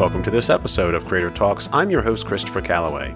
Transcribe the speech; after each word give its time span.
Welcome 0.00 0.22
to 0.22 0.30
this 0.30 0.48
episode 0.48 0.94
of 0.94 1.04
Creator 1.04 1.32
Talks. 1.32 1.68
I'm 1.74 1.90
your 1.90 2.00
host, 2.00 2.26
Christopher 2.26 2.62
Calloway. 2.62 3.14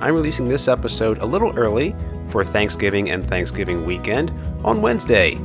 I'm 0.00 0.14
releasing 0.14 0.46
this 0.46 0.68
episode 0.68 1.16
a 1.16 1.24
little 1.24 1.58
early 1.58 1.96
for 2.28 2.44
Thanksgiving 2.44 3.10
and 3.10 3.26
Thanksgiving 3.26 3.86
weekend 3.86 4.32
on 4.62 4.82
Wednesday. 4.82 5.38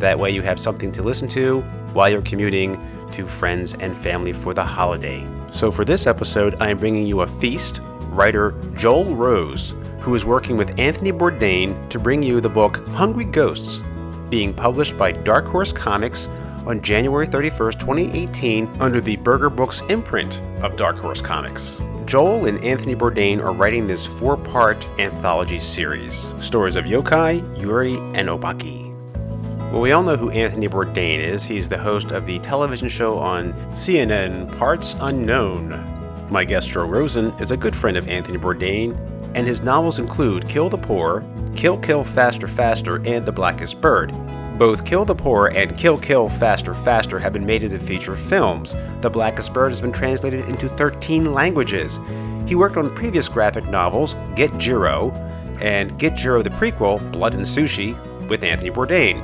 That 0.00 0.18
way, 0.18 0.32
you 0.32 0.42
have 0.42 0.60
something 0.60 0.92
to 0.92 1.02
listen 1.02 1.28
to 1.28 1.62
while 1.94 2.10
you're 2.10 2.20
commuting 2.20 2.76
to 3.12 3.24
friends 3.24 3.72
and 3.72 3.96
family 3.96 4.34
for 4.34 4.52
the 4.52 4.62
holiday. 4.62 5.26
So, 5.50 5.70
for 5.70 5.86
this 5.86 6.06
episode, 6.06 6.60
I 6.60 6.68
am 6.68 6.76
bringing 6.76 7.06
you 7.06 7.22
a 7.22 7.26
feast. 7.26 7.80
Writer 8.10 8.52
Joel 8.74 9.16
Rose, 9.16 9.74
who 10.00 10.14
is 10.14 10.26
working 10.26 10.58
with 10.58 10.78
Anthony 10.78 11.10
Bourdain 11.10 11.88
to 11.88 11.98
bring 11.98 12.22
you 12.22 12.42
the 12.42 12.50
book 12.50 12.86
Hungry 12.88 13.24
Ghosts, 13.24 13.82
being 14.28 14.52
published 14.52 14.98
by 14.98 15.10
Dark 15.10 15.46
Horse 15.46 15.72
Comics 15.72 16.28
on 16.66 16.80
January 16.80 17.26
31st, 17.26 17.78
2018, 17.78 18.68
under 18.80 19.00
the 19.00 19.16
Berger 19.16 19.50
Books 19.50 19.82
imprint 19.88 20.42
of 20.62 20.76
Dark 20.76 20.96
Horse 20.96 21.20
Comics. 21.20 21.80
Joel 22.06 22.46
and 22.46 22.62
Anthony 22.62 22.94
Bourdain 22.94 23.40
are 23.40 23.52
writing 23.52 23.86
this 23.86 24.06
four 24.06 24.36
part 24.36 24.86
anthology 24.98 25.58
series 25.58 26.34
stories 26.38 26.76
of 26.76 26.84
yokai, 26.84 27.40
yurei, 27.56 27.96
and 28.16 28.28
obake. 28.28 28.92
Well, 29.72 29.80
we 29.80 29.92
all 29.92 30.02
know 30.02 30.16
who 30.16 30.30
Anthony 30.30 30.68
Bourdain 30.68 31.18
is. 31.18 31.44
He's 31.44 31.68
the 31.68 31.78
host 31.78 32.12
of 32.12 32.26
the 32.26 32.38
television 32.40 32.88
show 32.88 33.18
on 33.18 33.52
CNN, 33.72 34.56
Parts 34.56 34.94
Unknown. 35.00 36.28
My 36.30 36.44
guest, 36.44 36.70
Joel 36.70 36.86
Rose, 36.86 37.16
is 37.16 37.50
a 37.50 37.56
good 37.56 37.74
friend 37.74 37.96
of 37.96 38.06
Anthony 38.06 38.38
Bourdain, 38.38 38.96
and 39.34 39.46
his 39.46 39.62
novels 39.62 39.98
include 39.98 40.48
Kill 40.48 40.68
the 40.68 40.78
Poor, 40.78 41.24
Kill 41.56 41.78
Kill 41.78 42.04
Faster 42.04 42.46
Faster, 42.46 42.96
and 43.06 43.26
The 43.26 43.32
Blackest 43.32 43.80
Bird. 43.80 44.12
Both 44.56 44.84
Kill 44.84 45.04
the 45.04 45.16
Poor 45.16 45.48
and 45.48 45.76
Kill 45.76 45.98
Kill 45.98 46.28
Faster 46.28 46.74
Faster 46.74 47.18
have 47.18 47.32
been 47.32 47.44
made 47.44 47.64
into 47.64 47.78
feature 47.80 48.14
films. 48.14 48.76
The 49.00 49.10
Blackest 49.10 49.52
Bird 49.52 49.70
has 49.70 49.80
been 49.80 49.90
translated 49.90 50.48
into 50.48 50.68
13 50.68 51.34
languages. 51.34 51.98
He 52.46 52.54
worked 52.54 52.76
on 52.76 52.94
previous 52.94 53.28
graphic 53.28 53.64
novels, 53.64 54.14
Get 54.36 54.56
Jiro, 54.56 55.10
and 55.60 55.98
Get 55.98 56.14
Jiro 56.14 56.40
the 56.40 56.50
prequel, 56.50 57.00
Blood 57.10 57.34
and 57.34 57.42
Sushi, 57.42 57.98
with 58.28 58.44
Anthony 58.44 58.70
Bourdain. 58.70 59.20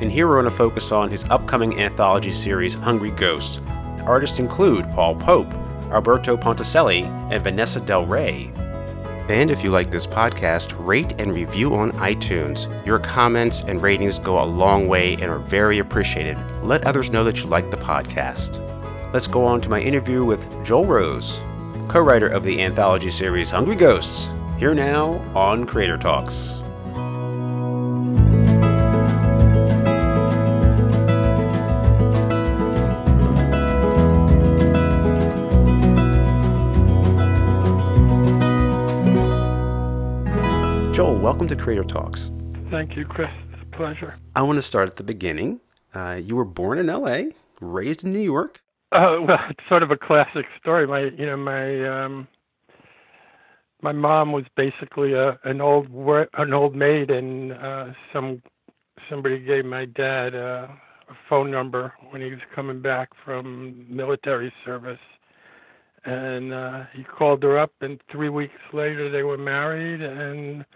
And 0.00 0.10
here 0.10 0.26
we're 0.26 0.40
going 0.40 0.44
to 0.44 0.50
focus 0.50 0.92
on 0.92 1.10
his 1.10 1.24
upcoming 1.24 1.78
anthology 1.78 2.32
series, 2.32 2.74
Hungry 2.74 3.10
Ghosts. 3.10 3.60
Artists 4.06 4.38
include 4.38 4.86
Paul 4.92 5.14
Pope, 5.16 5.52
Alberto 5.92 6.38
Ponticelli, 6.38 7.02
and 7.30 7.44
Vanessa 7.44 7.80
Del 7.80 8.06
Rey. 8.06 8.50
And 9.30 9.48
if 9.48 9.62
you 9.62 9.70
like 9.70 9.92
this 9.92 10.08
podcast, 10.08 10.74
rate 10.84 11.14
and 11.20 11.32
review 11.32 11.72
on 11.76 11.92
iTunes. 11.92 12.66
Your 12.84 12.98
comments 12.98 13.62
and 13.62 13.80
ratings 13.80 14.18
go 14.18 14.42
a 14.42 14.44
long 14.44 14.88
way 14.88 15.12
and 15.14 15.26
are 15.26 15.38
very 15.38 15.78
appreciated. 15.78 16.36
Let 16.64 16.84
others 16.84 17.12
know 17.12 17.22
that 17.22 17.40
you 17.40 17.46
like 17.46 17.70
the 17.70 17.76
podcast. 17.76 18.58
Let's 19.12 19.28
go 19.28 19.44
on 19.44 19.60
to 19.60 19.68
my 19.68 19.80
interview 19.80 20.24
with 20.24 20.64
Joel 20.64 20.86
Rose, 20.86 21.44
co 21.88 22.00
writer 22.00 22.26
of 22.26 22.42
the 22.42 22.60
anthology 22.60 23.10
series 23.10 23.52
Hungry 23.52 23.76
Ghosts, 23.76 24.32
here 24.58 24.74
now 24.74 25.24
on 25.36 25.64
Creator 25.64 25.98
Talks. 25.98 26.64
Welcome 41.40 41.56
to 41.56 41.64
Creator 41.64 41.84
Talks. 41.84 42.30
Thank 42.70 42.98
you, 42.98 43.06
Chris. 43.06 43.30
It's 43.54 43.62
a 43.62 43.76
pleasure. 43.76 44.14
I 44.36 44.42
want 44.42 44.56
to 44.56 44.62
start 44.62 44.90
at 44.90 44.96
the 44.96 45.02
beginning. 45.02 45.60
Uh, 45.94 46.20
you 46.22 46.36
were 46.36 46.44
born 46.44 46.76
in 46.76 46.90
L.A., 46.90 47.30
raised 47.62 48.04
in 48.04 48.12
New 48.12 48.20
York. 48.20 48.60
Oh 48.92 49.22
well, 49.26 49.38
it's 49.48 49.66
sort 49.66 49.82
of 49.82 49.90
a 49.90 49.96
classic 49.96 50.44
story. 50.60 50.86
My, 50.86 51.04
you 51.04 51.24
know, 51.24 51.38
my 51.38 52.04
um, 52.04 52.28
my 53.80 53.92
mom 53.92 54.32
was 54.32 54.44
basically 54.54 55.14
a 55.14 55.38
an 55.44 55.62
old 55.62 55.86
an 56.34 56.52
old 56.52 56.76
maid, 56.76 57.10
and 57.10 57.54
uh, 57.54 57.86
some 58.12 58.42
somebody 59.08 59.38
gave 59.38 59.64
my 59.64 59.86
dad 59.86 60.34
uh, 60.34 60.66
a 61.08 61.14
phone 61.26 61.50
number 61.50 61.94
when 62.10 62.20
he 62.20 62.28
was 62.28 62.40
coming 62.54 62.82
back 62.82 63.08
from 63.24 63.86
military 63.88 64.52
service, 64.62 65.00
and 66.04 66.52
uh, 66.52 66.84
he 66.94 67.02
called 67.02 67.42
her 67.44 67.58
up, 67.58 67.72
and 67.80 67.98
three 68.12 68.28
weeks 68.28 68.60
later 68.74 69.10
they 69.10 69.22
were 69.22 69.38
married, 69.38 70.02
and 70.02 70.66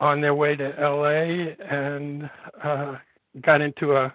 on 0.00 0.20
their 0.20 0.34
way 0.34 0.56
to 0.56 0.68
LA 0.78 1.54
and 1.64 2.30
uh 2.62 2.96
got 3.42 3.60
into 3.60 3.96
a 3.96 4.12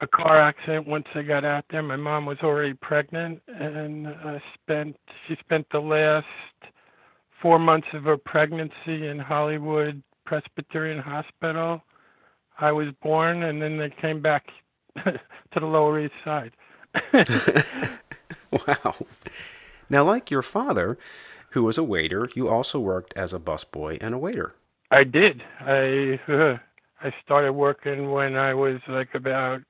a 0.00 0.06
car 0.06 0.40
accident 0.40 0.86
once 0.86 1.06
they 1.14 1.22
got 1.22 1.44
out 1.44 1.64
there. 1.70 1.82
My 1.82 1.96
mom 1.96 2.24
was 2.24 2.38
already 2.42 2.74
pregnant 2.74 3.40
and 3.48 4.06
uh, 4.06 4.38
spent 4.54 4.96
she 5.26 5.36
spent 5.40 5.66
the 5.72 5.80
last 5.80 6.26
four 7.42 7.58
months 7.58 7.88
of 7.94 8.04
her 8.04 8.16
pregnancy 8.16 9.08
in 9.08 9.18
Hollywood 9.18 10.02
Presbyterian 10.24 11.00
Hospital. 11.00 11.82
I 12.60 12.72
was 12.72 12.88
born 13.02 13.44
and 13.44 13.60
then 13.60 13.78
they 13.78 13.92
came 14.00 14.20
back 14.20 14.46
to 15.04 15.20
the 15.58 15.66
Lower 15.66 16.00
East 16.00 16.14
Side. 16.24 16.52
wow. 18.52 18.94
Now 19.90 20.04
like 20.04 20.30
your 20.30 20.42
father, 20.42 20.98
who 21.58 21.64
was 21.64 21.76
a 21.76 21.82
waiter, 21.82 22.28
you 22.36 22.48
also 22.48 22.78
worked 22.78 23.12
as 23.16 23.34
a 23.34 23.38
busboy 23.40 23.98
and 24.00 24.14
a 24.14 24.18
waiter. 24.18 24.54
I 24.92 25.02
did. 25.02 25.42
I 25.58 26.20
uh, 26.28 26.56
I 27.02 27.12
started 27.24 27.52
working 27.52 28.12
when 28.12 28.36
I 28.36 28.54
was 28.54 28.78
like 28.86 29.08
about 29.12 29.62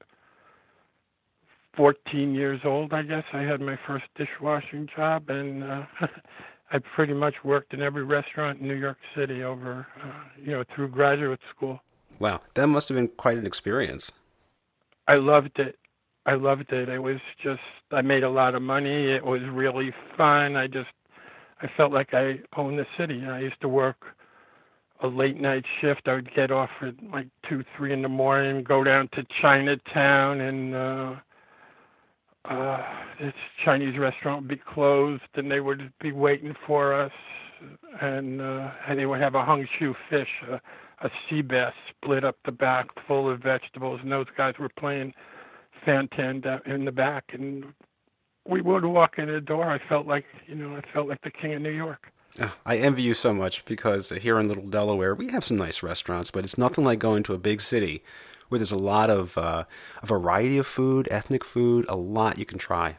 14 1.79 2.35
years 2.35 2.61
old, 2.63 2.93
I 2.93 3.01
guess. 3.01 3.25
I 3.33 3.41
had 3.41 3.63
my 3.63 3.79
first 3.87 4.05
dishwashing 4.17 4.87
job 4.95 5.31
and 5.31 5.65
uh 5.65 5.83
I 6.71 6.79
pretty 6.95 7.15
much 7.15 7.37
worked 7.43 7.73
in 7.73 7.81
every 7.81 8.05
restaurant 8.05 8.61
in 8.61 8.69
New 8.69 8.75
York 8.75 8.99
City 9.17 9.43
over 9.43 9.87
uh, 10.05 10.25
you 10.45 10.53
know 10.53 10.65
through 10.75 10.89
graduate 10.89 11.41
school. 11.57 11.81
Wow, 12.19 12.43
that 12.53 12.67
must 12.67 12.91
have 12.91 12.99
been 12.99 13.09
quite 13.09 13.39
an 13.39 13.47
experience. 13.47 14.13
I 15.07 15.15
loved 15.15 15.59
it. 15.59 15.79
I 16.27 16.35
loved 16.35 16.71
it. 16.71 16.91
It 16.91 16.99
was 16.99 17.21
just 17.43 17.63
I 17.93 18.03
made 18.03 18.25
a 18.25 18.31
lot 18.31 18.55
of 18.55 18.61
money. 18.61 19.11
It 19.11 19.25
was 19.25 19.41
really 19.51 19.95
fun. 20.19 20.55
I 20.55 20.67
just 20.67 20.91
I 21.61 21.69
felt 21.77 21.93
like 21.93 22.15
I 22.15 22.41
owned 22.57 22.79
the 22.79 22.87
city. 22.97 23.23
I 23.27 23.41
used 23.41 23.61
to 23.63 23.69
work 23.69 23.97
a 25.03 25.07
late 25.07 25.41
night 25.41 25.65
shift. 25.81 26.03
I 26.07 26.15
would 26.15 26.35
get 26.35 26.51
off 26.51 26.71
at 26.83 26.95
like 27.13 27.29
two, 27.49 27.65
three 27.77 27.93
in 27.93 28.03
the 28.03 28.09
morning, 28.09 28.65
go 28.65 28.85
down 28.85 29.09
to 29.15 29.25
Chinatown, 29.41 30.41
and 30.41 30.75
uh, 30.75 31.15
uh, 32.45 32.83
this 33.21 33.35
Chinese 33.65 33.99
restaurant 33.99 34.43
would 34.43 34.49
be 34.49 34.63
closed, 34.73 35.23
and 35.35 35.51
they 35.51 35.61
would 35.61 35.93
be 36.01 36.13
waiting 36.13 36.55
for 36.67 36.95
us, 36.95 37.13
and 38.01 38.41
uh, 38.41 38.71
and 38.89 38.99
they 38.99 39.07
would 39.07 39.21
have 39.21 39.35
a 39.35 39.45
hung 39.45 39.67
shoe 39.79 39.95
fish, 40.11 40.29
a, 40.51 40.61
a 41.07 41.11
sea 41.29 41.43
bass 41.43 41.73
split 41.91 42.25
up 42.25 42.37
the 42.45 42.53
back, 42.53 42.87
full 43.07 43.31
of 43.31 43.41
vegetables, 43.41 44.01
and 44.03 44.11
those 44.11 44.27
guys 44.37 44.55
were 44.59 44.71
playing 44.79 45.13
Fantan 45.87 46.45
in 46.67 46.85
the 46.85 46.93
back, 46.93 47.25
and 47.33 47.65
we 48.49 48.61
would 48.63 48.85
walk 48.85 49.19
in 49.19 49.27
the 49.27 49.41
door. 49.41 49.71
I 49.71 49.79
felt 49.89 50.07
like 50.07 50.25
you 50.47 50.55
know, 50.55 50.77
I 50.77 50.83
felt 50.93 51.09
like 51.09 51.21
the 51.23 51.31
king 51.31 51.55
of 51.55 51.63
New 51.63 51.71
York. 51.71 52.11
Oh, 52.41 52.55
I 52.65 52.77
envy 52.77 53.03
you 53.03 53.15
so 53.15 53.33
much 53.33 53.65
because 53.65 54.11
here 54.11 54.39
in 54.39 54.49
Little 54.49 54.67
Delaware 54.67 55.15
we 55.15 55.31
have 55.31 55.45
some 55.45 55.57
nice 55.57 55.83
restaurants, 55.83 56.31
but 56.31 56.45
it's 56.45 56.59
nothing 56.59 56.85
like 56.85 56.99
going 56.99 57.23
to 57.25 57.35
a 57.35 57.39
big 57.39 57.61
city 57.61 58.03
where 58.49 58.59
there's 58.59 58.73
a 58.73 58.79
lot 58.79 59.11
of 59.11 59.37
uh, 59.37 59.65
a 60.03 60.07
variety 60.07 60.59
of 60.59 60.67
food, 60.67 61.09
ethnic 61.11 61.45
food, 61.45 61.85
a 61.89 61.97
lot 61.97 62.39
you 62.39 62.47
can 62.47 62.59
try. 62.59 62.97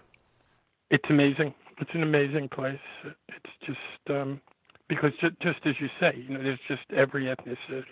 It's 0.92 1.10
amazing. 1.10 1.54
It's 1.80 1.92
an 1.94 2.04
amazing 2.04 2.50
place. 2.50 2.80
It's 3.04 3.54
just 3.66 4.10
um, 4.10 4.42
because 4.88 5.12
just, 5.22 5.40
just 5.42 5.60
as 5.66 5.76
you 5.80 5.88
say, 6.00 6.24
you 6.28 6.36
know, 6.36 6.44
there's 6.44 6.60
just 6.68 6.84
every 6.96 7.26
ethnicity, 7.26 7.86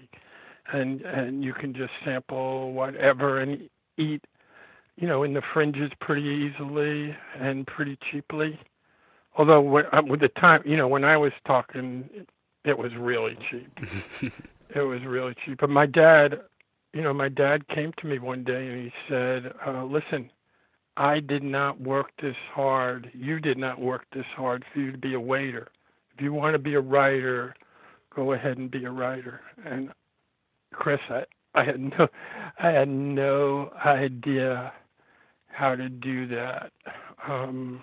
and 0.74 1.02
and 1.02 1.44
you 1.44 1.54
can 1.54 1.74
just 1.74 1.92
sample 2.04 2.74
whatever 2.74 3.40
and 3.40 3.70
eat 3.98 4.24
you 4.98 5.08
know, 5.08 5.24
in 5.24 5.34
the 5.34 5.42
fringes 5.54 5.92
pretty 6.02 6.24
easily 6.24 7.16
and 7.40 7.66
pretty 7.68 7.98
cheaply. 8.12 8.60
Although 9.38 9.78
uh, 9.78 10.02
with 10.04 10.22
the 10.22 10.30
time, 10.30 10.64
you 10.66 10.76
know, 10.76 10.88
when 10.88 11.04
I 11.04 11.18
was 11.18 11.32
talking, 11.46 12.10
it 12.66 12.78
was 12.78 12.92
really 12.98 13.38
cheap. 13.50 13.72
it 14.76 14.82
was 14.82 15.02
really 15.06 15.36
cheap. 15.46 15.60
But 15.60 15.70
my 15.70 15.86
dad, 15.86 16.42
you 16.94 17.04
know, 17.04 17.14
my 17.14 17.30
dad 17.30 17.68
came 17.68 17.94
to 18.00 18.08
me 18.08 18.18
one 18.18 18.44
day 18.44 18.68
and 18.68 18.84
he 18.84 18.92
said, 19.08 19.54
uh, 19.66 19.84
"Listen, 19.84 20.32
I 20.98 21.20
did 21.20 21.44
not 21.44 21.80
work 21.80 22.08
this 22.20 22.36
hard. 22.52 23.12
You 23.14 23.40
did 23.40 23.60
not 23.60 23.80
work 23.80 24.06
this 24.12 24.26
hard 24.36 24.66
for 24.74 24.80
you 24.80 24.92
to 24.92 24.98
be 24.98 25.14
a 25.14 25.20
waiter. 25.20 25.68
If 26.16 26.22
you 26.24 26.34
want 26.34 26.56
to 26.56 26.60
be 26.60 26.74
a 26.74 26.82
writer, 26.82 27.54
go 28.16 28.34
ahead 28.34 28.58
and 28.58 28.72
be 28.72 28.86
a 28.86 28.92
writer." 28.92 29.42
And 29.64 29.92
Chris, 30.74 31.00
I, 31.10 31.26
I 31.54 31.64
had 31.64 31.80
no, 31.80 32.08
I 32.60 32.70
had 32.70 32.90
no 32.90 33.72
idea 33.86 34.74
how 35.58 35.76
to 35.76 35.90
do 35.90 36.28
that. 36.28 36.72
Um, 37.28 37.82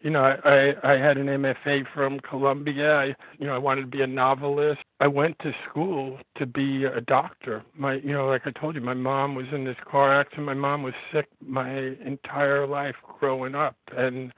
you 0.00 0.10
know, 0.10 0.20
I, 0.20 0.36
I 0.44 0.92
I 0.94 0.98
had 0.98 1.18
an 1.18 1.26
MFA 1.26 1.84
from 1.92 2.20
Columbia. 2.20 2.94
I 2.94 3.04
you 3.38 3.46
know 3.46 3.54
I 3.54 3.58
wanted 3.58 3.80
to 3.82 3.86
be 3.88 4.02
a 4.02 4.06
novelist. 4.06 4.80
I 5.00 5.08
went 5.08 5.36
to 5.40 5.50
school 5.68 6.18
to 6.36 6.46
be 6.46 6.84
a 6.84 7.00
doctor. 7.00 7.64
My 7.76 7.94
you 7.94 8.12
know 8.12 8.28
like 8.28 8.42
I 8.46 8.52
told 8.52 8.76
you, 8.76 8.80
my 8.80 8.94
mom 8.94 9.34
was 9.34 9.46
in 9.52 9.64
this 9.64 9.76
car 9.90 10.20
accident. 10.20 10.46
My 10.46 10.54
mom 10.54 10.84
was 10.84 10.94
sick 11.12 11.26
my 11.44 11.68
entire 12.04 12.66
life 12.66 12.94
growing 13.18 13.56
up, 13.56 13.76
and 13.96 14.32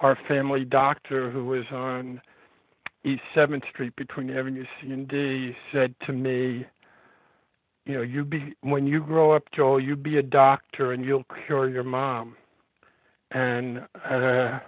our 0.00 0.18
family 0.26 0.64
doctor, 0.64 1.30
who 1.30 1.44
was 1.44 1.64
on 1.70 2.20
East 3.04 3.22
Seventh 3.34 3.64
Street 3.72 3.94
between 3.94 4.30
Avenue 4.30 4.64
C 4.80 4.90
and 4.90 5.06
D, 5.06 5.54
said 5.72 5.94
to 6.06 6.12
me, 6.12 6.66
"You 7.86 7.94
know, 7.94 8.02
you 8.02 8.24
be 8.24 8.54
when 8.62 8.86
you 8.86 9.00
grow 9.00 9.32
up, 9.32 9.44
Joel, 9.54 9.80
you 9.80 9.96
be 9.96 10.18
a 10.18 10.22
doctor 10.22 10.92
and 10.92 11.04
you'll 11.04 11.26
cure 11.46 11.68
your 11.68 11.84
mom." 11.84 12.36
And 13.30 13.80
uh, 14.08 14.60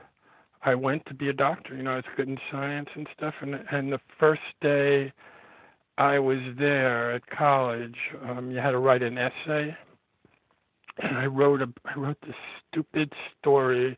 I 0.63 0.75
went 0.75 1.07
to 1.07 1.15
be 1.15 1.29
a 1.29 1.33
doctor. 1.33 1.77
You 1.77 1.85
know, 1.85 1.93
I 1.93 1.97
was 1.97 2.05
good 2.17 2.29
in 2.29 2.39
science 2.51 2.89
and 2.95 3.07
stuff. 3.17 3.35
And 3.41 3.55
and 3.71 3.93
the 3.93 4.01
first 4.19 4.43
day 4.61 5.13
I 5.99 6.19
was 6.19 6.39
there 6.59 7.13
at 7.15 7.27
college, 7.29 7.97
um, 8.29 8.51
you 8.51 8.59
had 8.59 8.73
to 8.73 8.79
write 8.79 9.03
an 9.03 9.17
essay, 9.17 9.75
and 10.99 11.17
I 11.17 11.27
wrote 11.27 11.63
a 11.63 11.69
I 11.85 11.99
wrote 11.99 12.19
this 12.27 12.37
stupid 12.69 13.13
story 13.39 13.97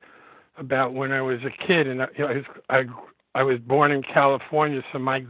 about 0.59 0.95
when 0.95 1.13
I 1.13 1.23
was 1.23 1.39
a 1.45 1.67
kid, 1.67 1.87
and 1.87 2.03
I, 2.03 2.07
you 2.17 2.25
know, 2.25 2.31
I 2.31 2.35
was 2.35 2.45
I 2.71 3.41
I 3.41 3.43
was 3.43 3.59
born 3.61 3.93
in 3.93 4.03
California, 4.03 4.83
so 4.93 4.99
my 4.99 5.25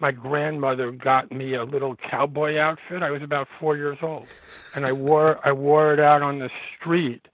my 0.00 0.12
grandmother 0.12 0.92
got 0.92 1.32
me 1.32 1.54
a 1.54 1.64
little 1.64 1.96
cowboy 1.96 2.56
outfit. 2.56 3.02
I 3.02 3.10
was 3.10 3.22
about 3.22 3.48
four 3.58 3.76
years 3.76 3.98
old, 4.02 4.26
and 4.74 4.86
I 4.86 4.92
wore 4.92 5.46
I 5.46 5.52
wore 5.52 5.92
it 5.92 6.00
out 6.00 6.22
on 6.22 6.38
the 6.38 6.50
street, 6.76 7.26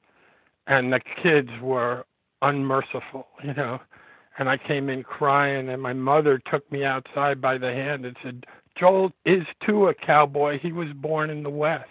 and 0.67 0.93
the 0.93 1.01
kids 1.23 1.51
were 1.61 2.07
unmerciful, 2.43 3.27
you 3.43 3.55
know. 3.55 3.81
And 4.39 4.49
I 4.49 4.57
came 4.57 4.89
in 4.89 5.05
crying, 5.05 5.69
and 5.69 5.81
my 5.81 5.93
mother 5.93 6.41
took 6.51 6.71
me 6.73 6.85
outside 6.85 7.41
by 7.41 7.57
the 7.57 7.73
hand 7.73 8.05
and 8.05 8.17
said, 8.23 8.47
Joel 8.77 9.13
is 9.25 9.45
too 9.65 9.87
a 9.87 9.95
cowboy. 9.95 10.59
He 10.59 10.73
was 10.73 10.89
born 10.93 11.31
in 11.31 11.45
the 11.45 11.51
West. 11.51 11.89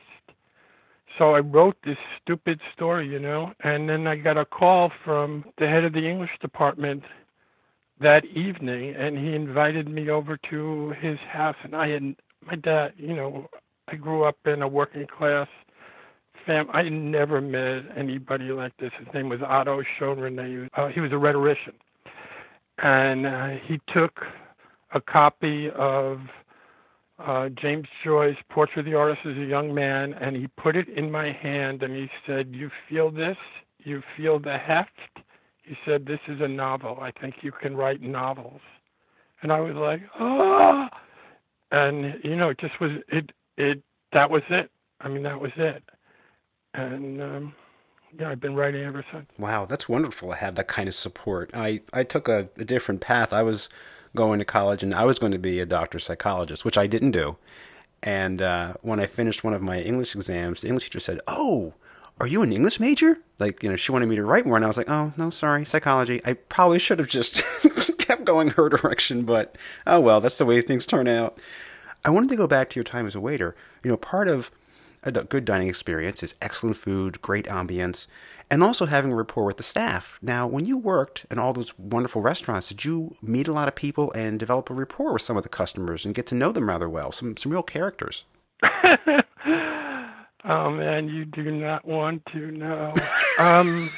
So 1.18 1.36
I 1.36 1.40
wrote 1.40 1.78
this 1.86 1.98
stupid 2.22 2.60
story, 2.74 3.08
you 3.08 3.19
know, 3.19 3.54
and 3.64 3.88
then 3.88 4.08
I 4.08 4.16
got 4.18 4.38
a 4.38 4.46
call 4.46 4.92
from 5.06 5.46
the 5.58 5.68
head 5.68 5.86
of 5.86 5.94
the 5.94 6.06
English 6.10 6.31
department 6.42 7.04
that 8.04 8.26
evening, 8.26 8.96
and 8.98 9.18
he 9.18 9.36
invited 9.36 9.90
me 9.90 10.10
over 10.10 10.38
to 10.52 10.94
his 11.02 11.18
house. 11.32 11.58
And 11.64 11.76
I 11.76 11.90
had 11.90 12.16
my 12.46 12.56
dad, 12.56 12.94
you 12.98 13.16
know, 13.16 13.48
I 13.90 13.96
grew 13.96 14.26
up 14.26 14.38
in 14.46 14.62
a 14.62 14.68
working 14.68 15.08
class 15.08 15.48
fam. 16.46 16.68
I 16.74 16.90
never 16.90 17.42
met 17.42 17.98
anybody 17.98 18.46
like 18.52 18.78
this. 18.78 18.92
His 19.00 19.08
name 19.14 19.30
was 19.30 19.42
Otto 19.46 19.82
Schoenrene. 20.00 20.70
Uh, 20.78 20.90
he 20.90 21.02
was 21.02 21.12
a 21.14 21.18
rhetorician, 21.18 21.74
and 22.80 23.26
uh, 23.28 23.50
he 23.68 23.80
took 23.94 24.22
a 24.94 25.02
copy 25.02 25.70
of 25.76 26.20
uh, 27.20 27.50
James 27.62 27.88
Joyce's 28.06 28.38
Portrait 28.50 28.80
of 28.80 28.86
the 28.86 28.96
Artist 28.98 29.22
as 29.26 29.38
a 29.38 29.46
Young 29.46 29.74
Man, 29.74 30.14
and 30.14 30.36
he 30.36 30.48
put 30.62 30.76
it 30.76 30.90
in 30.90 31.12
my 31.12 31.26
hand 31.42 31.84
and 31.84 31.96
he 31.96 32.10
said, 32.28 32.50
You 32.52 32.70
feel 32.90 33.12
this? 33.12 33.38
You 33.80 34.02
feel 34.18 34.40
the 34.40 34.58
heft? 34.58 34.92
He 35.63 35.75
said, 35.86 36.06
This 36.06 36.19
is 36.27 36.42
a 36.42 36.48
novel. 36.48 37.00
I 37.01 37.12
think 37.12 37.36
you 37.42 37.51
can 37.51 37.75
write 37.75 38.01
novels. 38.01 38.62
And 39.42 39.51
I 39.51 39.60
was 39.60 39.75
like, 39.75 40.01
Oh 40.19 40.88
and 41.71 42.19
you 42.24 42.36
know, 42.36 42.50
it 42.50 42.60
just 42.60 42.80
was 42.80 42.92
it 43.07 43.31
it 43.57 43.81
that 44.13 44.30
was 44.30 44.44
it. 44.50 44.69
I 45.01 45.10
mean 45.10 45.24
that 45.24 45.39
was 45.39 45.51
it 45.57 45.83
and 46.74 47.21
um, 47.21 47.56
yeah, 48.19 48.30
I've 48.30 48.39
been 48.39 48.56
writing 48.56 48.83
ever 48.83 49.04
since. 49.12 49.25
Wow, 49.38 49.65
that's 49.65 49.89
wonderful 49.89 50.30
to 50.30 50.36
have 50.36 50.56
that 50.56 50.68
kind 50.68 50.88
of 50.88 50.95
support. 50.95 51.51
I 51.54 51.81
I 51.92 52.04
took 52.04 52.27
a, 52.27 52.50
a 52.57 52.66
different 52.66 53.01
path. 53.01 53.33
I 53.33 53.44
was 53.44 53.69
going 54.16 54.39
to 54.39 54.45
college 54.45 54.83
and 54.83 54.94
I 54.94 55.06
was 55.06 55.19
going 55.19 55.31
to 55.31 55.39
be 55.39 55.59
a 55.59 55.66
doctor 55.66 56.00
psychologist, 56.00 56.63
which 56.63 56.77
I 56.77 56.88
didn't 56.88 57.12
do. 57.12 57.38
And 58.04 58.42
uh, 58.42 58.74
when 58.81 59.00
I 59.00 59.06
finished 59.07 59.44
one 59.44 59.54
of 59.54 59.62
my 59.62 59.80
English 59.80 60.16
exams, 60.16 60.62
the 60.62 60.68
English 60.68 60.86
teacher 60.86 61.00
said, 61.00 61.19
"Oh, 61.27 61.74
are 62.19 62.27
you 62.27 62.42
an 62.42 62.54
English 62.54 62.80
major?" 62.80 63.19
Like, 63.39 63.63
you 63.63 63.69
know, 63.69 63.75
she 63.75 63.92
wanted 63.92 64.07
me 64.07 64.15
to 64.15 64.24
write 64.24 64.45
more, 64.45 64.56
and 64.56 64.65
I 64.65 64.68
was 64.68 64.77
like, 64.77 64.89
"Oh, 64.89 65.13
no, 65.18 65.30
sorry, 65.30 65.65
psychology." 65.65 66.21
I 66.25 66.33
probably 66.33 66.80
should 66.80 67.00
have 67.00 67.07
just 67.07 67.42
kept 67.98 68.25
going 68.25 68.50
her 68.50 68.69
direction, 68.69 69.24
but 69.24 69.57
oh 69.88 70.00
well, 70.00 70.21
that's 70.21 70.38
the 70.38 70.45
way 70.45 70.62
things 70.62 70.86
turn 70.86 71.07
out. 71.07 71.39
I 72.06 72.10
wanted 72.10 72.30
to 72.30 72.36
go 72.36 72.48
back 72.48 72.69
to 72.69 72.75
your 72.75 72.83
time 72.83 73.06
as 73.07 73.15
a 73.15 73.21
waiter. 73.21 73.56
You 73.83 73.92
know, 73.92 73.98
part 73.98 74.27
of 74.27 74.51
a 75.04 75.12
good 75.12 75.45
dining 75.45 75.68
experience 75.68 76.24
is 76.24 76.36
excellent 76.42 76.77
food, 76.77 77.21
great 77.21 77.45
ambience, 77.45 78.07
and 78.50 78.63
also 78.63 78.86
having 78.86 79.12
a 79.12 79.16
rapport 79.16 79.45
with 79.45 79.57
the 79.57 79.63
staff. 79.63 80.19
Now, 80.21 80.48
when 80.48 80.66
you 80.66 80.77
worked 80.77 81.25
in 81.31 81.39
all 81.39 81.54
those 81.54 81.77
wonderful 81.77 82.21
restaurants, 82.21 82.69
did 82.69 82.86
you 82.86 83.16
meet 83.21 83.48
a 83.48 83.54
lot 83.54 83.68
of 83.68 83.75
people 83.75 84.12
and 84.13 84.39
develop 84.39 84.69
a 84.69 84.74
rapport 84.74 85.13
with 85.13 85.21
some 85.21 85.38
of 85.38 85.44
the 85.44 85.50
customers 85.50 86.06
and 86.06 86.16
get 86.16 86.25
to 86.27 86.36
know 86.36 86.51
them 86.51 86.69
rather 86.69 86.89
well? 86.89 87.12
Some 87.12 87.38
some 87.38 87.51
real 87.51 87.63
characters. 87.63 88.25
oh 90.45 90.72
man, 90.72 91.07
you 91.10 91.25
do 91.25 91.51
not 91.51 91.86
want 91.86 92.24
to 92.34 92.51
know. 92.51 92.94
um, 93.40 93.90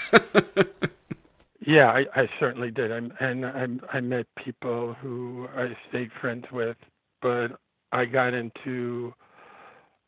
yeah, 1.66 1.90
I, 1.90 2.06
I 2.16 2.30
certainly 2.40 2.72
did. 2.72 2.92
I, 2.92 3.26
and 3.26 3.46
I, 3.46 3.98
I 3.98 4.00
met 4.02 4.28
people 4.44 4.96
who 5.02 5.48
I 5.56 5.76
stayed 5.90 6.12
friends 6.22 6.46
with, 6.52 6.78
but 7.22 7.60
I 7.92 8.06
got 8.06 8.34
into 8.34 9.14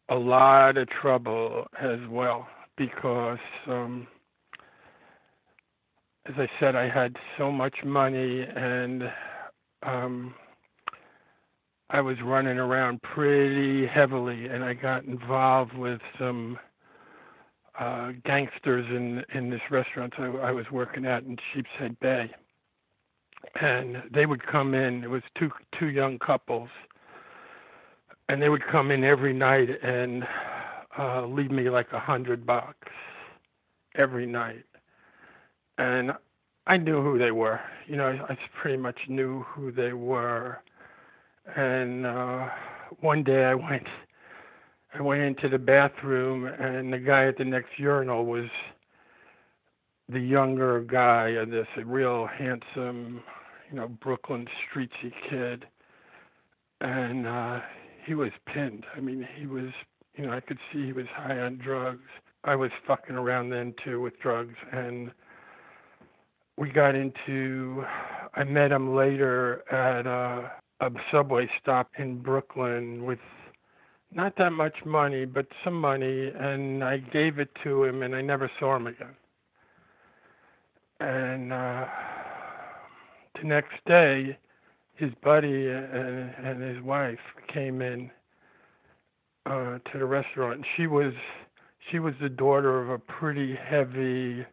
a 0.10 0.16
lot 0.16 0.78
of 0.78 0.88
trouble 0.90 1.68
as 1.82 2.00
well 2.10 2.48
because 2.78 3.40
um 3.68 4.08
as 6.28 6.36
I 6.38 6.48
said 6.60 6.76
I 6.76 6.90
had 6.90 7.16
so 7.38 7.52
much 7.52 7.76
money 7.84 8.42
and 8.44 9.04
um 9.84 10.34
I 11.90 12.02
was 12.02 12.18
running 12.24 12.58
around 12.58 13.02
pretty 13.02 13.88
heavily 13.88 14.48
and 14.48 14.64
I 14.64 14.74
got 14.74 15.06
involved 15.06 15.74
with 15.74 16.02
some 16.20 16.58
uh 17.80 18.12
gangsters 18.26 18.86
in 18.90 19.24
in 19.38 19.50
this 19.50 19.62
restaurant 19.72 20.14
I, 20.18 20.26
I 20.26 20.52
was 20.52 20.66
working 20.72 21.06
at 21.06 21.24
in 21.24 21.38
Sheepshead 21.54 22.00
Bay. 22.00 22.30
And 23.62 24.04
they 24.14 24.26
would 24.26 24.46
come 24.46 24.74
in 24.74 25.04
it 25.04 25.10
was 25.10 25.22
two 25.40 25.50
two 25.80 25.88
young 25.88 26.20
couples 26.20 26.70
and 28.28 28.42
they 28.42 28.50
would 28.50 28.64
come 28.70 28.92
in 28.92 29.04
every 29.06 29.34
night 29.34 29.70
and 29.82 30.26
uh 30.98 31.26
leave 31.26 31.52
me 31.52 31.70
like 31.70 31.88
a 31.94 32.00
hundred 32.00 32.46
bucks 32.46 32.90
every 33.96 34.26
night. 34.26 34.66
And 35.78 36.12
i 36.66 36.76
knew 36.76 37.02
who 37.02 37.18
they 37.18 37.32
were 37.32 37.62
you 37.86 37.96
know 37.96 38.08
i 38.28 38.38
pretty 38.62 38.78
much 38.78 39.00
knew 39.08 39.44
who 39.44 39.72
they 39.72 39.94
were 39.94 40.58
and 41.56 42.06
uh 42.06 42.48
one 43.00 43.24
day 43.24 43.46
i 43.46 43.54
went 43.56 43.88
i 44.94 45.02
went 45.02 45.22
into 45.22 45.48
the 45.50 45.58
bathroom 45.58 46.46
and 46.46 46.92
the 46.92 47.00
guy 47.00 47.28
at 47.28 47.38
the 47.38 47.46
next 47.46 47.70
urinal 47.78 48.26
was 48.26 48.50
the 50.10 50.20
younger 50.20 50.82
guy 50.82 51.30
and 51.30 51.52
this 51.52 51.68
real 51.86 52.28
handsome 52.28 53.22
you 53.70 53.78
know 53.78 53.88
brooklyn 53.88 54.48
streetsy 54.72 55.12
kid 55.30 55.66
and 56.82 57.28
uh 57.28 57.60
he 58.08 58.16
was 58.16 58.32
pinned. 58.52 58.86
I 58.96 59.02
mean, 59.02 59.28
he 59.38 59.46
was, 59.46 59.70
you 60.16 60.26
know, 60.26 60.32
I 60.32 60.40
could 60.40 60.58
see 60.72 60.86
he 60.86 60.94
was 60.94 61.06
high 61.14 61.38
on 61.40 61.58
drugs. 61.58 62.08
I 62.46 62.56
was 62.56 62.72
fucking 62.88 63.16
around 63.16 63.50
then 63.50 63.74
too 63.84 64.02
with 64.02 64.18
drugs, 64.20 64.56
and 64.72 65.12
we 66.58 66.70
got 66.72 66.96
into. 66.96 67.84
I 68.34 68.46
met 68.46 68.72
him 68.72 68.96
later 68.96 69.64
at 69.72 70.08
a, 70.08 70.52
a 70.80 70.92
subway 71.12 71.50
stop 71.62 71.90
in 71.98 72.20
Brooklyn 72.22 73.04
with 73.06 73.20
not 74.14 74.36
that 74.38 74.52
much 74.52 74.86
money, 74.86 75.26
but 75.26 75.48
some 75.64 75.80
money, 75.80 76.28
and 76.28 76.84
I 76.84 76.98
gave 76.98 77.40
it 77.40 77.50
to 77.64 77.84
him, 77.84 78.04
and 78.04 78.16
I 78.16 78.22
never 78.22 78.50
saw 78.60 78.76
him 78.76 78.88
again. 78.88 79.16
And 81.00 81.52
uh, 81.52 81.86
the 83.40 83.48
next 83.48 83.76
day, 83.86 84.38
his 84.96 85.12
buddy 85.24 85.68
and, 85.70 86.34
and 86.44 86.62
his 86.62 86.82
wife 86.84 87.20
came 87.54 87.82
in 87.82 88.10
uh, 89.46 89.80
to 89.92 90.00
the 90.00 90.06
restaurant. 90.06 90.56
And 90.56 90.66
she 90.76 90.88
was 90.88 91.14
she 91.92 92.00
was 92.00 92.14
the 92.20 92.30
daughter 92.30 92.82
of 92.82 92.90
a 92.90 92.98
pretty 92.98 93.56
heavy 93.56 94.46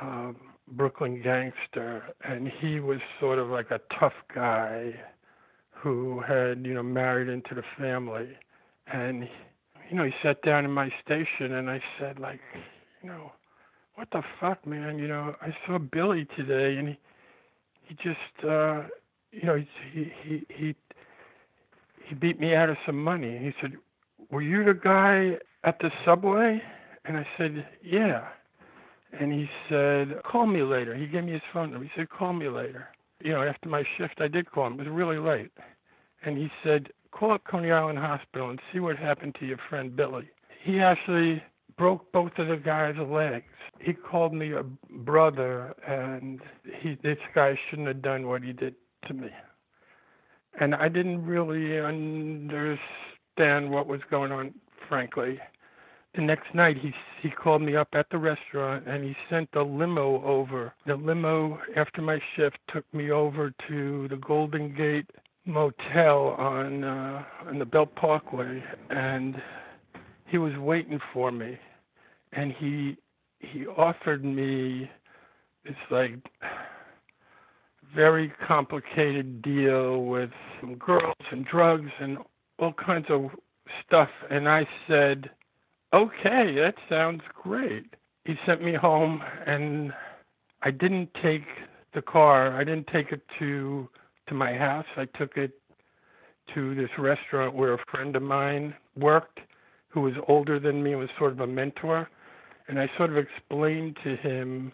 uh, 0.00 0.32
Brooklyn 0.68 1.20
gangster, 1.22 2.02
and 2.24 2.48
he 2.60 2.80
was 2.80 3.00
sort 3.18 3.38
of 3.38 3.48
like 3.48 3.70
a 3.70 3.80
tough 3.98 4.14
guy 4.34 4.94
who 5.82 6.20
had 6.20 6.64
you 6.66 6.74
know 6.74 6.82
married 6.82 7.28
into 7.28 7.54
the 7.54 7.64
family, 7.78 8.28
and 8.92 9.28
you 9.90 9.96
know 9.96 10.04
he 10.04 10.12
sat 10.22 10.42
down 10.42 10.64
in 10.64 10.70
my 10.70 10.90
station, 11.04 11.52
and 11.52 11.70
I 11.70 11.80
said 11.98 12.18
like, 12.18 12.40
you 13.02 13.08
know, 13.08 13.32
what 13.94 14.08
the 14.12 14.22
fuck, 14.40 14.66
man? 14.66 14.98
You 14.98 15.08
know, 15.08 15.34
I 15.40 15.54
saw 15.66 15.78
Billy 15.78 16.26
today, 16.36 16.78
and 16.78 16.88
he 16.88 16.98
he 17.82 17.94
just 17.94 18.48
uh 18.48 18.82
you 19.32 19.44
know, 19.44 19.64
he 19.92 20.12
he 20.22 20.46
he 20.48 20.74
he 22.06 22.14
beat 22.14 22.40
me 22.40 22.54
out 22.54 22.70
of 22.70 22.76
some 22.84 23.02
money. 23.02 23.38
He 23.38 23.52
said, 23.60 23.76
"Were 24.30 24.42
you 24.42 24.64
the 24.64 24.74
guy 24.74 25.38
at 25.64 25.78
the 25.78 25.90
subway?" 26.04 26.60
And 27.04 27.16
I 27.16 27.26
said, 27.38 27.66
"Yeah." 27.82 28.28
And 29.12 29.32
he 29.32 29.48
said, 29.68 30.22
"Call 30.24 30.46
me 30.46 30.62
later." 30.62 30.94
He 30.94 31.06
gave 31.06 31.24
me 31.24 31.32
his 31.32 31.42
phone 31.52 31.70
number. 31.70 31.84
He 31.84 31.92
said, 31.96 32.10
"Call 32.10 32.32
me 32.32 32.48
later." 32.48 32.88
You 33.22 33.32
know, 33.32 33.42
after 33.42 33.68
my 33.68 33.84
shift, 33.96 34.20
I 34.20 34.28
did 34.28 34.50
call 34.50 34.66
him. 34.68 34.74
It 34.74 34.78
was 34.78 34.88
really 34.88 35.18
late, 35.18 35.52
and 36.24 36.38
he 36.38 36.50
said, 36.62 36.90
"Call 37.10 37.32
up 37.32 37.44
Coney 37.44 37.70
Island 37.70 37.98
Hospital 37.98 38.50
and 38.50 38.60
see 38.72 38.80
what 38.80 38.96
happened 38.96 39.34
to 39.36 39.46
your 39.46 39.58
friend 39.68 39.94
Billy." 39.94 40.30
He 40.62 40.80
actually 40.80 41.42
broke 41.76 42.10
both 42.12 42.38
of 42.38 42.48
the 42.48 42.56
guy's 42.56 42.96
legs. 42.98 43.52
He 43.78 43.92
called 43.94 44.34
me 44.34 44.52
a 44.52 44.64
brother, 44.90 45.74
and 45.86 46.40
he 46.64 46.96
this 46.96 47.18
guy 47.34 47.58
shouldn't 47.68 47.88
have 47.88 48.02
done 48.02 48.26
what 48.26 48.42
he 48.42 48.52
did 48.52 48.74
to 49.06 49.14
me. 49.14 49.30
And 50.58 50.74
I 50.74 50.88
didn't 50.88 51.24
really 51.24 51.78
understand 51.78 53.70
what 53.70 53.86
was 53.86 54.00
going 54.10 54.32
on, 54.32 54.54
frankly. 54.88 55.40
The 56.14 56.22
next 56.22 56.54
night, 56.54 56.76
he 56.76 56.92
he 57.22 57.30
called 57.30 57.62
me 57.62 57.76
up 57.76 57.88
at 57.92 58.06
the 58.10 58.18
restaurant, 58.18 58.86
and 58.88 59.04
he 59.04 59.14
sent 59.28 59.48
a 59.54 59.62
limo 59.62 60.22
over. 60.24 60.72
The 60.86 60.96
limo, 60.96 61.60
after 61.76 62.02
my 62.02 62.18
shift, 62.34 62.58
took 62.72 62.84
me 62.92 63.10
over 63.10 63.52
to 63.68 64.08
the 64.08 64.16
Golden 64.16 64.74
Gate 64.74 65.08
Motel 65.46 66.34
on 66.38 66.82
uh, 66.82 67.24
on 67.46 67.58
the 67.58 67.64
Belt 67.64 67.94
Parkway, 67.94 68.62
and 68.90 69.40
he 70.26 70.38
was 70.38 70.56
waiting 70.58 70.98
for 71.12 71.30
me, 71.30 71.58
and 72.32 72.52
he 72.58 72.96
he 73.38 73.66
offered 73.66 74.24
me 74.24 74.90
this 75.64 75.76
like 75.90 76.14
very 77.94 78.32
complicated 78.46 79.42
deal 79.42 80.04
with 80.04 80.30
some 80.60 80.74
girls 80.76 81.14
and 81.30 81.44
drugs 81.44 81.90
and 82.00 82.18
all 82.58 82.72
kinds 82.72 83.06
of 83.10 83.30
stuff 83.86 84.08
and 84.30 84.48
I 84.48 84.66
said, 84.86 85.30
"Okay, 85.92 86.54
that 86.56 86.74
sounds 86.88 87.22
great." 87.34 87.94
He 88.24 88.34
sent 88.46 88.62
me 88.62 88.74
home 88.74 89.22
and 89.46 89.92
I 90.62 90.70
didn't 90.70 91.12
take 91.22 91.46
the 91.94 92.02
car. 92.02 92.56
I 92.56 92.64
didn't 92.64 92.86
take 92.88 93.12
it 93.12 93.22
to 93.38 93.88
to 94.28 94.34
my 94.34 94.54
house. 94.54 94.86
I 94.96 95.06
took 95.06 95.36
it 95.36 95.52
to 96.54 96.74
this 96.74 96.90
restaurant 96.98 97.54
where 97.54 97.74
a 97.74 97.84
friend 97.90 98.14
of 98.14 98.22
mine 98.22 98.74
worked 98.96 99.40
who 99.88 100.02
was 100.02 100.14
older 100.28 100.60
than 100.60 100.82
me 100.82 100.94
was 100.94 101.08
sort 101.18 101.32
of 101.32 101.40
a 101.40 101.46
mentor 101.46 102.08
and 102.70 102.78
I 102.78 102.88
sort 102.96 103.10
of 103.10 103.16
explained 103.16 103.98
to 104.04 104.16
him 104.16 104.72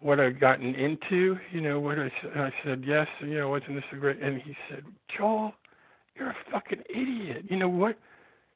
what 0.00 0.18
I'd 0.18 0.40
gotten 0.40 0.74
into, 0.74 1.36
you 1.52 1.60
know, 1.60 1.78
what 1.78 1.98
I, 1.98 2.10
I 2.34 2.50
said, 2.64 2.82
yes, 2.86 3.06
you 3.20 3.36
know, 3.36 3.50
wasn't 3.50 3.74
this 3.74 3.84
a 3.92 3.96
great, 3.96 4.22
and 4.22 4.40
he 4.40 4.56
said, 4.70 4.84
Joel, 5.14 5.52
you're 6.16 6.30
a 6.30 6.36
fucking 6.50 6.82
idiot. 6.88 7.44
You 7.50 7.58
know 7.58 7.68
what? 7.68 7.98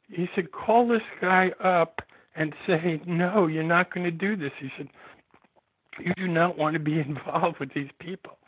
He 0.08 0.28
said, 0.34 0.52
call 0.52 0.86
this 0.86 1.02
guy 1.20 1.50
up 1.62 2.00
and 2.36 2.52
say, 2.66 3.00
no, 3.06 3.46
you're 3.46 3.62
not 3.62 3.92
going 3.92 4.04
to 4.04 4.10
do 4.10 4.36
this. 4.36 4.52
He 4.60 4.68
said, 4.76 4.88
you 5.98 6.12
do 6.16 6.28
not 6.28 6.58
want 6.58 6.74
to 6.74 6.80
be 6.80 7.00
involved 7.08 7.58
with 7.60 7.72
these 7.74 7.90
people. 8.00 8.38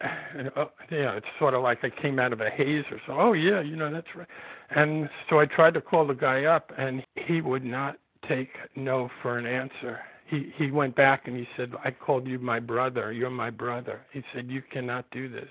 And, 0.00 0.48
uh, 0.56 0.66
yeah, 0.92 1.16
it's 1.16 1.26
sort 1.40 1.54
of 1.54 1.62
like 1.62 1.78
I 1.82 1.90
came 1.90 2.20
out 2.20 2.32
of 2.32 2.40
a 2.40 2.50
haze 2.50 2.84
or 2.90 3.00
so. 3.04 3.14
Oh 3.18 3.32
yeah, 3.32 3.60
you 3.60 3.74
know 3.74 3.92
that's 3.92 4.06
right. 4.14 4.28
And 4.70 5.08
so 5.28 5.40
I 5.40 5.46
tried 5.46 5.74
to 5.74 5.80
call 5.80 6.06
the 6.06 6.14
guy 6.14 6.44
up, 6.44 6.70
and 6.78 7.02
he 7.16 7.40
would 7.40 7.64
not 7.64 7.96
take 8.28 8.50
no 8.76 9.10
for 9.22 9.38
an 9.38 9.46
answer. 9.46 9.98
He 10.28 10.52
he 10.56 10.70
went 10.70 10.94
back 10.94 11.26
and 11.26 11.36
he 11.36 11.48
said, 11.56 11.72
"I 11.84 11.90
called 11.90 12.28
you 12.28 12.38
my 12.38 12.60
brother. 12.60 13.12
You're 13.12 13.28
my 13.28 13.50
brother." 13.50 14.02
He 14.12 14.22
said, 14.32 14.48
"You 14.48 14.62
cannot 14.70 15.10
do 15.10 15.28
this," 15.28 15.48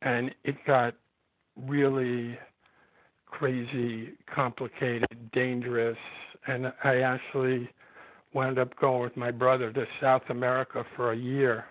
and 0.00 0.34
it 0.44 0.56
got 0.66 0.94
really 1.54 2.38
crazy, 3.32 4.12
complicated, 4.32 5.32
dangerous, 5.32 5.98
and 6.46 6.72
I 6.84 7.00
actually 7.00 7.68
wound 8.32 8.58
up 8.58 8.76
going 8.76 9.02
with 9.02 9.16
my 9.16 9.30
brother 9.30 9.72
to 9.72 9.86
South 10.00 10.22
America 10.28 10.84
for 10.94 11.12
a 11.12 11.16
year. 11.16 11.64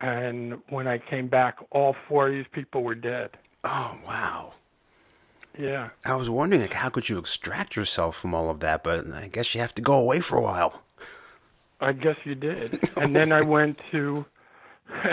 And 0.00 0.58
when 0.68 0.86
I 0.86 0.98
came 0.98 1.28
back, 1.28 1.56
all 1.70 1.96
four 2.06 2.28
of 2.28 2.34
these 2.34 2.44
people 2.52 2.82
were 2.82 2.94
dead. 2.94 3.30
Oh 3.64 3.96
wow! 4.06 4.52
Yeah. 5.58 5.88
I 6.04 6.14
was 6.16 6.28
wondering, 6.28 6.60
like, 6.60 6.74
how 6.74 6.90
could 6.90 7.08
you 7.08 7.18
extract 7.18 7.76
yourself 7.76 8.16
from 8.16 8.34
all 8.34 8.50
of 8.50 8.60
that? 8.60 8.84
But 8.84 9.10
I 9.10 9.28
guess 9.28 9.54
you 9.54 9.60
have 9.62 9.74
to 9.76 9.82
go 9.82 9.94
away 9.94 10.20
for 10.20 10.36
a 10.36 10.42
while. 10.42 10.82
I 11.80 11.92
guess 11.92 12.16
you 12.24 12.34
did. 12.34 12.78
and 12.98 13.16
then 13.16 13.32
I 13.32 13.42
went 13.42 13.80
to. 13.92 14.26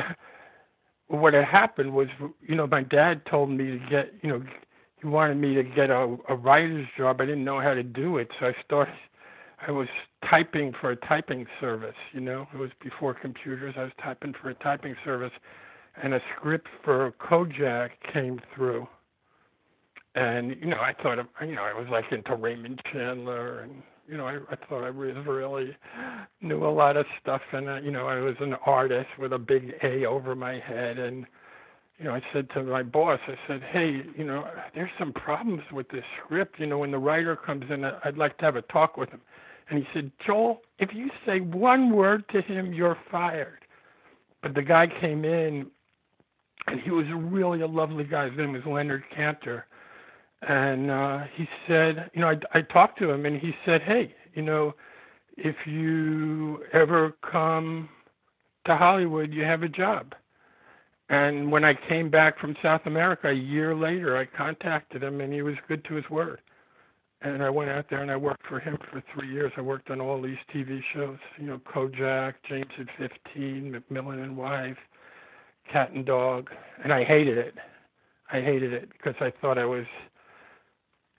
what 1.08 1.34
had 1.34 1.46
happened 1.46 1.94
was, 1.94 2.08
you 2.42 2.56
know, 2.56 2.68
my 2.68 2.82
dad 2.82 3.26
told 3.26 3.50
me 3.50 3.66
to 3.66 3.80
get, 3.90 4.14
you 4.22 4.30
know, 4.30 4.44
he 5.04 5.08
wanted 5.08 5.38
me 5.38 5.54
to 5.54 5.64
get 5.64 5.92
a, 5.92 6.18
a 6.30 6.36
writer's 6.36 6.88
job. 6.98 7.22
I 7.22 7.26
didn't 7.26 7.46
know 7.46 7.62
how 7.62 7.76
to 7.76 7.84
do 7.84 8.18
it, 8.18 8.30
so 8.40 8.48
I 8.48 8.54
started. 8.66 8.96
I 9.66 9.72
was 9.72 9.88
typing 10.30 10.74
for 10.82 10.92
a 10.92 10.96
typing 10.96 11.46
service. 11.62 11.96
You 12.14 12.22
know, 12.22 12.48
it 12.54 12.58
was 12.58 12.72
before 12.82 13.14
computers. 13.14 13.76
I 13.78 13.84
was 13.84 13.92
typing 14.04 14.34
for 14.42 14.50
a 14.50 14.56
typing 14.56 14.96
service, 15.06 15.32
and 16.02 16.14
a 16.16 16.20
script 16.36 16.68
for 16.84 17.14
Kojak 17.20 17.92
came 18.12 18.42
through 18.56 18.88
and 20.16 20.56
you 20.60 20.68
know 20.68 20.78
I 20.78 20.94
thought 21.02 21.20
of 21.20 21.28
you 21.46 21.56
know 21.56 21.64
I 21.64 21.74
was 21.74 21.88
like 21.92 22.06
into 22.12 22.36
Raymond 22.36 22.82
Chandler 22.92 23.62
and 23.62 23.82
you 24.08 24.18
know 24.18 24.28
I, 24.28 24.38
I 24.50 24.56
thought 24.68 24.84
I 24.84 24.90
was 24.90 25.16
really 25.26 25.76
knew 26.42 26.66
a 26.66 26.70
lot 26.70 26.98
of 26.98 27.06
stuff 27.22 27.42
and 27.52 27.68
uh, 27.68 27.76
you 27.78 27.92
know 27.92 28.08
I 28.08 28.20
was 28.20 28.36
an 28.40 28.54
artist 28.66 29.10
with 29.20 29.34
a 29.34 29.40
big 29.40 29.74
A 29.84 30.06
over 30.06 30.36
my 30.36 30.60
head 30.60 31.00
and 31.00 31.26
you 31.98 32.06
know 32.06 32.12
I 32.12 32.22
said 32.34 32.50
to 32.52 32.64
my 32.64 32.84
boss 32.84 33.20
I 33.28 33.36
said 33.48 33.62
hey 33.72 34.02
you 34.18 34.24
know 34.26 34.46
there's 34.76 34.92
some 35.00 35.14
problems 35.14 35.64
with 35.72 35.90
this 35.90 36.04
script. 36.24 36.60
You 36.60 36.68
know 36.68 36.80
when 36.80 36.92
the 36.92 37.00
writer 37.00 37.36
comes 37.36 37.66
in 37.70 37.84
I'd 37.86 38.18
like 38.18 38.38
to 38.40 38.46
have 38.46 38.56
a 38.56 38.62
talk 38.64 38.98
with 38.98 39.10
him. 39.10 39.22
And 39.70 39.80
he 39.80 39.86
said 39.94 40.12
Joel 40.26 40.62
if 40.80 40.90
you 40.94 41.10
say 41.26 41.40
one 41.40 41.92
word 41.96 42.26
to 42.30 42.42
him 42.42 42.74
you're 42.74 42.98
fired. 43.12 43.60
But 44.42 44.56
the 44.56 44.62
guy 44.62 44.88
came 45.00 45.24
in 45.24 45.68
and 46.68 46.80
he 46.82 46.92
was 46.92 47.06
really 47.16 47.62
a 47.62 47.68
lovely 47.68 48.04
guy. 48.04 48.30
His 48.30 48.38
name 48.38 48.54
was 48.54 48.62
Leonard 48.66 49.04
Cantor. 49.16 49.66
And 50.42 50.92
uh, 50.92 51.20
he 51.36 51.46
said, 51.68 52.10
you 52.14 52.22
know, 52.22 52.30
I, 52.30 52.60
I 52.60 52.62
talked 52.62 53.00
to 53.00 53.10
him, 53.10 53.26
and 53.26 53.40
he 53.40 53.54
said, 53.66 53.82
hey, 53.82 54.14
you 54.34 54.42
know, 54.42 54.74
if 55.38 55.56
you 55.66 56.60
ever 56.74 57.16
come 57.32 57.90
to 58.66 58.76
Hollywood, 58.76 59.32
you 59.32 59.44
have 59.44 59.64
a 59.64 59.70
job. 59.70 60.14
And 61.14 61.52
when 61.52 61.64
I 61.64 61.76
came 61.76 62.10
back 62.10 62.40
from 62.40 62.56
South 62.64 62.82
America 62.88 63.30
a 63.30 63.34
year 63.34 63.76
later, 63.76 64.18
I 64.18 64.26
contacted 64.26 65.04
him, 65.04 65.22
and 65.22 65.32
he 65.32 65.44
was 65.44 65.54
good 65.68 65.86
to 65.86 65.94
his 65.94 66.10
word. 66.10 66.42
And 67.22 67.44
I 67.44 67.52
went 67.52 67.70
out 67.70 67.86
there 67.88 68.02
and 68.02 68.10
I 68.10 68.18
worked 68.18 68.48
for 68.48 68.60
him 68.60 68.80
for 68.92 69.02
three 69.14 69.32
years. 69.32 69.52
I 69.56 69.62
worked 69.62 69.92
on 69.92 70.02
all 70.02 70.20
these 70.20 70.40
TV 70.54 70.82
shows, 70.92 71.20
you 71.40 71.46
know, 71.46 71.60
Kojak, 71.72 72.34
James 72.50 72.66
at 72.80 72.88
15, 72.98 73.80
McMillan 73.92 74.24
and 74.24 74.36
Wife, 74.36 74.78
Cat 75.72 75.92
and 75.92 76.04
Dog, 76.04 76.50
and 76.84 76.92
I 76.92 77.04
hated 77.04 77.38
it. 77.38 77.54
I 78.32 78.42
hated 78.42 78.74
it 78.74 78.90
because 78.92 79.16
I 79.22 79.32
thought 79.40 79.60
I 79.60 79.66
was 79.66 79.86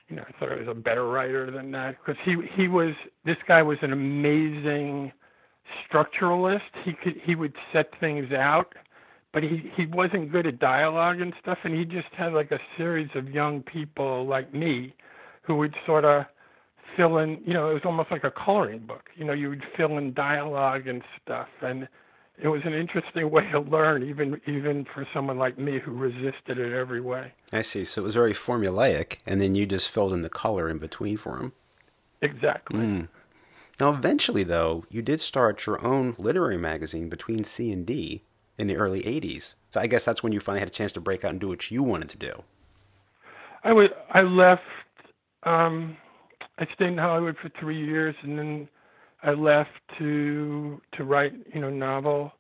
you 0.09 0.17
know, 0.17 0.25
I 0.29 0.33
thought 0.39 0.53
I 0.53 0.57
was 0.57 0.69
a 0.69 0.75
better 0.75 1.07
writer 1.07 1.51
than 1.53 1.71
that 1.71 1.97
because 2.05 2.21
he 2.25 2.37
he 2.57 2.67
was 2.67 2.95
this 3.25 3.39
guy 3.47 3.63
was 3.63 3.79
an 3.81 3.93
amazing 3.93 5.13
structuralist. 5.89 6.61
He 6.85 6.93
could 6.95 7.15
he 7.23 7.37
would 7.37 7.55
set 7.73 7.89
things 8.01 8.33
out, 8.33 8.75
but 9.35 9.43
he 9.43 9.71
he 9.77 9.85
wasn't 9.87 10.31
good 10.31 10.47
at 10.47 10.61
dialogue 10.61 11.21
and 11.21 11.35
stuff. 11.43 11.59
And 11.65 11.75
he 11.75 11.85
just 11.85 12.09
had 12.17 12.33
like 12.33 12.53
a 12.53 12.61
series 12.79 13.11
of 13.17 13.29
young 13.29 13.63
people 13.63 14.27
like 14.27 14.55
me, 14.55 14.95
who 15.43 15.57
would 15.57 15.75
sort 15.85 16.05
of 16.05 16.25
fill 16.97 17.19
in. 17.19 17.43
You 17.45 17.53
know, 17.53 17.69
it 17.69 17.75
was 17.75 17.83
almost 17.85 18.13
like 18.13 18.23
a 18.23 18.31
coloring 18.31 18.87
book. 18.87 19.11
You 19.17 19.25
know, 19.25 19.33
you 19.33 19.51
would 19.51 19.65
fill 19.77 19.99
in 19.99 20.15
dialogue 20.15 20.87
and 20.87 21.03
stuff, 21.21 21.49
and 21.61 21.89
it 22.41 22.47
was 22.47 22.63
an 22.65 22.75
interesting 22.75 23.29
way 23.33 23.51
to 23.51 23.59
learn, 23.59 24.05
even 24.05 24.41
even 24.47 24.87
for 24.95 25.07
someone 25.13 25.37
like 25.37 25.59
me 25.59 25.81
who 25.85 25.93
resisted 25.93 26.57
it 26.59 26.73
every 26.73 27.01
way. 27.01 27.33
I 27.53 27.63
see. 27.63 27.85
So 27.85 28.03
it 28.03 28.05
was 28.05 28.15
very 28.15 28.33
formulaic, 28.33 29.19
and 29.27 29.41
then 29.41 29.57
you 29.57 29.67
just 29.67 29.91
filled 29.91 30.13
in 30.13 30.23
the 30.23 30.31
color 30.31 30.71
in 30.71 30.79
between 30.79 31.17
for 31.17 31.39
him. 31.39 31.53
Exactly. 32.23 32.79
Mm. 32.79 33.09
Now, 33.81 33.93
eventually, 33.93 34.45
though, 34.45 34.85
you 34.89 35.03
did 35.03 35.21
start 35.21 35.67
your 35.67 35.85
own 35.85 36.15
literary 36.17 36.57
magazine 36.57 37.09
between 37.09 37.43
C 37.43 37.73
and 37.73 37.85
D 37.85 38.23
in 38.59 38.67
the 38.67 38.77
early 38.77 39.03
'80s. 39.03 39.55
So 39.71 39.81
I 39.81 39.87
guess 39.87 40.05
that's 40.05 40.23
when 40.23 40.33
you 40.33 40.41
finally 40.41 40.61
had 40.61 40.69
a 40.69 40.73
chance 40.73 40.93
to 40.93 41.01
break 41.01 41.25
out 41.25 41.33
and 41.33 41.41
do 41.41 41.49
what 41.49 41.71
you 41.71 41.83
wanted 41.83 42.09
to 42.11 42.19
do. 42.19 42.43
I 43.65 43.73
was. 43.73 43.89
I 44.13 44.23
left. 44.23 44.63
Um, 45.45 45.97
I 46.59 46.67
stayed 46.75 46.89
in 46.89 46.99
Hollywood 46.99 47.37
for 47.43 47.51
three 47.61 47.85
years, 47.85 48.15
and 48.23 48.39
then 48.39 48.69
I 49.23 49.33
left 49.33 49.71
to 49.99 50.81
to 50.93 51.05
write, 51.05 51.33
you 51.53 51.61
know, 51.61 51.71
novel, 51.71 52.33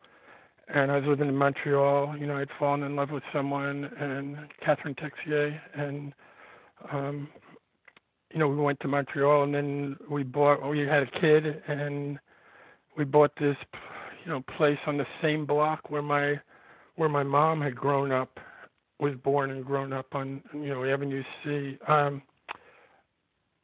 and 0.68 0.92
I 0.92 0.97
was 0.97 1.04
living 1.06 1.28
in 1.28 1.37
Montreal. 1.37 2.16
You 2.18 2.26
know, 2.26 2.37
I'd 2.37 2.49
fallen 2.59 2.83
in 2.83 2.94
love 2.94 3.11
with 3.11 3.23
someone, 3.33 3.85
and 3.99 4.37
Catherine 4.64 4.94
Texier, 4.94 5.59
and 5.75 6.12
um, 6.92 7.28
you 8.30 8.38
know, 8.38 8.49
we 8.49 8.56
went 8.56 8.80
to 8.80 8.88
Montreal, 8.88 9.44
and 9.44 9.54
then 9.54 9.97
we 10.11 10.23
bought. 10.25 10.68
We 10.68 10.80
had 10.80 11.04
a 11.04 11.21
kid, 11.21 11.62
and 11.66 12.18
we 12.97 13.04
bought 13.04 13.33
this, 13.40 13.56
you 14.25 14.31
know, 14.31 14.43
place 14.57 14.78
on 14.87 14.97
the 14.97 15.07
same 15.23 15.47
block 15.47 15.90
where 15.90 16.02
my 16.02 16.40
where 16.97 17.09
my 17.09 17.23
mom 17.23 17.61
had 17.61 17.75
grown 17.75 18.12
up, 18.12 18.38
was 19.00 19.14
born 19.25 19.50
and 19.50 19.64
grown 19.64 19.93
up 19.93 20.07
on, 20.12 20.40
you 20.52 20.69
know, 20.69 20.85
Avenue 20.85 21.25
C, 21.43 21.76
um, 21.88 22.23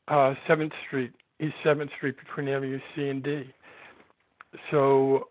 uh, 0.09 0.35
Seventh 0.49 0.73
Street 0.87 1.13
East 1.41 1.55
Seventh 1.65 1.91
Street 1.97 2.17
between 2.19 2.49
Avenue 2.49 2.81
C 2.95 3.09
and 3.09 3.23
D. 3.23 3.45
So 4.71 5.29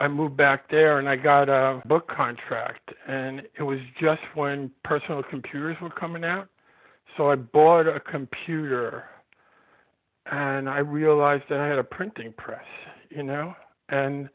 I 0.00 0.08
moved 0.08 0.36
back 0.36 0.70
there 0.70 0.98
and 0.98 1.08
I 1.08 1.16
got 1.16 1.48
a 1.48 1.82
book 1.86 2.08
contract, 2.08 2.90
and 3.08 3.42
it 3.58 3.62
was 3.62 3.78
just 4.00 4.20
when 4.34 4.70
personal 4.84 5.22
computers 5.22 5.76
were 5.82 5.90
coming 5.90 6.24
out. 6.24 6.48
So 7.16 7.30
I 7.30 7.34
bought 7.34 7.88
a 7.88 7.98
computer, 7.98 9.04
and 10.26 10.68
I 10.68 10.78
realized 10.78 11.44
that 11.48 11.58
I 11.58 11.66
had 11.66 11.78
a 11.78 11.84
printing 11.84 12.32
press, 12.36 12.64
you 13.10 13.24
know, 13.24 13.54
and 13.88 14.28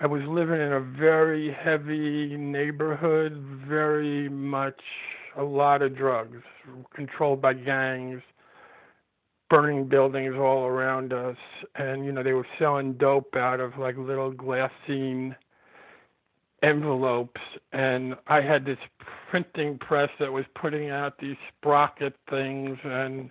I 0.00 0.06
was 0.06 0.22
living 0.26 0.60
in 0.60 0.72
a 0.72 0.80
very 0.80 1.52
heavy 1.52 2.36
neighborhood, 2.36 3.32
very 3.68 4.28
much 4.28 4.80
a 5.36 5.42
lot 5.42 5.82
of 5.82 5.96
drugs, 5.96 6.42
controlled 6.94 7.40
by 7.40 7.54
gangs, 7.54 8.20
burning 9.48 9.88
buildings 9.88 10.34
all 10.34 10.64
around 10.64 11.12
us, 11.12 11.36
and 11.76 12.04
you 12.04 12.10
know 12.10 12.24
they 12.24 12.32
were 12.32 12.46
selling 12.58 12.94
dope 12.94 13.36
out 13.36 13.60
of 13.60 13.78
like 13.78 13.96
little 13.96 14.32
glassine 14.32 15.36
envelopes, 16.64 17.40
and 17.72 18.16
I 18.26 18.40
had 18.40 18.64
this 18.64 18.78
printing 19.30 19.78
press 19.78 20.10
that 20.18 20.32
was 20.32 20.44
putting 20.60 20.90
out 20.90 21.18
these 21.18 21.36
sprocket 21.56 22.14
things 22.28 22.78
and 22.82 23.30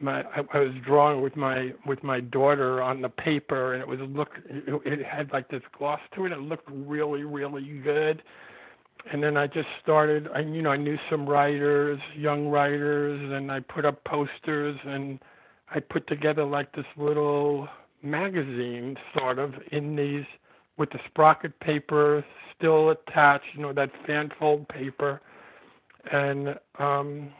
my 0.00 0.22
I, 0.22 0.40
I 0.52 0.58
was 0.58 0.74
drawing 0.84 1.22
with 1.22 1.36
my 1.36 1.72
with 1.86 2.02
my 2.02 2.20
daughter 2.20 2.82
on 2.82 3.02
the 3.02 3.08
paper 3.08 3.74
and 3.74 3.82
it 3.82 3.88
was 3.88 3.98
look 4.00 4.30
it, 4.48 4.82
it 4.84 5.04
had 5.04 5.32
like 5.32 5.48
this 5.48 5.62
gloss 5.76 6.00
to 6.14 6.26
it 6.26 6.32
it 6.32 6.40
looked 6.40 6.68
really 6.70 7.24
really 7.24 7.80
good. 7.82 8.22
And 9.12 9.22
then 9.22 9.36
I 9.36 9.46
just 9.46 9.68
started 9.82 10.28
I 10.34 10.40
you 10.40 10.62
know 10.62 10.70
I 10.70 10.76
knew 10.76 10.96
some 11.10 11.28
writers 11.28 12.00
young 12.16 12.48
writers 12.48 13.32
and 13.32 13.50
I 13.50 13.60
put 13.60 13.84
up 13.84 14.02
posters 14.04 14.78
and 14.84 15.18
I 15.74 15.80
put 15.80 16.06
together 16.06 16.44
like 16.44 16.72
this 16.74 16.86
little 16.96 17.68
magazine 18.02 18.96
sort 19.16 19.38
of 19.38 19.54
in 19.72 19.96
these 19.96 20.24
with 20.76 20.90
the 20.90 20.98
sprocket 21.08 21.58
paper 21.60 22.24
still 22.56 22.90
attached 22.90 23.46
you 23.54 23.62
know 23.62 23.72
that 23.72 23.90
fanfold 24.06 24.68
paper. 24.68 25.20
And 26.12 26.56
um 26.78 27.30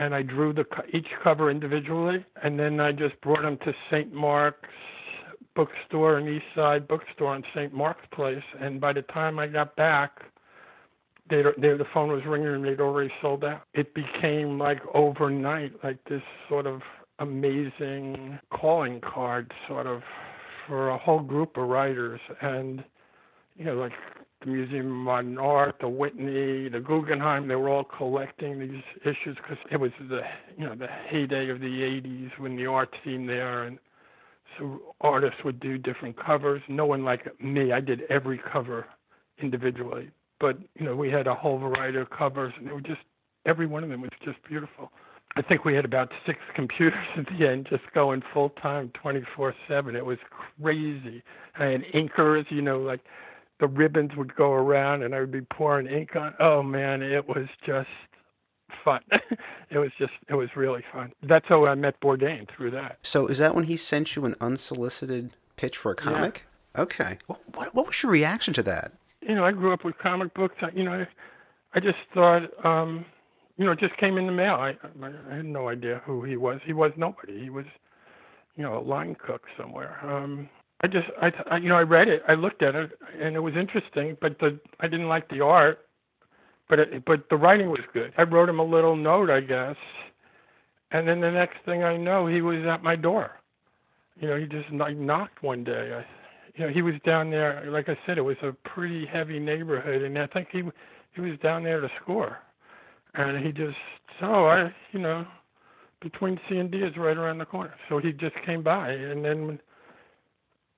and 0.00 0.14
I 0.14 0.22
drew 0.22 0.54
the 0.54 0.64
each 0.94 1.08
cover 1.22 1.50
individually, 1.50 2.24
and 2.42 2.58
then 2.58 2.80
I 2.80 2.90
just 2.90 3.20
brought 3.20 3.42
them 3.42 3.58
to 3.66 3.72
St. 3.90 4.10
Mark's 4.12 4.68
bookstore 5.54 6.16
and 6.16 6.26
East 6.26 6.46
Side 6.56 6.88
bookstore 6.88 7.34
on 7.34 7.44
St. 7.54 7.74
Mark's 7.74 8.06
Place. 8.10 8.42
And 8.58 8.80
by 8.80 8.94
the 8.94 9.02
time 9.02 9.38
I 9.38 9.46
got 9.46 9.76
back, 9.76 10.20
they, 11.28 11.42
they 11.58 11.76
the 11.76 11.84
phone 11.92 12.10
was 12.10 12.22
ringing 12.26 12.48
and 12.48 12.64
they'd 12.64 12.80
already 12.80 13.12
sold 13.20 13.44
out. 13.44 13.60
It 13.74 13.92
became 13.92 14.58
like 14.58 14.80
overnight, 14.94 15.72
like 15.84 15.98
this 16.08 16.22
sort 16.48 16.66
of 16.66 16.80
amazing 17.18 18.38
calling 18.50 19.02
card, 19.02 19.52
sort 19.68 19.86
of 19.86 20.00
for 20.66 20.88
a 20.88 20.96
whole 20.96 21.20
group 21.20 21.58
of 21.58 21.68
writers. 21.68 22.20
And 22.40 22.82
you 23.54 23.66
know, 23.66 23.74
like 23.74 23.92
the 24.40 24.46
Museum 24.46 24.86
of 24.86 24.92
Modern 24.92 25.38
Art, 25.38 25.76
the 25.80 25.88
Whitney, 25.88 26.68
the 26.68 26.80
Guggenheim, 26.80 27.46
they 27.46 27.56
were 27.56 27.68
all 27.68 27.84
collecting 27.84 28.58
these 28.58 28.82
issues 29.02 29.36
because 29.36 29.58
it 29.70 29.76
was 29.76 29.90
the 30.08 30.20
you 30.56 30.64
know 30.64 30.74
the 30.74 30.88
heyday 31.08 31.50
of 31.50 31.60
the 31.60 31.66
80s 31.66 32.30
when 32.38 32.56
the 32.56 32.66
art 32.66 32.94
scene 33.04 33.26
there, 33.26 33.64
and 33.64 33.78
so 34.58 34.80
artists 35.00 35.44
would 35.44 35.60
do 35.60 35.76
different 35.76 36.16
covers. 36.24 36.62
No 36.68 36.86
one 36.86 37.04
like 37.04 37.40
me, 37.40 37.72
I 37.72 37.80
did 37.80 38.02
every 38.08 38.40
cover 38.52 38.86
individually, 39.42 40.10
but 40.38 40.58
you 40.78 40.86
know 40.86 40.96
we 40.96 41.10
had 41.10 41.26
a 41.26 41.34
whole 41.34 41.58
variety 41.58 41.98
of 41.98 42.08
covers, 42.10 42.52
and 42.56 42.66
they 42.66 42.72
were 42.72 42.80
just 42.80 43.00
every 43.44 43.66
one 43.66 43.84
of 43.84 43.90
them 43.90 44.00
was 44.00 44.10
just 44.24 44.38
beautiful. 44.48 44.90
I 45.36 45.42
think 45.42 45.64
we 45.64 45.74
had 45.74 45.84
about 45.84 46.10
six 46.26 46.38
computers 46.56 47.06
at 47.16 47.26
the 47.26 47.46
end, 47.46 47.66
just 47.70 47.84
going 47.94 48.22
full 48.32 48.50
time, 48.50 48.90
24/7. 49.04 49.94
It 49.94 50.04
was 50.04 50.18
crazy. 50.30 51.22
I 51.58 51.66
had 51.66 51.82
inkers, 51.94 52.46
you 52.50 52.62
know, 52.62 52.80
like 52.80 53.00
the 53.60 53.68
ribbons 53.68 54.12
would 54.16 54.34
go 54.34 54.52
around 54.52 55.02
and 55.02 55.14
I 55.14 55.20
would 55.20 55.30
be 55.30 55.42
pouring 55.42 55.86
ink 55.86 56.16
on. 56.16 56.34
Oh 56.40 56.62
man, 56.62 57.02
it 57.02 57.28
was 57.28 57.46
just 57.64 57.88
fun. 58.84 59.00
it 59.70 59.78
was 59.78 59.90
just 59.98 60.12
it 60.28 60.34
was 60.34 60.48
really 60.56 60.82
fun. 60.92 61.12
That's 61.22 61.46
how 61.48 61.66
I 61.66 61.74
met 61.74 62.00
Bourdain 62.00 62.48
through 62.54 62.72
that. 62.72 62.98
So 63.02 63.26
is 63.26 63.38
that 63.38 63.54
when 63.54 63.64
he 63.64 63.76
sent 63.76 64.16
you 64.16 64.24
an 64.24 64.34
unsolicited 64.40 65.34
pitch 65.56 65.76
for 65.76 65.92
a 65.92 65.94
comic? 65.94 66.44
Yeah. 66.74 66.82
Okay. 66.82 67.18
What, 67.26 67.40
what 67.74 67.86
was 67.86 68.02
your 68.02 68.12
reaction 68.12 68.54
to 68.54 68.62
that? 68.64 68.92
You 69.20 69.34
know, 69.34 69.44
I 69.44 69.52
grew 69.52 69.72
up 69.72 69.84
with 69.84 69.98
comic 69.98 70.32
books. 70.34 70.54
I, 70.62 70.68
you 70.74 70.84
know, 70.84 70.92
I, 70.92 71.08
I 71.74 71.80
just 71.80 71.98
thought, 72.14 72.42
um, 72.64 73.04
you 73.56 73.66
know, 73.66 73.72
it 73.72 73.80
just 73.80 73.96
came 73.98 74.16
in 74.16 74.26
the 74.26 74.32
mail. 74.32 74.54
I, 74.54 74.76
I 75.02 75.36
had 75.36 75.44
no 75.44 75.68
idea 75.68 76.00
who 76.06 76.24
he 76.24 76.36
was. 76.36 76.60
He 76.64 76.72
was 76.72 76.92
nobody. 76.96 77.42
He 77.42 77.50
was, 77.50 77.66
you 78.56 78.62
know, 78.62 78.78
a 78.78 78.80
line 78.80 79.16
cook 79.16 79.42
somewhere. 79.58 79.98
Um, 80.02 80.48
I 80.82 80.86
just 80.86 81.06
I, 81.20 81.30
I 81.50 81.56
you 81.58 81.68
know 81.68 81.76
I 81.76 81.82
read 81.82 82.08
it, 82.08 82.22
I 82.26 82.34
looked 82.34 82.62
at 82.62 82.74
it, 82.74 82.92
and 83.20 83.36
it 83.36 83.40
was 83.40 83.54
interesting, 83.54 84.16
but 84.20 84.38
the 84.38 84.58
I 84.80 84.88
didn't 84.88 85.08
like 85.08 85.28
the 85.28 85.40
art, 85.42 85.80
but 86.68 86.78
it, 86.78 87.04
but 87.04 87.28
the 87.28 87.36
writing 87.36 87.68
was 87.68 87.80
good. 87.92 88.12
I 88.16 88.22
wrote 88.22 88.48
him 88.48 88.60
a 88.60 88.64
little 88.64 88.96
note, 88.96 89.28
I 89.30 89.40
guess, 89.40 89.76
and 90.90 91.06
then 91.06 91.20
the 91.20 91.30
next 91.30 91.56
thing 91.66 91.82
I 91.82 91.96
know, 91.96 92.26
he 92.26 92.40
was 92.40 92.64
at 92.66 92.82
my 92.82 92.96
door. 92.96 93.32
You 94.18 94.28
know, 94.28 94.36
he 94.36 94.46
just 94.46 94.70
knocked 94.72 95.42
one 95.42 95.64
day. 95.64 95.92
I, 95.94 96.04
you 96.56 96.66
know, 96.66 96.72
he 96.72 96.82
was 96.82 96.94
down 97.06 97.30
there. 97.30 97.64
Like 97.70 97.88
I 97.88 97.98
said, 98.06 98.18
it 98.18 98.22
was 98.22 98.36
a 98.42 98.52
pretty 98.68 99.06
heavy 99.06 99.38
neighborhood, 99.38 100.02
and 100.02 100.18
I 100.18 100.26
think 100.28 100.48
he 100.50 100.62
he 101.14 101.20
was 101.20 101.38
down 101.40 101.62
there 101.62 101.80
to 101.80 101.88
score, 102.02 102.38
and 103.14 103.44
he 103.44 103.52
just 103.52 103.76
so 104.18 104.46
I 104.46 104.74
you 104.92 105.00
know 105.00 105.26
between 106.00 106.40
C 106.48 106.56
and 106.56 106.70
D 106.70 106.78
is 106.78 106.96
right 106.96 107.18
around 107.18 107.38
the 107.38 107.44
corner. 107.44 107.74
So 107.90 107.98
he 107.98 108.12
just 108.12 108.34
came 108.46 108.62
by, 108.62 108.90
and 108.90 109.22
then 109.22 109.60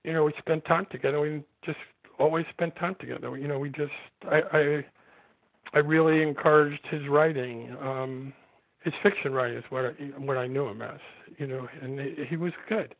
you 0.04 0.12
know, 0.12 0.24
we 0.24 0.32
spent 0.38 0.64
time 0.64 0.86
together. 0.90 1.20
We 1.20 1.42
just 1.64 1.78
always 2.18 2.44
spent 2.50 2.74
time 2.76 2.96
together. 3.00 3.36
You 3.36 3.48
know, 3.48 3.58
we 3.58 3.70
just 3.70 3.92
I 4.24 4.40
I, 4.52 4.84
I 5.74 5.78
really 5.78 6.22
encouraged 6.22 6.86
his 6.90 7.02
writing. 7.08 7.76
Um, 7.80 8.32
his 8.84 8.94
fiction 9.02 9.32
writing 9.32 9.58
is 9.58 9.64
what 9.70 9.84
I, 9.84 9.90
what 10.18 10.36
I 10.36 10.46
knew 10.46 10.66
him 10.66 10.82
as. 10.82 11.00
You 11.38 11.46
know, 11.46 11.68
and 11.80 11.98
he, 11.98 12.24
he 12.30 12.36
was 12.36 12.52
good. 12.68 12.94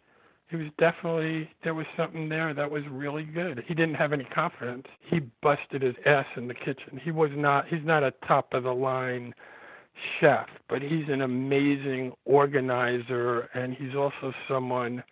He 0.49 0.57
was 0.57 0.69
definitely 0.79 1.49
there 1.65 1.75
was 1.75 1.87
something 1.97 2.29
there 2.29 2.53
that 2.55 2.71
was 2.71 2.83
really 2.91 3.25
good. 3.25 3.65
He 3.67 3.75
didn't 3.75 3.95
have 3.95 4.13
any 4.13 4.25
confidence. 4.25 4.87
He 5.01 5.21
busted 5.43 5.83
his 5.83 5.95
ass 6.05 6.27
in 6.37 6.47
the 6.47 6.55
kitchen. 6.55 7.01
He 7.03 7.11
was 7.11 7.31
not. 7.35 7.67
He's 7.69 7.85
not 7.85 8.03
a 8.03 8.13
top 8.27 8.53
of 8.53 8.65
the 8.65 8.73
line 8.73 9.35
chef, 10.21 10.47
but 10.69 10.83
he's 10.83 11.09
an 11.09 11.23
amazing 11.23 12.13
organizer, 12.25 13.49
and 13.55 13.75
he's 13.75 13.95
also 13.95 14.33
someone 14.49 15.03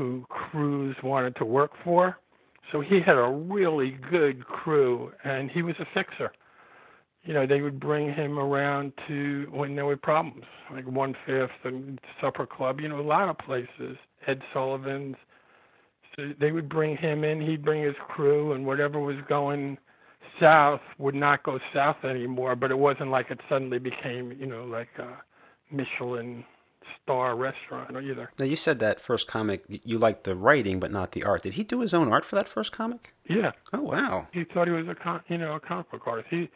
who 0.00 0.24
crews 0.30 0.96
wanted 1.02 1.36
to 1.36 1.44
work 1.44 1.72
for. 1.84 2.16
So 2.72 2.80
he 2.80 3.00
had 3.04 3.16
a 3.16 3.28
really 3.28 3.98
good 4.10 4.46
crew, 4.46 5.12
and 5.24 5.50
he 5.50 5.60
was 5.60 5.74
a 5.78 5.84
fixer. 5.92 6.32
You 7.24 7.34
know, 7.34 7.46
they 7.46 7.60
would 7.60 7.78
bring 7.78 8.10
him 8.10 8.38
around 8.38 8.94
to 9.08 9.46
when 9.50 9.76
there 9.76 9.84
were 9.84 9.98
problems, 9.98 10.46
like 10.72 10.86
One 10.86 11.14
Fifth 11.26 11.50
and 11.64 12.00
Supper 12.18 12.46
Club. 12.46 12.80
You 12.80 12.88
know, 12.88 12.98
a 12.98 13.02
lot 13.02 13.28
of 13.28 13.36
places. 13.36 13.98
Ed 14.26 14.40
Sullivan's. 14.54 15.16
So 16.16 16.30
they 16.40 16.50
would 16.50 16.70
bring 16.70 16.96
him 16.96 17.22
in. 17.22 17.42
He'd 17.42 17.62
bring 17.62 17.82
his 17.82 17.96
crew, 18.08 18.54
and 18.54 18.64
whatever 18.64 19.00
was 19.00 19.16
going 19.28 19.76
south 20.40 20.80
would 20.96 21.14
not 21.14 21.42
go 21.42 21.58
south 21.74 22.04
anymore. 22.04 22.56
But 22.56 22.70
it 22.70 22.78
wasn't 22.78 23.10
like 23.10 23.30
it 23.30 23.40
suddenly 23.50 23.78
became, 23.78 24.32
you 24.32 24.46
know, 24.46 24.64
like 24.64 24.88
a 24.98 25.18
Michelin 25.70 26.42
star 27.02 27.36
restaurant 27.36 27.96
either. 27.96 28.30
Now 28.38 28.44
you 28.46 28.56
said 28.56 28.78
that 28.80 29.00
first 29.00 29.28
comic 29.28 29.64
you 29.68 29.98
liked 29.98 30.24
the 30.24 30.34
writing 30.34 30.80
but 30.80 30.90
not 30.90 31.12
the 31.12 31.24
art. 31.24 31.42
Did 31.42 31.54
he 31.54 31.64
do 31.64 31.80
his 31.80 31.94
own 31.94 32.12
art 32.12 32.24
for 32.24 32.36
that 32.36 32.48
first 32.48 32.72
comic? 32.72 33.14
Yeah. 33.28 33.52
Oh 33.72 33.82
wow. 33.82 34.28
He 34.32 34.44
thought 34.44 34.66
he 34.66 34.72
was 34.72 34.88
a 34.88 34.94
con- 34.94 35.22
you 35.28 35.38
know 35.38 35.54
a 35.54 35.60
comic 35.60 35.90
book 35.90 36.02
artist. 36.06 36.28
He 36.30 36.48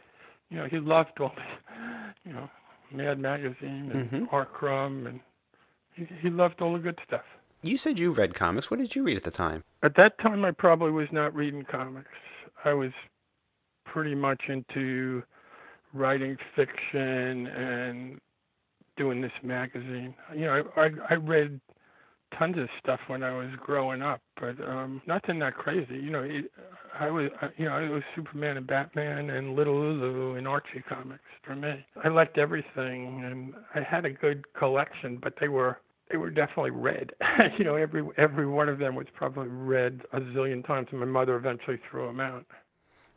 you 0.50 0.56
know 0.58 0.66
he 0.66 0.78
loved 0.78 1.20
all 1.20 1.32
the 1.34 2.28
you 2.28 2.34
know 2.34 2.48
Mad 2.92 3.18
Magazine 3.18 3.90
and 3.92 4.10
mm-hmm. 4.10 4.24
R. 4.30 4.46
Crumb 4.46 5.06
and 5.06 5.20
he 5.94 6.06
he 6.20 6.30
loved 6.30 6.60
all 6.60 6.72
the 6.72 6.78
good 6.78 6.98
stuff. 7.06 7.24
You 7.62 7.78
said 7.78 7.98
you 7.98 8.10
read 8.10 8.34
comics. 8.34 8.70
What 8.70 8.78
did 8.78 8.94
you 8.94 9.02
read 9.02 9.16
at 9.16 9.22
the 9.22 9.30
time? 9.30 9.64
At 9.82 9.96
that 9.96 10.18
time, 10.18 10.44
I 10.44 10.50
probably 10.50 10.90
was 10.90 11.08
not 11.10 11.34
reading 11.34 11.64
comics. 11.64 12.10
I 12.62 12.74
was 12.74 12.92
pretty 13.86 14.14
much 14.14 14.42
into 14.48 15.22
writing 15.94 16.36
fiction 16.54 17.46
and 17.46 18.20
doing 18.96 19.20
this 19.20 19.32
magazine. 19.42 20.14
You 20.34 20.46
know, 20.46 20.62
I 20.76 20.80
I, 20.80 20.88
I 21.10 21.14
read 21.14 21.60
tons 22.38 22.56
of 22.58 22.68
stuff 22.82 23.00
when 23.06 23.22
I 23.22 23.36
was 23.36 23.48
growing 23.60 24.02
up, 24.02 24.20
but 24.40 24.56
um 24.66 25.02
nothing 25.06 25.38
that 25.40 25.54
crazy. 25.54 25.96
You 25.96 26.10
know, 26.10 26.22
it, 26.22 26.50
I 26.98 27.10
was 27.10 27.30
you 27.56 27.66
know, 27.66 27.78
it 27.78 27.88
was 27.88 28.02
Superman 28.16 28.56
and 28.56 28.66
Batman 28.66 29.30
and 29.30 29.54
Little 29.56 29.74
Lulu 29.78 30.36
and 30.36 30.46
Archie 30.48 30.82
comics 30.88 31.22
for 31.44 31.54
me. 31.54 31.84
I 32.02 32.08
liked 32.08 32.38
everything 32.38 33.24
and 33.24 33.54
I 33.74 33.82
had 33.82 34.04
a 34.04 34.10
good 34.10 34.44
collection, 34.54 35.18
but 35.22 35.34
they 35.40 35.48
were 35.48 35.78
they 36.10 36.16
were 36.16 36.30
definitely 36.30 36.70
read. 36.70 37.12
you 37.58 37.64
know, 37.64 37.76
every 37.76 38.04
every 38.18 38.46
one 38.46 38.68
of 38.68 38.78
them 38.78 38.94
was 38.94 39.06
probably 39.16 39.48
read 39.48 40.02
a 40.12 40.20
zillion 40.20 40.66
times 40.66 40.88
and 40.90 41.00
my 41.00 41.06
mother 41.06 41.36
eventually 41.36 41.78
threw 41.90 42.06
them 42.06 42.20
out. 42.20 42.44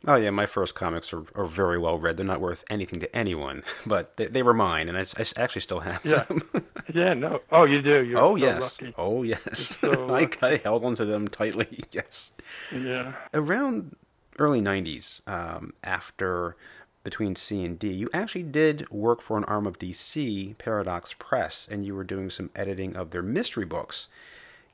Oh 0.06 0.14
yeah, 0.14 0.30
my 0.30 0.46
first 0.46 0.74
comics 0.74 1.12
are, 1.12 1.24
are 1.34 1.46
very 1.46 1.76
well 1.76 1.98
read. 1.98 2.16
They're 2.16 2.26
not 2.26 2.40
worth 2.40 2.64
anything 2.70 3.00
to 3.00 3.16
anyone, 3.16 3.64
but 3.86 4.16
they, 4.16 4.26
they 4.26 4.42
were 4.42 4.54
mine, 4.54 4.88
and 4.88 4.96
I, 4.96 5.00
I 5.00 5.24
actually 5.36 5.62
still 5.62 5.80
have 5.80 6.04
yeah. 6.04 6.22
them. 6.24 6.42
yeah, 6.94 7.14
no. 7.14 7.40
Oh, 7.50 7.64
you 7.64 7.82
do. 7.82 8.04
You're 8.04 8.18
oh 8.18 8.36
so 8.36 8.46
yes. 8.46 8.80
Lucky. 8.80 8.94
Oh 8.96 9.22
yes. 9.22 9.78
So 9.88 10.14
I, 10.14 10.28
I 10.42 10.60
held 10.62 10.84
onto 10.84 11.04
them 11.04 11.28
tightly. 11.28 11.84
Yes. 11.90 12.32
Yeah. 12.72 13.14
Around 13.34 13.96
early 14.38 14.60
'90s, 14.60 15.26
um, 15.28 15.72
after 15.82 16.56
between 17.02 17.34
C 17.34 17.64
and 17.64 17.78
D. 17.78 17.90
You 17.90 18.08
actually 18.12 18.42
did 18.42 18.88
work 18.90 19.20
for 19.20 19.38
an 19.38 19.44
arm 19.44 19.66
of 19.66 19.78
DC, 19.78 20.58
Paradox 20.58 21.14
Press, 21.18 21.66
and 21.70 21.84
you 21.84 21.94
were 21.94 22.04
doing 22.04 22.28
some 22.28 22.50
editing 22.54 22.96
of 22.96 23.10
their 23.10 23.22
mystery 23.22 23.64
books. 23.64 24.08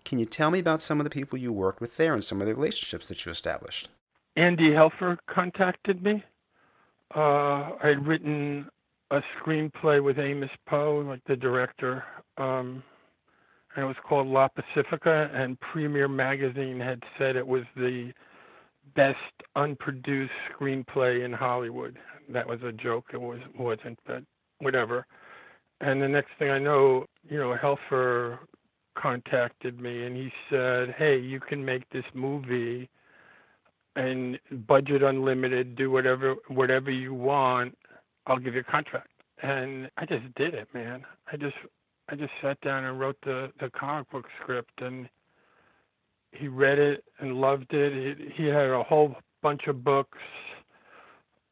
Can 0.05 0.19
you 0.19 0.27
tell 0.27 0.51
me 0.51 0.59
about 0.59 0.83
some 0.83 1.01
of 1.01 1.05
the 1.05 1.11
people 1.11 1.39
you 1.39 1.53
worked 1.53 1.81
with 1.81 1.97
there 1.97 2.13
and 2.13 2.25
some 2.25 2.41
of 2.41 2.47
the 2.47 2.55
relationships 2.55 3.09
that 3.09 3.25
you 3.25 3.31
established? 3.31 3.89
Andy 4.37 4.71
Helfer 4.71 5.17
contacted 5.29 6.03
me. 6.03 6.23
Uh, 7.15 7.71
I 7.83 7.89
had 7.89 8.07
written 8.07 8.69
a 9.11 9.21
screenplay 9.39 10.03
with 10.03 10.19
Amos 10.19 10.51
Poe, 10.67 11.05
like 11.07 11.23
the 11.27 11.37
director, 11.37 12.03
um, 12.37 12.83
and 13.75 13.85
it 13.85 13.87
was 13.87 13.97
called 14.07 14.27
La 14.27 14.49
Pacifica. 14.49 15.31
And 15.33 15.59
Premiere 15.61 16.09
Magazine 16.09 16.81
had 16.81 17.03
said 17.19 17.37
it 17.37 17.47
was 17.47 17.63
the 17.77 18.13
best 18.97 19.19
unproduced 19.57 20.33
screenplay 20.53 21.25
in 21.25 21.33
Hollywood. 21.33 21.97
That 22.29 22.49
was 22.49 22.61
a 22.63 22.73
joke. 22.73 23.07
It 23.13 23.21
was 23.21 23.41
wasn't, 23.59 23.99
but 24.07 24.25
whatever. 24.59 25.07
And 25.81 26.01
the 26.01 26.09
next 26.09 26.31
thing 26.39 26.51
I 26.51 26.59
know, 26.59 27.07
you 27.29 27.39
know, 27.39 27.55
Helfer 27.61 28.39
contacted 28.97 29.81
me 29.81 30.07
and 30.07 30.17
he 30.17 30.33
said, 30.51 30.95
"Hey, 30.97 31.19
you 31.19 31.41
can 31.41 31.65
make 31.65 31.89
this 31.91 32.05
movie 32.15 32.89
and 33.97 34.39
budget 34.67 35.03
unlimited, 35.03 35.77
do 35.77 35.91
whatever 35.91 36.37
whatever 36.49 36.91
you 36.91 37.15
want. 37.15 37.77
I'll 38.27 38.39
give 38.39 38.55
you 38.55 38.61
a 38.61 38.65
contract." 38.65 39.09
And 39.43 39.91
I 39.97 40.07
just 40.07 40.35
did 40.37 40.55
it, 40.55 40.69
man. 40.75 41.05
I 41.31 41.37
just 41.37 41.57
I 42.09 42.17
just 42.17 42.33
sat 42.43 42.61
down 42.61 42.85
and 42.85 42.99
wrote 42.99 43.17
the 43.25 43.53
the 43.61 43.71
comic 43.71 44.11
book 44.11 44.27
script 44.43 44.81
and 44.81 45.09
he 46.33 46.49
read 46.49 46.79
it 46.79 47.05
and 47.21 47.41
loved 47.41 47.73
it. 47.73 48.19
He, 48.19 48.43
he 48.43 48.49
had 48.49 48.71
a 48.71 48.83
whole 48.83 49.15
bunch 49.43 49.67
of 49.67 49.85
books 49.85 50.19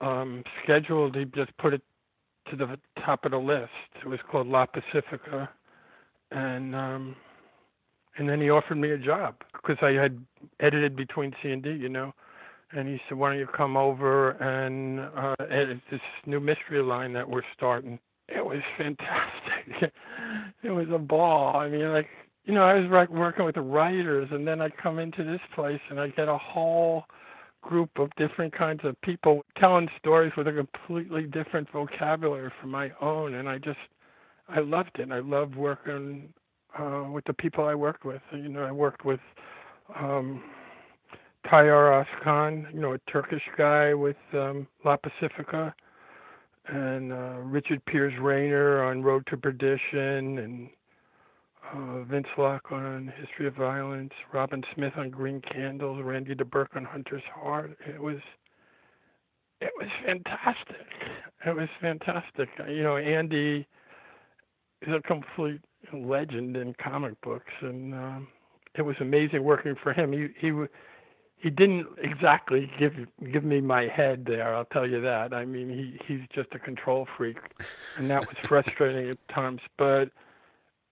um 0.00 0.42
scheduled. 0.62 1.16
He 1.16 1.24
just 1.26 1.56
put 1.58 1.74
it 1.74 1.82
to 2.50 2.56
the 2.56 2.78
top 3.04 3.24
of 3.24 3.30
the 3.30 3.38
list. 3.38 3.70
It 4.04 4.08
was 4.08 4.18
called 4.30 4.46
La 4.48 4.66
Pacifica 4.66 5.48
and 6.30 6.74
um 6.74 7.16
and 8.18 8.28
then 8.28 8.40
he 8.40 8.50
offered 8.50 8.76
me 8.76 8.90
a 8.90 8.98
job 8.98 9.36
because 9.52 9.78
I 9.80 9.92
had 9.92 10.18
edited 10.60 10.96
between 10.96 11.34
C 11.42 11.50
and 11.50 11.62
D, 11.62 11.70
you 11.70 11.88
know. 11.88 12.12
And 12.74 12.88
he 12.88 12.98
said, 13.08 13.18
"Why 13.18 13.30
don't 13.30 13.38
you 13.38 13.46
come 13.46 13.76
over 13.76 14.30
and 14.30 15.00
uh, 15.00 15.34
edit 15.44 15.80
this 15.90 16.00
new 16.26 16.40
mystery 16.40 16.82
line 16.82 17.12
that 17.12 17.28
we're 17.28 17.42
starting?" 17.56 17.98
It 18.28 18.44
was 18.44 18.62
fantastic. 18.78 19.92
it 20.62 20.70
was 20.70 20.86
a 20.92 20.98
ball. 20.98 21.56
I 21.56 21.68
mean, 21.68 21.90
like 21.92 22.08
you 22.44 22.54
know, 22.54 22.62
I 22.62 22.74
was 22.74 22.90
like 22.90 23.10
working 23.10 23.44
with 23.44 23.54
the 23.54 23.60
writers, 23.60 24.28
and 24.32 24.46
then 24.46 24.60
I 24.60 24.68
come 24.82 24.98
into 24.98 25.22
this 25.24 25.40
place 25.54 25.80
and 25.90 26.00
I 26.00 26.08
get 26.08 26.28
a 26.28 26.38
whole 26.38 27.04
group 27.62 27.90
of 27.96 28.10
different 28.16 28.52
kinds 28.56 28.80
of 28.84 29.00
people 29.02 29.42
telling 29.56 29.88
stories 29.98 30.32
with 30.36 30.48
a 30.48 30.52
completely 30.52 31.22
different 31.24 31.70
vocabulary 31.70 32.50
from 32.60 32.70
my 32.70 32.90
own, 33.00 33.34
and 33.34 33.48
I 33.48 33.58
just 33.58 33.78
I 34.48 34.60
loved 34.60 34.98
it. 34.98 35.10
I 35.10 35.20
loved 35.20 35.54
working 35.54 36.32
uh, 36.78 37.04
with 37.10 37.24
the 37.24 37.32
people 37.34 37.64
I 37.64 37.74
worked 37.74 38.04
with. 38.04 38.22
You 38.32 38.48
know, 38.48 38.62
I 38.62 38.72
worked 38.72 39.04
with 39.04 39.20
um, 39.98 40.42
Tayyar 41.46 42.04
Özkan, 42.04 42.72
you 42.72 42.80
know, 42.80 42.94
a 42.94 42.98
Turkish 43.10 43.42
guy 43.56 43.94
with 43.94 44.16
um, 44.32 44.66
La 44.84 44.96
Pacifica, 44.96 45.74
and 46.66 47.12
uh, 47.12 47.38
Richard 47.42 47.84
Piers 47.86 48.14
Rayner 48.20 48.84
on 48.84 49.02
Road 49.02 49.26
to 49.28 49.36
Perdition, 49.36 50.38
and 50.38 50.68
uh, 51.74 52.02
Vince 52.04 52.26
Locke 52.38 52.70
on 52.70 53.12
History 53.18 53.46
of 53.46 53.54
Violence, 53.54 54.12
Robin 54.32 54.62
Smith 54.74 54.92
on 54.96 55.10
Green 55.10 55.40
Candles, 55.40 56.02
Randy 56.04 56.34
DuBurke 56.34 56.76
on 56.76 56.84
Hunter's 56.84 57.22
Heart. 57.34 57.76
It 57.86 58.00
was 58.00 58.18
it 59.60 59.70
was 59.78 59.88
fantastic. 60.04 60.86
It 61.46 61.54
was 61.54 61.68
fantastic. 61.80 62.48
You 62.68 62.82
know, 62.82 62.96
Andy 62.96 63.66
is 64.82 64.88
a 64.92 65.00
complete 65.02 65.60
legend 65.92 66.56
in 66.56 66.74
comic 66.82 67.20
books, 67.20 67.52
and 67.60 67.94
um, 67.94 68.28
it 68.74 68.82
was 68.82 68.96
amazing 69.00 69.44
working 69.44 69.74
for 69.80 69.92
him. 69.92 70.12
He 70.12 70.28
he 70.40 70.52
he 71.42 71.50
didn't 71.50 71.88
exactly 71.98 72.70
give 72.78 72.94
give 73.32 73.42
me 73.42 73.60
my 73.60 73.88
head 73.88 74.26
there. 74.26 74.54
I'll 74.54 74.64
tell 74.64 74.88
you 74.88 75.00
that. 75.00 75.34
I 75.34 75.44
mean, 75.44 75.68
he 75.68 75.98
he's 76.06 76.26
just 76.32 76.54
a 76.54 76.58
control 76.58 77.08
freak, 77.16 77.38
and 77.96 78.08
that 78.10 78.20
was 78.28 78.36
frustrating 78.44 79.10
at 79.10 79.18
times. 79.28 79.60
But 79.76 80.10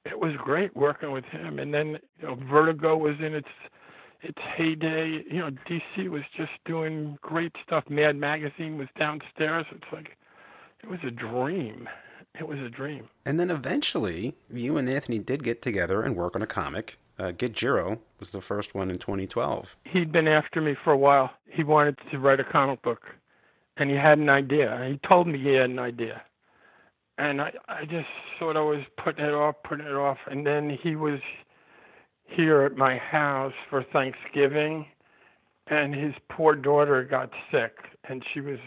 it 0.05 0.19
was 0.19 0.33
great 0.37 0.75
working 0.75 1.13
with 1.13 1.25
him. 1.27 1.61
And 1.61 1.73
then 1.73 1.99
you 2.21 2.27
know, 2.27 2.35
Vertigo 2.51 2.97
was 2.97 3.15
in 3.21 3.33
its 3.33 3.49
its 4.23 4.39
heyday. 4.57 5.23
You 5.31 5.39
know, 5.39 5.51
DC 5.69 6.09
was 6.09 6.23
just 6.37 6.53
doing 6.65 7.17
great 7.23 7.53
stuff. 7.65 7.85
Mad 7.89 8.17
Magazine 8.17 8.77
was 8.77 8.89
downstairs. 8.99 9.67
It's 9.71 9.93
like 9.93 10.17
it 10.83 10.91
was 10.91 11.01
a 11.07 11.13
dream. 11.13 11.89
It 12.39 12.49
was 12.49 12.59
a 12.59 12.69
dream. 12.69 13.09
And 13.25 13.39
then 13.39 13.51
eventually, 13.51 14.35
you 14.53 14.77
and 14.77 14.89
Anthony 14.89 15.21
did 15.21 15.45
get 15.45 15.63
together 15.63 16.03
and 16.03 16.17
work 16.17 16.35
on 16.35 16.43
a 16.43 16.47
comic. 16.47 16.99
Uh, 17.21 17.33
Get 17.33 17.53
Jiro 17.53 17.99
was 18.19 18.31
the 18.31 18.41
first 18.41 18.75
one 18.75 18.89
in 18.89 18.97
2012. 18.97 19.77
He'd 19.85 20.11
been 20.11 20.27
after 20.27 20.63
me 20.63 20.75
for 20.83 20.91
a 20.95 20.97
while. 20.97 21.31
He 21.45 21.63
wanted 21.63 21.99
to 22.11 22.19
write 22.19 22.41
a 22.41 22.45
comic 22.45 22.81
book, 22.81 23.03
and 23.77 23.91
he 23.91 23.97
had 23.97 24.17
an 24.17 24.31
idea. 24.31 24.89
He 24.91 24.99
told 25.07 25.27
me 25.27 25.39
he 25.39 25.53
had 25.53 25.69
an 25.69 25.79
idea, 25.79 26.23
and 27.19 27.43
I 27.43 27.53
I 27.69 27.85
just 27.85 28.09
sort 28.39 28.57
of 28.57 28.65
was 28.65 28.85
putting 29.05 29.27
it 29.27 29.35
off, 29.35 29.57
putting 29.69 29.85
it 29.85 29.93
off, 29.93 30.17
and 30.31 30.47
then 30.47 30.79
he 30.83 30.97
was 30.97 31.21
here 32.25 32.63
at 32.63 32.77
my 32.77 32.97
house 32.97 33.53
for 33.69 33.85
Thanksgiving, 33.93 34.87
and 35.67 35.95
his 35.95 36.15
poor 36.31 36.55
daughter 36.55 37.05
got 37.05 37.31
sick, 37.53 37.77
and 38.09 38.25
she 38.33 38.41
was 38.41 38.59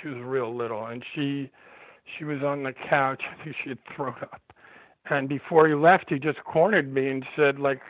she 0.00 0.06
was 0.06 0.18
real 0.22 0.54
little, 0.54 0.86
and 0.86 1.04
she 1.16 1.50
she 2.16 2.24
was 2.24 2.44
on 2.44 2.62
the 2.62 2.74
couch. 2.88 3.22
I 3.40 3.42
think 3.42 3.56
she 3.64 3.70
had 3.70 3.78
thrown 3.96 4.14
up. 4.22 4.45
And 5.08 5.28
before 5.28 5.68
he 5.68 5.74
left, 5.74 6.06
he 6.08 6.18
just 6.18 6.42
cornered 6.44 6.92
me 6.92 7.08
and 7.08 7.24
said, 7.36 7.58
like, 7.58 7.80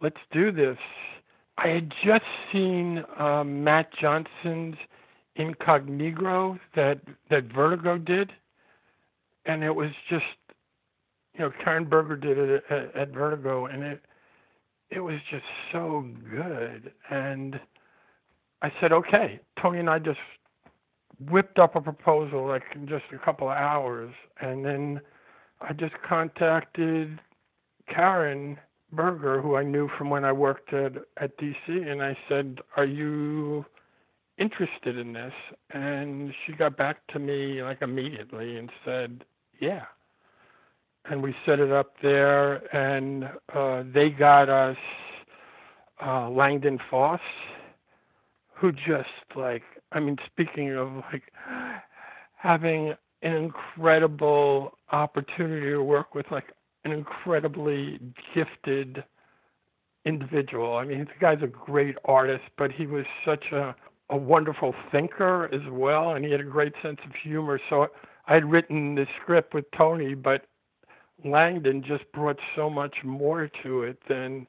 let's 0.00 0.16
do 0.32 0.52
this. 0.52 0.76
I 1.58 1.68
had 1.68 1.92
just 2.04 2.24
seen 2.52 3.04
um, 3.18 3.64
Mat 3.64 3.88
Johnson's 4.00 4.76
Incognegro 5.38 6.58
that 6.74 7.00
that 7.30 7.44
Vertigo 7.44 7.98
did, 7.98 8.30
and 9.46 9.64
it 9.64 9.70
was 9.70 9.90
just, 10.08 10.24
you 11.34 11.40
know, 11.40 11.50
Karen 11.64 11.84
Berger 11.84 12.16
did 12.16 12.38
it 12.38 12.64
at, 12.70 12.94
at 12.96 13.08
Vertigo, 13.10 13.66
and 13.66 13.82
it 13.82 14.02
it 14.90 15.00
was 15.00 15.16
just 15.30 15.44
so 15.72 16.06
good. 16.30 16.92
And 17.10 17.58
I 18.60 18.70
said, 18.80 18.92
okay. 18.92 19.40
Tony 19.60 19.78
and 19.78 19.88
I 19.90 19.98
just 19.98 20.20
whipped 21.30 21.58
up 21.58 21.76
a 21.76 21.80
proposal 21.80 22.46
like 22.46 22.62
in 22.74 22.86
just 22.86 23.04
a 23.14 23.24
couple 23.24 23.48
of 23.48 23.56
hours, 23.56 24.12
and 24.40 24.64
then 24.64 25.00
I 25.68 25.72
just 25.72 25.94
contacted 26.06 27.20
Karen 27.88 28.58
Berger, 28.92 29.40
who 29.40 29.56
I 29.56 29.62
knew 29.62 29.88
from 29.96 30.10
when 30.10 30.24
I 30.24 30.32
worked 30.32 30.72
at 30.72 30.92
at 31.16 31.36
DC, 31.38 31.56
and 31.68 32.02
I 32.02 32.16
said, 32.28 32.60
"Are 32.76 32.84
you 32.84 33.64
interested 34.38 34.98
in 34.98 35.12
this?" 35.12 35.32
And 35.70 36.34
she 36.44 36.52
got 36.52 36.76
back 36.76 37.06
to 37.08 37.18
me 37.18 37.62
like 37.62 37.80
immediately 37.82 38.58
and 38.58 38.70
said, 38.84 39.24
"Yeah." 39.60 39.84
And 41.06 41.22
we 41.22 41.34
set 41.46 41.58
it 41.58 41.72
up 41.72 41.94
there, 42.02 42.56
and 42.74 43.24
uh, 43.54 43.82
they 43.92 44.10
got 44.10 44.48
us 44.48 44.76
uh, 46.04 46.28
Langdon 46.30 46.78
Foss, 46.90 47.20
who 48.54 48.72
just 48.72 49.08
like 49.36 49.62
I 49.92 50.00
mean, 50.00 50.16
speaking 50.26 50.72
of 50.76 50.92
like 51.12 51.32
having 52.36 52.94
an 53.22 53.34
incredible 53.34 54.76
opportunity 54.90 55.70
to 55.70 55.82
work 55.82 56.14
with 56.14 56.26
like 56.30 56.52
an 56.84 56.92
incredibly 56.92 58.00
gifted 58.34 59.04
individual. 60.04 60.76
I 60.76 60.84
mean, 60.84 61.00
the 61.00 61.20
guy's 61.20 61.42
a 61.42 61.46
great 61.46 61.96
artist, 62.04 62.44
but 62.58 62.72
he 62.72 62.86
was 62.86 63.04
such 63.24 63.44
a 63.52 63.74
a 64.10 64.16
wonderful 64.16 64.74
thinker 64.90 65.48
as 65.54 65.62
well, 65.70 66.14
and 66.14 66.24
he 66.24 66.30
had 66.30 66.40
a 66.40 66.44
great 66.44 66.74
sense 66.82 66.98
of 67.04 67.12
humor. 67.22 67.58
So 67.70 67.86
I 68.26 68.34
had 68.34 68.44
written 68.44 68.94
the 68.94 69.06
script 69.20 69.54
with 69.54 69.64
Tony, 69.76 70.14
but 70.14 70.44
Langdon 71.24 71.82
just 71.82 72.04
brought 72.12 72.38
so 72.54 72.68
much 72.68 72.96
more 73.04 73.50
to 73.62 73.82
it 73.82 73.98
than 74.08 74.46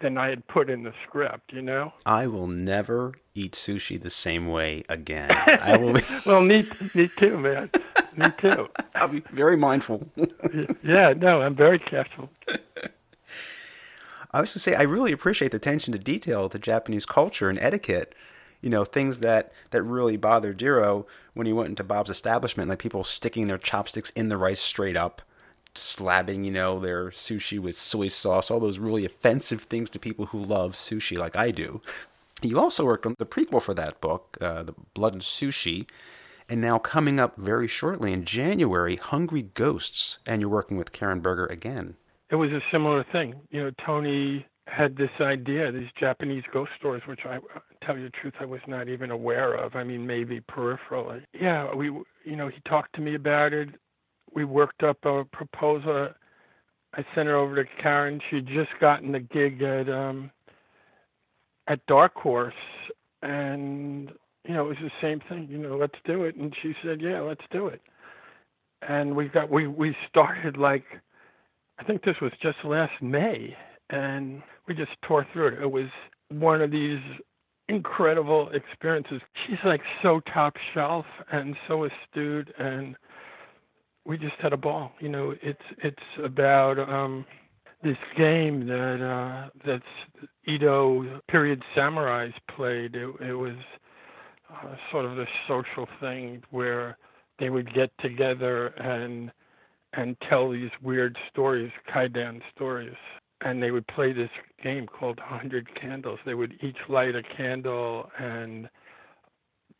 than 0.00 0.18
I 0.18 0.28
had 0.28 0.46
put 0.48 0.68
in 0.68 0.82
the 0.82 0.92
script, 1.06 1.52
you 1.52 1.62
know? 1.62 1.92
I 2.04 2.26
will 2.26 2.48
never 2.48 3.14
eat 3.34 3.52
sushi 3.52 4.00
the 4.00 4.10
same 4.10 4.48
way 4.48 4.82
again. 4.88 5.30
I 5.46 5.76
will. 5.76 5.94
Well, 6.26 6.40
me, 6.40 6.64
me 6.94 7.06
too, 7.06 7.38
man. 7.38 7.70
Me 8.16 8.26
too. 8.38 8.68
I'll 8.94 9.08
be 9.08 9.22
very 9.32 9.56
mindful. 9.56 10.02
yeah, 10.82 11.12
no, 11.16 11.42
I'm 11.42 11.54
very 11.54 11.78
careful. 11.78 12.30
I 14.30 14.40
was 14.40 14.50
going 14.50 14.54
to 14.54 14.58
say, 14.58 14.74
I 14.74 14.82
really 14.82 15.12
appreciate 15.12 15.52
the 15.52 15.58
attention 15.58 15.92
to 15.92 15.98
detail 15.98 16.48
to 16.48 16.58
Japanese 16.58 17.06
culture 17.06 17.48
and 17.48 17.58
etiquette. 17.60 18.14
You 18.60 18.70
know, 18.70 18.84
things 18.84 19.20
that, 19.20 19.52
that 19.70 19.82
really 19.82 20.16
bothered 20.16 20.58
Jiro 20.58 21.06
when 21.34 21.46
he 21.46 21.52
went 21.52 21.68
into 21.68 21.84
Bob's 21.84 22.10
establishment, 22.10 22.70
like 22.70 22.78
people 22.78 23.04
sticking 23.04 23.46
their 23.46 23.58
chopsticks 23.58 24.10
in 24.10 24.28
the 24.28 24.38
rice 24.38 24.60
straight 24.60 24.96
up 24.96 25.22
slabbing, 25.74 26.44
you 26.44 26.50
know, 26.50 26.78
their 26.78 27.06
sushi 27.06 27.58
with 27.58 27.76
soy 27.76 28.08
sauce, 28.08 28.50
all 28.50 28.60
those 28.60 28.78
really 28.78 29.04
offensive 29.04 29.62
things 29.62 29.90
to 29.90 29.98
people 29.98 30.26
who 30.26 30.38
love 30.38 30.72
sushi 30.72 31.18
like 31.18 31.36
I 31.36 31.50
do. 31.50 31.80
You 32.42 32.60
also 32.60 32.84
worked 32.84 33.06
on 33.06 33.14
the 33.18 33.26
prequel 33.26 33.62
for 33.62 33.74
that 33.74 34.00
book, 34.00 34.36
uh, 34.40 34.62
The 34.62 34.74
Blood 34.92 35.14
and 35.14 35.22
Sushi, 35.22 35.88
And 36.48 36.60
now 36.60 36.78
coming 36.78 37.18
up 37.18 37.36
very 37.36 37.68
shortly 37.68 38.12
in 38.12 38.24
January, 38.24 38.96
Hungry 38.96 39.42
Ghosts, 39.42 40.18
and 40.26 40.42
you're 40.42 40.50
working 40.50 40.76
with 40.76 40.92
Karen 40.92 41.20
Berger 41.20 41.46
again. 41.46 41.96
It 42.30 42.36
was 42.36 42.50
a 42.50 42.60
similar 42.70 43.04
thing. 43.12 43.34
You 43.50 43.64
know, 43.64 43.70
Tony 43.84 44.46
had 44.66 44.96
this 44.96 45.10
idea, 45.20 45.70
these 45.72 45.88
Japanese 45.98 46.44
ghost 46.52 46.72
stories, 46.78 47.02
which 47.06 47.20
I 47.24 47.38
tell 47.84 47.96
you 47.96 48.04
the 48.04 48.10
truth, 48.10 48.34
I 48.40 48.44
was 48.44 48.60
not 48.66 48.88
even 48.88 49.10
aware 49.10 49.54
of. 49.54 49.74
I 49.76 49.84
mean, 49.84 50.06
maybe 50.06 50.40
peripherally. 50.40 51.22
Yeah, 51.38 51.74
we, 51.74 51.86
you 51.86 52.36
know, 52.36 52.48
he 52.48 52.60
talked 52.68 52.94
to 52.96 53.00
me 53.00 53.14
about 53.14 53.52
it. 53.52 53.68
We 54.34 54.44
worked 54.44 54.82
up 54.82 55.04
a 55.04 55.24
proposal. 55.24 56.08
I 56.94 57.04
sent 57.14 57.28
it 57.28 57.32
over 57.32 57.62
to 57.62 57.70
Karen. 57.80 58.20
She'd 58.30 58.46
just 58.46 58.70
gotten 58.80 59.12
the 59.12 59.20
gig 59.20 59.62
at 59.62 59.88
um, 59.88 60.30
at 61.66 61.84
Dark 61.86 62.14
Horse, 62.14 62.54
and 63.22 64.12
you 64.46 64.54
know, 64.54 64.66
it 64.66 64.68
was 64.68 64.76
the 64.82 64.90
same 65.00 65.20
thing. 65.28 65.48
You 65.50 65.58
know, 65.58 65.76
let's 65.76 65.94
do 66.04 66.24
it. 66.24 66.36
And 66.36 66.54
she 66.62 66.74
said, 66.84 67.00
yeah, 67.00 67.20
let's 67.20 67.44
do 67.50 67.68
it. 67.68 67.80
And 68.86 69.16
we 69.16 69.28
got 69.28 69.50
we 69.50 69.66
we 69.66 69.96
started 70.08 70.56
like, 70.56 70.84
I 71.78 71.84
think 71.84 72.04
this 72.04 72.16
was 72.20 72.32
just 72.42 72.58
last 72.64 72.92
May, 73.00 73.56
and 73.90 74.42
we 74.68 74.74
just 74.74 74.92
tore 75.06 75.26
through 75.32 75.48
it. 75.48 75.62
It 75.62 75.70
was 75.70 75.88
one 76.28 76.60
of 76.60 76.70
these 76.70 77.00
incredible 77.68 78.50
experiences. 78.52 79.20
She's 79.46 79.58
like 79.64 79.80
so 80.02 80.20
top 80.32 80.54
shelf 80.74 81.06
and 81.32 81.56
so 81.66 81.84
astute 81.84 82.52
and 82.58 82.96
we 84.06 84.18
just 84.18 84.34
had 84.40 84.52
a 84.52 84.56
ball. 84.56 84.92
You 85.00 85.08
know, 85.08 85.34
it's 85.42 85.62
it's 85.82 85.96
about 86.22 86.78
um 86.78 87.24
this 87.82 87.96
game 88.16 88.66
that 88.66 89.00
uh 89.02 89.50
that's 89.66 90.26
Edo 90.46 91.20
period 91.28 91.62
samurais 91.76 92.32
played. 92.54 92.94
It 92.94 93.08
it 93.20 93.34
was 93.34 93.56
uh, 94.50 94.74
sort 94.90 95.04
of 95.04 95.16
this 95.16 95.28
social 95.48 95.86
thing 96.00 96.42
where 96.50 96.98
they 97.38 97.50
would 97.50 97.72
get 97.74 97.90
together 98.00 98.68
and 98.68 99.30
and 99.96 100.16
tell 100.28 100.50
these 100.50 100.70
weird 100.82 101.16
stories, 101.30 101.70
kaidan 101.88 102.40
stories 102.52 102.96
and 103.44 103.62
they 103.62 103.70
would 103.70 103.86
play 103.88 104.12
this 104.12 104.30
game 104.62 104.86
called 104.86 105.18
100 105.18 105.68
Candles. 105.80 106.18
They 106.24 106.34
would 106.34 106.54
each 106.62 106.78
light 106.88 107.14
a 107.14 107.22
candle 107.36 108.10
and 108.18 108.68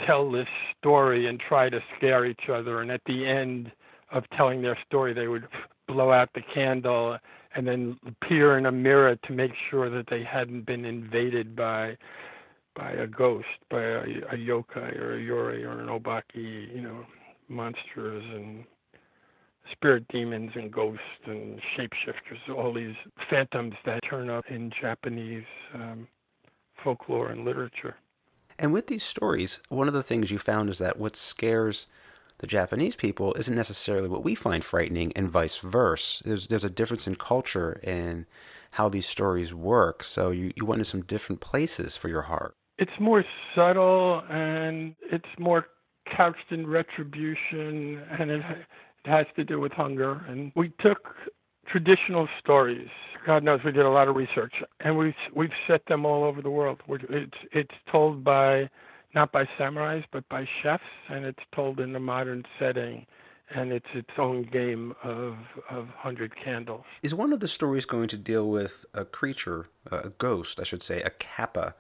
tell 0.07 0.31
this 0.31 0.46
story 0.79 1.29
and 1.29 1.40
try 1.40 1.70
to 1.70 1.81
scare 1.96 2.27
each 2.27 2.48
other. 2.53 2.83
And 2.83 2.90
at 2.90 3.00
the 3.07 3.27
end 3.27 3.72
of 4.12 4.24
telling 4.37 4.61
their 4.62 4.79
story, 4.87 5.14
they 5.14 5.29
would 5.29 5.48
blow 5.88 6.12
out 6.12 6.29
the 6.35 6.42
candle 6.55 7.18
and 7.57 7.66
then 7.66 7.98
peer 8.29 8.59
in 8.59 8.66
a 8.66 8.72
mirror 8.72 9.16
to 9.24 9.33
make 9.33 9.53
sure 9.70 9.88
that 9.88 10.07
they 10.11 10.22
hadn't 10.22 10.66
been 10.66 10.85
invaded 10.85 11.57
by 11.57 11.96
by 12.74 12.90
a 12.92 13.06
ghost, 13.06 13.46
by 13.70 13.82
a, 13.82 14.00
a 14.32 14.37
yokai 14.37 14.98
or 14.98 15.14
a 15.14 15.20
yurei 15.20 15.64
or 15.64 15.80
an 15.80 15.88
obake, 15.88 16.22
you 16.34 16.80
know, 16.80 17.04
monsters 17.48 18.24
and 18.34 18.64
spirit 19.72 20.06
demons 20.08 20.50
and 20.54 20.72
ghosts 20.72 21.00
and 21.26 21.60
shapeshifters, 21.76 22.54
all 22.54 22.72
these 22.72 22.94
phantoms 23.30 23.74
that 23.87 24.00
turn 24.08 24.28
up 24.28 24.44
in 24.48 24.70
Japanese 24.80 25.44
um, 25.74 26.06
folklore 26.82 27.30
and 27.30 27.44
literature. 27.44 27.96
And 28.58 28.72
with 28.72 28.87
these 28.87 29.02
stories, 29.02 29.60
one 29.68 29.88
of 29.88 29.94
the 29.94 30.02
things 30.02 30.30
you 30.30 30.38
found 30.38 30.68
is 30.68 30.78
that 30.78 30.98
what 30.98 31.16
scares 31.16 31.88
the 32.38 32.46
Japanese 32.46 32.96
people 32.96 33.34
isn't 33.34 33.54
necessarily 33.54 34.08
what 34.08 34.24
we 34.24 34.34
find 34.34 34.64
frightening, 34.64 35.12
and 35.14 35.30
vice 35.30 35.58
versa. 35.58 36.24
There's 36.24 36.48
there's 36.48 36.64
a 36.64 36.70
difference 36.70 37.06
in 37.06 37.14
culture 37.14 37.80
and 37.84 38.26
how 38.72 38.88
these 38.88 39.06
stories 39.06 39.54
work. 39.54 40.02
So 40.02 40.30
you, 40.30 40.52
you 40.56 40.64
went 40.64 40.80
to 40.80 40.84
some 40.84 41.02
different 41.02 41.40
places 41.40 41.96
for 41.96 42.08
your 42.08 42.22
heart. 42.22 42.56
It's 42.78 42.98
more 42.98 43.24
subtle 43.54 44.22
and 44.28 44.94
it's 45.10 45.28
more 45.38 45.66
couched 46.16 46.50
in 46.50 46.66
retribution, 46.66 48.02
and 48.18 48.30
it 48.30 48.42
it 49.04 49.10
has 49.10 49.26
to 49.37 49.44
do 49.44 49.60
with 49.60 49.72
hunger. 49.72 50.24
And 50.28 50.52
we 50.54 50.72
took 50.80 51.14
traditional 51.66 52.28
stories. 52.38 52.88
God 53.26 53.42
knows 53.42 53.60
we 53.64 53.72
did 53.72 53.87
a 53.87 53.90
lot 53.90 54.08
of 54.08 54.16
research, 54.16 54.54
and 54.80 54.98
we've 54.98 55.14
we've 55.34 55.52
set 55.66 55.87
them 55.87 56.04
all 56.04 56.24
over 56.24 56.42
the 56.42 56.50
world. 56.50 56.80
It's 56.88 57.37
it's 57.52 57.74
told 57.90 58.24
by 58.24 58.68
not 59.14 59.32
by 59.32 59.44
samurais 59.58 60.04
but 60.12 60.28
by 60.28 60.46
chefs, 60.62 60.84
and 61.08 61.24
it's 61.24 61.42
told 61.54 61.80
in 61.80 61.94
a 61.94 62.00
modern 62.00 62.44
setting, 62.58 63.06
and 63.54 63.72
it's 63.72 63.87
its 63.94 64.10
own 64.18 64.42
game 64.42 64.94
of 65.02 65.37
of 65.70 65.88
hundred 65.88 66.34
candles. 66.37 66.84
Is 67.02 67.14
one 67.14 67.32
of 67.32 67.40
the 67.40 67.48
stories 67.48 67.87
going 67.87 68.08
to 68.08 68.16
deal 68.16 68.48
with 68.48 68.84
a 68.92 69.04
creature, 69.04 69.68
a 69.90 70.10
ghost, 70.10 70.60
I 70.60 70.64
should 70.64 70.82
say, 70.82 71.00
a 71.02 71.10
kappa? 71.10 71.74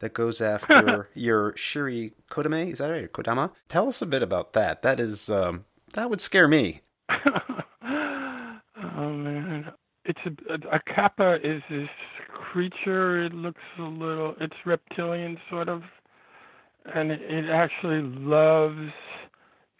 That 0.00 0.12
goes 0.12 0.40
after 0.40 1.08
your 1.14 1.52
Shiri 1.52 2.12
Kodame, 2.30 2.72
is 2.72 2.78
that 2.78 2.88
right? 2.88 3.10
Kodama? 3.10 3.50
Tell 3.68 3.88
us 3.88 4.02
a 4.02 4.06
bit 4.06 4.22
about 4.22 4.52
that. 4.52 4.82
That 4.82 5.00
is 5.00 5.30
um, 5.30 5.64
that 5.94 6.10
would 6.10 6.20
scare 6.20 6.48
me. 6.48 6.82
oh 7.08 9.10
man, 9.10 9.72
it's 10.04 10.20
a, 10.26 10.52
a, 10.52 10.76
a 10.76 10.94
kappa 10.94 11.36
is 11.42 11.62
this 11.70 11.88
creature. 12.52 13.24
It 13.24 13.32
looks 13.32 13.62
a 13.78 13.82
little. 13.82 14.34
It's 14.40 14.54
reptilian 14.64 15.38
sort 15.50 15.68
of, 15.68 15.82
and 16.94 17.10
it, 17.10 17.20
it 17.22 17.50
actually 17.50 18.02
loves 18.02 18.92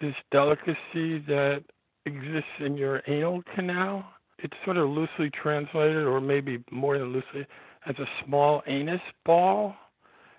this 0.01 0.15
delicacy 0.31 1.19
that 1.27 1.65
exists 2.05 2.51
in 2.61 2.77
your 2.77 3.03
anal 3.07 3.43
canal. 3.55 4.05
It's 4.39 4.55
sort 4.65 4.77
of 4.77 4.89
loosely 4.89 5.31
translated, 5.31 6.07
or 6.07 6.21
maybe 6.21 6.63
more 6.71 6.99
than 6.99 7.09
loosely, 7.09 7.47
as 7.87 7.97
a 7.99 8.07
small 8.25 8.63
anus 8.67 9.01
ball, 9.25 9.75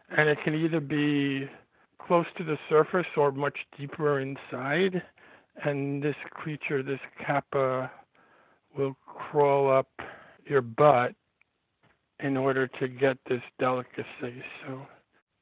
and 0.09 0.29
it 0.29 0.37
can 0.43 0.55
either 0.55 0.79
be 0.79 1.49
close 2.05 2.25
to 2.37 2.43
the 2.43 2.57
surface 2.69 3.07
or 3.17 3.31
much 3.31 3.57
deeper 3.77 4.19
inside 4.19 5.01
and 5.63 6.01
this 6.01 6.15
creature, 6.31 6.83
this 6.83 6.99
kappa, 7.25 7.91
will 8.77 8.95
crawl 9.05 9.71
up 9.71 9.89
your 10.45 10.61
butt 10.61 11.15
in 12.19 12.37
order 12.37 12.67
to 12.67 12.87
get 12.87 13.17
this 13.27 13.41
delicacy. 13.59 14.43
So 14.65 14.81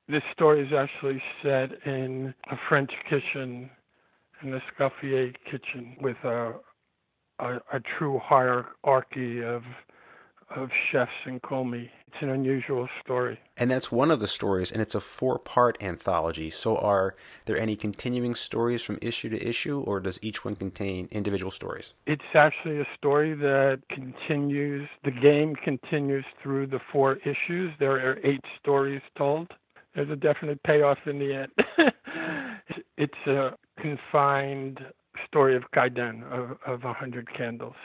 this 0.07 0.23
story 0.33 0.65
is 0.65 0.73
actually 0.73 1.21
set 1.43 1.69
in 1.85 2.33
a 2.51 2.55
French 2.69 2.91
kitchen, 3.09 3.69
in 4.41 4.51
the 4.51 4.59
Escoffier 4.59 5.33
kitchen, 5.49 5.95
with 6.01 6.17
a, 6.23 6.53
a, 7.39 7.55
a 7.73 7.79
true 7.97 8.19
hierarchy 8.23 9.43
of 9.43 9.63
of 10.55 10.69
chefs 10.91 11.11
in 11.25 11.39
commis. 11.39 11.89
It's 12.07 12.21
an 12.21 12.29
unusual 12.29 12.87
story. 13.03 13.39
And 13.57 13.69
that's 13.69 13.91
one 13.91 14.09
of 14.09 14.19
the 14.19 14.27
stories, 14.27 14.71
and 14.71 14.81
it's 14.81 14.95
a 14.95 15.01
four 15.01 15.37
part 15.37 15.81
anthology. 15.83 16.49
So, 16.49 16.77
are 16.77 17.15
there 17.45 17.57
any 17.57 17.75
continuing 17.75 18.35
stories 18.35 18.81
from 18.81 18.99
issue 19.01 19.29
to 19.29 19.47
issue, 19.47 19.81
or 19.81 19.99
does 19.99 20.19
each 20.21 20.45
one 20.45 20.55
contain 20.55 21.09
individual 21.11 21.51
stories? 21.51 21.93
It's 22.07 22.23
actually 22.33 22.79
a 22.79 22.87
story 22.97 23.33
that 23.33 23.81
continues, 23.89 24.87
the 25.03 25.11
game 25.11 25.55
continues 25.55 26.25
through 26.41 26.67
the 26.67 26.79
four 26.91 27.17
issues. 27.17 27.73
There 27.79 27.97
are 28.09 28.17
eight 28.23 28.43
stories 28.59 29.01
told. 29.17 29.51
There's 29.93 30.09
a 30.09 30.15
definite 30.15 30.61
payoff 30.63 30.99
in 31.05 31.19
the 31.19 31.33
end. 31.33 31.51
it's 32.97 33.27
a 33.27 33.51
confined 33.81 34.79
story 35.27 35.55
of 35.55 35.63
Kaidan, 35.75 36.23
of, 36.31 36.57
of 36.65 36.83
100 36.83 37.33
candles 37.35 37.75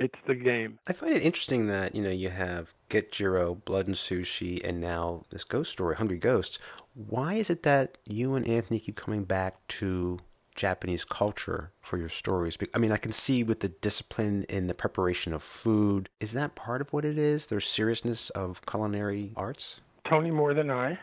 it's 0.00 0.18
the 0.26 0.34
game. 0.34 0.78
I 0.86 0.94
find 0.94 1.12
it 1.12 1.22
interesting 1.22 1.66
that 1.66 1.94
you 1.94 2.02
know 2.02 2.10
you 2.10 2.30
have 2.30 2.74
Get 2.88 3.12
Jiro, 3.12 3.54
Blood 3.54 3.86
and 3.86 3.94
Sushi, 3.94 4.64
and 4.64 4.80
now 4.80 5.26
this 5.30 5.44
ghost 5.44 5.70
story, 5.70 5.94
Hungry 5.94 6.18
Ghosts. 6.18 6.58
Why 6.94 7.34
is 7.34 7.50
it 7.50 7.62
that 7.62 7.98
you 8.06 8.34
and 8.34 8.48
Anthony 8.48 8.80
keep 8.80 8.96
coming 8.96 9.24
back 9.24 9.64
to 9.68 10.18
Japanese 10.54 11.04
culture 11.04 11.72
for 11.82 11.98
your 11.98 12.08
stories? 12.08 12.56
I 12.74 12.78
mean, 12.78 12.92
I 12.92 12.96
can 12.96 13.12
see 13.12 13.44
with 13.44 13.60
the 13.60 13.68
discipline 13.68 14.44
in 14.48 14.66
the 14.66 14.74
preparation 14.74 15.34
of 15.34 15.42
food. 15.42 16.08
Is 16.18 16.32
that 16.32 16.54
part 16.54 16.80
of 16.80 16.92
what 16.92 17.04
it 17.04 17.18
is? 17.18 17.46
There's 17.46 17.66
seriousness 17.68 18.30
of 18.30 18.64
culinary 18.64 19.32
arts. 19.36 19.82
Tony 20.08 20.30
more 20.30 20.54
than 20.54 20.70
I, 20.70 20.98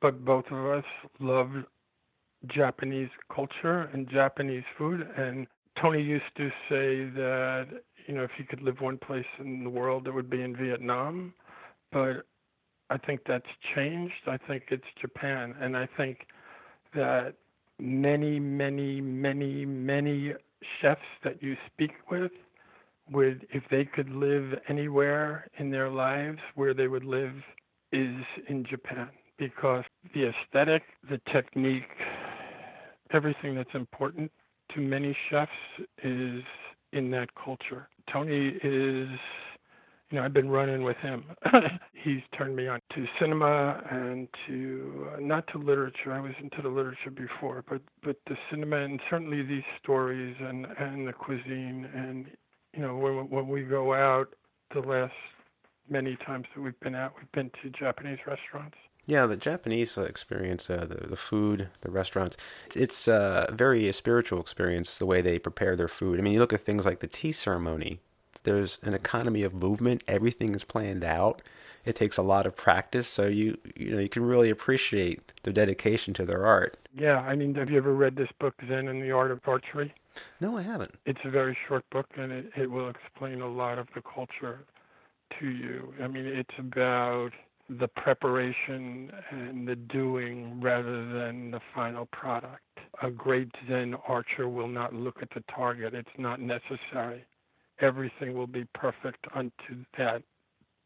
but 0.00 0.24
both 0.24 0.46
of 0.52 0.64
us 0.66 0.84
love 1.18 1.50
Japanese 2.46 3.10
culture 3.34 3.90
and 3.92 4.08
Japanese 4.08 4.64
food. 4.78 5.06
And 5.16 5.48
Tony 5.80 6.00
used 6.00 6.24
to 6.36 6.48
say 6.68 7.10
that 7.16 7.82
you 8.10 8.16
know, 8.16 8.24
if 8.24 8.32
you 8.38 8.44
could 8.44 8.60
live 8.60 8.80
one 8.80 8.98
place 8.98 9.24
in 9.38 9.62
the 9.62 9.70
world, 9.70 10.08
it 10.08 10.10
would 10.10 10.28
be 10.28 10.42
in 10.42 10.56
Vietnam. 10.56 11.32
But 11.92 12.26
I 12.90 12.98
think 12.98 13.20
that's 13.24 13.46
changed. 13.76 14.14
I 14.26 14.36
think 14.36 14.64
it's 14.70 14.82
Japan. 15.00 15.54
And 15.60 15.76
I 15.76 15.88
think 15.96 16.26
that 16.92 17.34
many, 17.78 18.40
many, 18.40 19.00
many, 19.00 19.64
many 19.64 20.32
chefs 20.82 21.00
that 21.22 21.40
you 21.40 21.56
speak 21.72 21.92
with 22.10 22.32
would, 23.12 23.46
if 23.52 23.62
they 23.70 23.84
could 23.84 24.10
live 24.10 24.54
anywhere 24.68 25.46
in 25.58 25.70
their 25.70 25.88
lives, 25.88 26.40
where 26.56 26.74
they 26.74 26.88
would 26.88 27.04
live 27.04 27.34
is 27.92 28.16
in 28.48 28.66
Japan 28.68 29.08
because 29.38 29.84
the 30.14 30.30
aesthetic, 30.30 30.82
the 31.08 31.20
technique, 31.32 31.84
everything 33.12 33.54
that's 33.54 33.74
important 33.74 34.32
to 34.74 34.80
many 34.80 35.16
chefs 35.30 35.52
is 36.02 36.42
in 36.92 37.10
that 37.12 37.28
culture. 37.34 37.88
Tony 38.12 38.48
is, 38.62 39.08
you 40.10 40.18
know, 40.18 40.24
I've 40.24 40.32
been 40.32 40.50
running 40.50 40.82
with 40.82 40.96
him. 40.98 41.24
He's 41.92 42.22
turned 42.36 42.56
me 42.56 42.66
on. 42.66 42.80
to 42.94 43.06
cinema 43.20 43.82
and 43.90 44.28
to 44.46 45.08
uh, 45.14 45.20
not 45.20 45.46
to 45.52 45.58
literature. 45.58 46.12
I 46.12 46.20
was 46.20 46.32
into 46.42 46.62
the 46.62 46.68
literature 46.68 47.10
before, 47.10 47.64
but 47.68 47.82
but 48.02 48.16
the 48.26 48.36
cinema 48.50 48.78
and 48.78 49.00
certainly 49.08 49.42
these 49.42 49.62
stories 49.82 50.34
and 50.40 50.66
and 50.78 51.06
the 51.06 51.12
cuisine 51.12 51.88
and 51.94 52.26
you 52.74 52.80
know 52.80 52.96
when 52.96 53.30
when 53.30 53.48
we 53.48 53.62
go 53.62 53.94
out, 53.94 54.34
the 54.74 54.80
last 54.80 55.12
many 55.88 56.16
times 56.24 56.46
that 56.54 56.62
we've 56.62 56.78
been 56.80 56.94
out, 56.94 57.12
we've 57.16 57.32
been 57.32 57.50
to 57.62 57.70
Japanese 57.78 58.18
restaurants. 58.26 58.76
Yeah, 59.10 59.26
the 59.26 59.36
Japanese 59.36 59.98
uh, 59.98 60.04
experience, 60.04 60.70
uh, 60.70 60.86
the 60.88 61.08
the 61.08 61.16
food, 61.16 61.68
the 61.80 61.90
restaurants, 61.90 62.36
it's, 62.66 62.76
it's 62.76 63.08
uh, 63.08 63.50
very 63.52 63.88
a 63.88 63.92
spiritual 63.92 64.38
experience. 64.38 64.98
The 64.98 65.06
way 65.06 65.20
they 65.20 65.36
prepare 65.40 65.74
their 65.74 65.88
food. 65.88 66.20
I 66.20 66.22
mean, 66.22 66.32
you 66.32 66.38
look 66.38 66.52
at 66.52 66.60
things 66.60 66.86
like 66.86 67.00
the 67.00 67.08
tea 67.08 67.32
ceremony. 67.32 67.98
There's 68.44 68.78
an 68.84 68.94
economy 68.94 69.42
of 69.42 69.52
movement. 69.52 70.04
Everything 70.06 70.54
is 70.54 70.62
planned 70.62 71.02
out. 71.02 71.42
It 71.84 71.96
takes 71.96 72.18
a 72.18 72.22
lot 72.22 72.46
of 72.46 72.54
practice, 72.54 73.08
so 73.08 73.26
you 73.26 73.58
you 73.74 73.90
know 73.90 73.98
you 73.98 74.08
can 74.08 74.24
really 74.24 74.48
appreciate 74.48 75.32
their 75.42 75.52
dedication 75.52 76.14
to 76.14 76.24
their 76.24 76.46
art. 76.46 76.78
Yeah, 76.96 77.18
I 77.18 77.34
mean, 77.34 77.56
have 77.56 77.68
you 77.68 77.78
ever 77.78 77.92
read 77.92 78.14
this 78.14 78.30
book, 78.38 78.54
Zen 78.68 78.86
and 78.86 79.02
the 79.02 79.10
Art 79.10 79.32
of 79.32 79.40
Archery? 79.44 79.92
No, 80.40 80.56
I 80.56 80.62
haven't. 80.62 80.94
It's 81.04 81.24
a 81.24 81.30
very 81.30 81.58
short 81.66 81.84
book, 81.90 82.06
and 82.16 82.30
it, 82.30 82.46
it 82.56 82.70
will 82.70 82.88
explain 82.88 83.40
a 83.40 83.48
lot 83.48 83.76
of 83.78 83.88
the 83.92 84.02
culture 84.02 84.60
to 85.40 85.46
you. 85.48 85.92
I 86.00 86.06
mean, 86.06 86.26
it's 86.26 86.58
about 86.58 87.32
the 87.78 87.88
preparation 87.88 89.12
and 89.30 89.66
the 89.66 89.76
doing 89.76 90.60
rather 90.60 91.06
than 91.12 91.50
the 91.50 91.60
final 91.74 92.06
product. 92.06 92.62
A 93.02 93.10
great 93.10 93.48
Zen 93.68 93.94
archer 94.08 94.48
will 94.48 94.68
not 94.68 94.92
look 94.92 95.22
at 95.22 95.28
the 95.34 95.44
target, 95.54 95.94
it's 95.94 96.08
not 96.18 96.40
necessary. 96.40 97.24
Everything 97.80 98.34
will 98.34 98.46
be 98.46 98.66
perfect 98.74 99.24
unto 99.34 99.84
that 99.96 100.22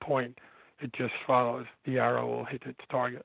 point. 0.02 0.38
It 0.80 0.92
just 0.92 1.14
follows. 1.26 1.66
The 1.86 1.98
arrow 1.98 2.26
will 2.28 2.44
hit 2.44 2.62
its 2.66 2.80
target. 2.90 3.24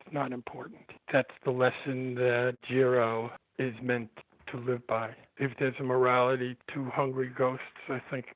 It's 0.00 0.14
not 0.14 0.32
important. 0.32 0.82
That's 1.12 1.28
the 1.44 1.50
lesson 1.50 2.14
that 2.14 2.56
Jiro 2.68 3.30
is 3.58 3.74
meant 3.82 4.10
to 4.52 4.58
live 4.58 4.86
by. 4.86 5.10
If 5.38 5.52
there's 5.58 5.74
a 5.80 5.82
morality 5.82 6.56
to 6.74 6.84
hungry 6.86 7.30
ghosts, 7.36 7.64
I 7.88 8.00
think 8.10 8.26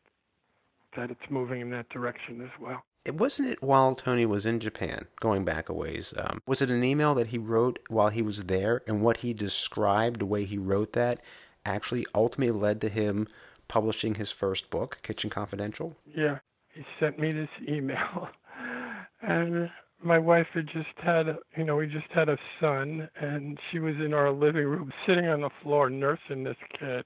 that 0.96 1.10
it's 1.10 1.30
moving 1.30 1.60
in 1.60 1.70
that 1.70 1.88
direction 1.88 2.40
as 2.42 2.50
well. 2.60 2.82
It 3.04 3.16
wasn't 3.16 3.50
it 3.50 3.62
while 3.62 3.94
Tony 3.94 4.24
was 4.24 4.46
in 4.46 4.60
Japan, 4.60 5.06
going 5.20 5.44
back 5.44 5.68
a 5.68 5.74
ways. 5.74 6.14
Um, 6.16 6.40
was 6.46 6.62
it 6.62 6.70
an 6.70 6.82
email 6.82 7.14
that 7.14 7.26
he 7.28 7.38
wrote 7.38 7.78
while 7.88 8.08
he 8.08 8.22
was 8.22 8.44
there, 8.44 8.80
and 8.86 9.02
what 9.02 9.18
he 9.18 9.34
described, 9.34 10.20
the 10.20 10.26
way 10.26 10.44
he 10.44 10.56
wrote 10.56 10.94
that, 10.94 11.20
actually 11.66 12.06
ultimately 12.14 12.58
led 12.58 12.80
to 12.80 12.88
him 12.88 13.28
publishing 13.68 14.14
his 14.14 14.30
first 14.30 14.70
book, 14.70 15.00
Kitchen 15.02 15.28
Confidential? 15.28 15.96
Yeah, 16.06 16.38
he 16.72 16.82
sent 16.98 17.18
me 17.18 17.30
this 17.30 17.50
email, 17.68 18.28
and 19.22 19.70
my 20.02 20.18
wife 20.18 20.46
had 20.54 20.66
just 20.68 20.96
had, 20.96 21.26
you 21.58 21.64
know, 21.64 21.76
we 21.76 21.86
just 21.86 22.10
had 22.10 22.30
a 22.30 22.38
son, 22.58 23.10
and 23.20 23.58
she 23.70 23.80
was 23.80 23.96
in 23.96 24.14
our 24.14 24.32
living 24.32 24.64
room, 24.64 24.90
sitting 25.06 25.26
on 25.26 25.42
the 25.42 25.50
floor, 25.62 25.90
nursing 25.90 26.44
this 26.44 26.56
kid. 26.78 27.04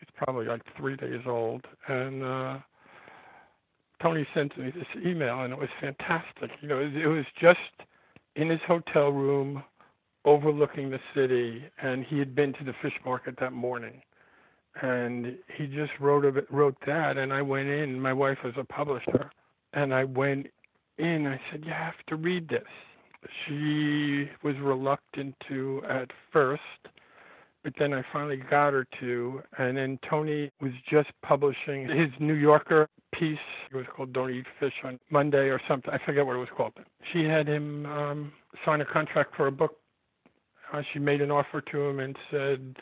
He's 0.00 0.10
probably 0.16 0.44
like 0.44 0.62
three 0.76 0.96
days 0.96 1.22
old, 1.26 1.64
and. 1.88 2.22
uh 2.22 2.58
Tony 4.04 4.26
sent 4.34 4.56
me 4.58 4.70
this 4.70 5.02
email, 5.02 5.40
and 5.40 5.52
it 5.54 5.58
was 5.58 5.70
fantastic. 5.80 6.50
You 6.60 6.68
know, 6.68 6.78
it, 6.78 7.06
was 7.06 7.24
just 7.40 7.58
in 8.36 8.50
his 8.50 8.60
hotel 8.68 9.08
room, 9.08 9.64
overlooking 10.26 10.90
the 10.90 10.98
city, 11.14 11.64
and 11.82 12.04
he 12.04 12.18
had 12.18 12.34
been 12.34 12.52
to 12.52 12.64
the 12.64 12.74
fish 12.82 12.92
market 13.06 13.36
that 13.40 13.54
morning, 13.54 14.02
and 14.82 15.38
he 15.56 15.66
just 15.66 15.92
wrote 16.00 16.26
a, 16.26 16.44
wrote 16.50 16.76
that, 16.86 17.16
and 17.16 17.32
I 17.32 17.40
went 17.40 17.68
in. 17.68 17.98
My 17.98 18.12
wife 18.12 18.36
was 18.44 18.52
a 18.58 18.64
publisher, 18.64 19.30
and 19.72 19.94
I 19.94 20.04
went 20.04 20.48
in. 20.98 21.26
I 21.26 21.40
said, 21.50 21.64
"You 21.64 21.72
have 21.72 21.94
to 22.08 22.16
read 22.16 22.46
this." 22.46 22.62
She 23.46 24.28
was 24.42 24.54
reluctant 24.60 25.34
to 25.48 25.80
at 25.88 26.10
first, 26.30 26.60
but 27.62 27.72
then 27.78 27.94
I 27.94 28.04
finally 28.12 28.36
got 28.36 28.74
her 28.74 28.86
to. 29.00 29.40
And 29.56 29.78
then 29.78 29.98
Tony 30.10 30.50
was 30.60 30.72
just 30.90 31.08
publishing 31.22 31.88
his 31.88 32.10
New 32.20 32.34
Yorker 32.34 32.90
piece. 33.18 33.38
It 33.70 33.76
was 33.76 33.86
called 33.94 34.12
"Don't 34.12 34.30
Eat 34.30 34.46
Fish" 34.60 34.74
on 34.84 34.98
Monday 35.10 35.48
or 35.48 35.60
something. 35.68 35.90
I 35.92 35.98
forget 36.04 36.24
what 36.26 36.36
it 36.36 36.40
was 36.40 36.48
called. 36.56 36.74
She 37.12 37.24
had 37.24 37.48
him 37.48 37.86
um, 37.86 38.32
sign 38.64 38.80
a 38.80 38.84
contract 38.84 39.34
for 39.36 39.46
a 39.46 39.52
book. 39.52 39.76
Uh, 40.72 40.82
she 40.92 40.98
made 40.98 41.20
an 41.20 41.30
offer 41.30 41.60
to 41.60 41.80
him 41.80 42.00
and 42.00 42.16
said, 42.30 42.76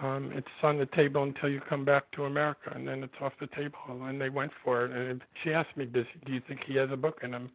um, 0.00 0.32
"It's 0.34 0.48
on 0.62 0.78
the 0.78 0.86
table 0.86 1.22
until 1.22 1.48
you 1.48 1.60
come 1.60 1.84
back 1.84 2.10
to 2.12 2.24
America, 2.24 2.72
and 2.74 2.86
then 2.86 3.02
it's 3.02 3.14
off 3.20 3.32
the 3.40 3.48
table." 3.48 3.78
And 3.88 4.20
they 4.20 4.30
went 4.30 4.52
for 4.64 4.84
it. 4.84 4.92
And 4.92 5.22
she 5.42 5.52
asked 5.52 5.76
me, 5.76 5.86
"Does 5.86 6.06
do 6.26 6.32
you 6.32 6.40
think 6.46 6.60
he 6.66 6.76
has 6.76 6.90
a 6.90 6.96
book 6.96 7.20
in 7.22 7.32
him?" 7.32 7.50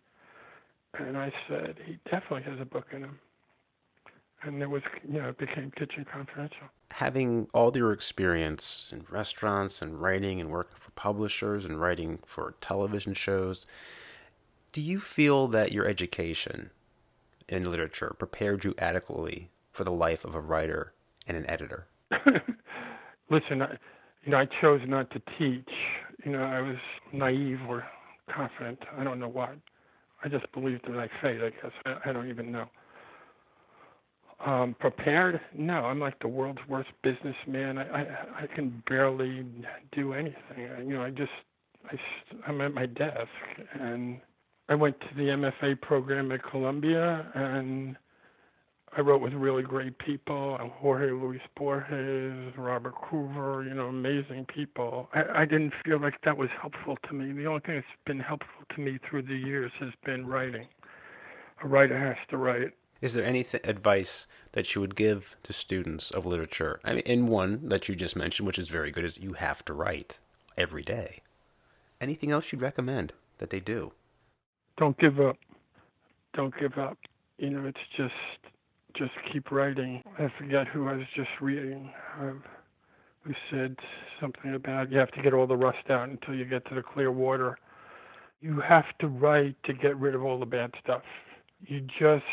And 0.93 1.17
I 1.17 1.31
said, 1.47 1.75
"He 1.85 1.99
definitely 2.09 2.43
has 2.43 2.59
a 2.59 2.65
book 2.65 2.87
in 2.91 3.03
him." 3.03 3.19
And 4.43 4.61
it 4.61 4.69
was 4.69 4.81
you 5.07 5.19
know 5.19 5.29
it 5.29 5.37
became 5.37 5.71
Kitchen 5.71 6.05
Confidential. 6.11 6.67
Having 6.91 7.47
all 7.53 7.75
your 7.75 7.91
experience 7.91 8.93
in 8.93 9.03
restaurants 9.09 9.81
and 9.81 10.01
writing 10.01 10.39
and 10.39 10.49
working 10.49 10.77
for 10.77 10.91
publishers 10.91 11.65
and 11.65 11.79
writing 11.79 12.19
for 12.25 12.55
television 12.61 13.13
shows, 13.13 13.65
do 14.71 14.81
you 14.81 14.99
feel 14.99 15.47
that 15.47 15.71
your 15.71 15.85
education 15.85 16.69
in 17.49 17.69
literature 17.69 18.15
prepared 18.17 18.63
you 18.63 18.73
adequately 18.77 19.49
for 19.71 19.83
the 19.83 19.91
life 19.91 20.23
of 20.25 20.35
a 20.35 20.41
writer 20.41 20.93
and 21.27 21.37
an 21.37 21.49
editor? 21.49 21.87
Listen, 23.29 23.61
I, 23.61 23.77
you 24.23 24.31
know, 24.31 24.37
I 24.37 24.47
chose 24.61 24.81
not 24.87 25.09
to 25.11 25.21
teach. 25.37 25.69
You 26.25 26.31
know, 26.31 26.43
I 26.43 26.61
was 26.61 26.77
naive 27.13 27.59
or 27.67 27.85
confident. 28.33 28.79
I 28.97 29.03
don't 29.03 29.19
know 29.19 29.27
what. 29.27 29.55
I 30.23 30.29
just 30.29 30.51
believed 30.51 30.85
in 30.87 30.95
my 30.95 31.09
fate. 31.21 31.41
I 31.41 31.49
guess 31.49 31.71
I, 31.85 32.09
I 32.09 32.13
don't 32.13 32.29
even 32.29 32.51
know. 32.51 32.67
Um, 34.45 34.75
prepared? 34.79 35.41
No, 35.55 35.85
I'm 35.85 35.99
like 35.99 36.19
the 36.19 36.27
world's 36.27 36.59
worst 36.69 36.89
businessman. 37.01 37.79
I, 37.79 38.01
I 38.01 38.07
I 38.43 38.47
can 38.55 38.83
barely 38.87 39.43
do 39.93 40.13
anything. 40.13 40.69
I, 40.77 40.81
you 40.81 40.93
know, 40.93 41.01
I 41.01 41.09
just 41.09 41.31
I 41.85 41.97
I'm 42.47 42.61
at 42.61 42.73
my 42.73 42.85
desk 42.85 43.29
and 43.79 44.19
I 44.69 44.75
went 44.75 44.99
to 44.99 45.07
the 45.15 45.23
MFA 45.23 45.81
program 45.81 46.31
at 46.31 46.43
Columbia 46.43 47.25
and 47.33 47.97
I 48.95 49.01
wrote 49.01 49.21
with 49.21 49.33
really 49.33 49.63
great 49.63 49.97
people, 49.99 50.57
Jorge 50.79 51.11
Luis 51.11 51.41
Borges, 51.55 52.53
Robert 52.57 52.95
Coover, 52.95 53.67
you 53.67 53.73
know, 53.73 53.87
amazing 53.87 54.45
people. 54.53 55.09
I, 55.13 55.41
I 55.41 55.45
didn't 55.45 55.73
feel 55.85 56.01
like 56.01 56.15
that 56.25 56.37
was 56.37 56.49
helpful 56.59 56.97
to 57.07 57.13
me. 57.13 57.31
The 57.33 57.47
only 57.47 57.61
thing 57.61 57.75
that's 57.75 57.87
been 58.05 58.19
helpful 58.19 58.63
to 58.75 58.81
me 58.81 58.97
through 59.07 59.23
the 59.23 59.35
years 59.35 59.71
has 59.79 59.89
been 60.05 60.25
writing. 60.25 60.67
A 61.63 61.67
writer 61.67 61.99
has 61.99 62.17
to 62.29 62.37
write 62.37 62.73
is 63.01 63.13
there 63.13 63.25
any 63.25 63.43
th- 63.43 63.65
advice 63.65 64.27
that 64.53 64.73
you 64.73 64.81
would 64.81 64.95
give 64.95 65.35
to 65.43 65.53
students 65.53 66.11
of 66.11 66.25
literature? 66.25 66.79
I 66.83 66.93
mean, 66.93 67.03
in 67.03 67.27
one 67.27 67.69
that 67.69 67.87
you 67.87 67.95
just 67.95 68.15
mentioned, 68.15 68.47
which 68.47 68.59
is 68.59 68.69
very 68.69 68.91
good, 68.91 69.05
is 69.05 69.19
you 69.19 69.33
have 69.33 69.63
to 69.65 69.73
write 69.73 70.19
every 70.57 70.83
day. 70.83 71.21
Anything 72.01 72.31
else 72.31 72.51
you'd 72.51 72.61
recommend 72.61 73.13
that 73.37 73.49
they 73.49 73.59
do? 73.59 73.93
Don't 74.77 74.97
give 74.97 75.19
up. 75.19 75.37
Don't 76.33 76.53
give 76.59 76.77
up. 76.77 76.97
You 77.37 77.49
know, 77.51 77.65
it's 77.65 77.77
just 77.95 78.13
just 78.95 79.11
keep 79.31 79.51
writing. 79.51 80.03
I 80.17 80.31
forget 80.39 80.67
who 80.67 80.87
I 80.87 80.93
was 80.93 81.05
just 81.15 81.29
reading. 81.39 81.91
Uh, 82.19 82.33
who 83.21 83.33
said 83.51 83.75
something 84.21 84.55
about 84.55 84.91
you 84.91 84.97
have 84.97 85.11
to 85.11 85.21
get 85.21 85.33
all 85.33 85.45
the 85.45 85.57
rust 85.57 85.89
out 85.89 86.07
until 86.09 86.33
you 86.33 86.45
get 86.45 86.65
to 86.69 86.75
the 86.75 86.81
clear 86.81 87.11
water. 87.11 87.57
You 88.39 88.61
have 88.61 88.85
to 88.99 89.07
write 89.07 89.55
to 89.65 89.73
get 89.73 89.97
rid 89.97 90.15
of 90.15 90.23
all 90.23 90.39
the 90.39 90.45
bad 90.45 90.71
stuff 90.81 91.03
you 91.65 91.81
just 91.99 92.23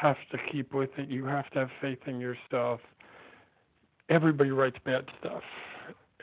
have 0.00 0.16
to 0.32 0.38
keep 0.50 0.72
with 0.72 0.90
it. 0.98 1.08
You 1.08 1.26
have 1.26 1.50
to 1.50 1.60
have 1.60 1.70
faith 1.80 1.98
in 2.06 2.20
yourself. 2.20 2.80
Everybody 4.08 4.50
writes 4.50 4.76
bad 4.84 5.04
stuff. 5.20 5.42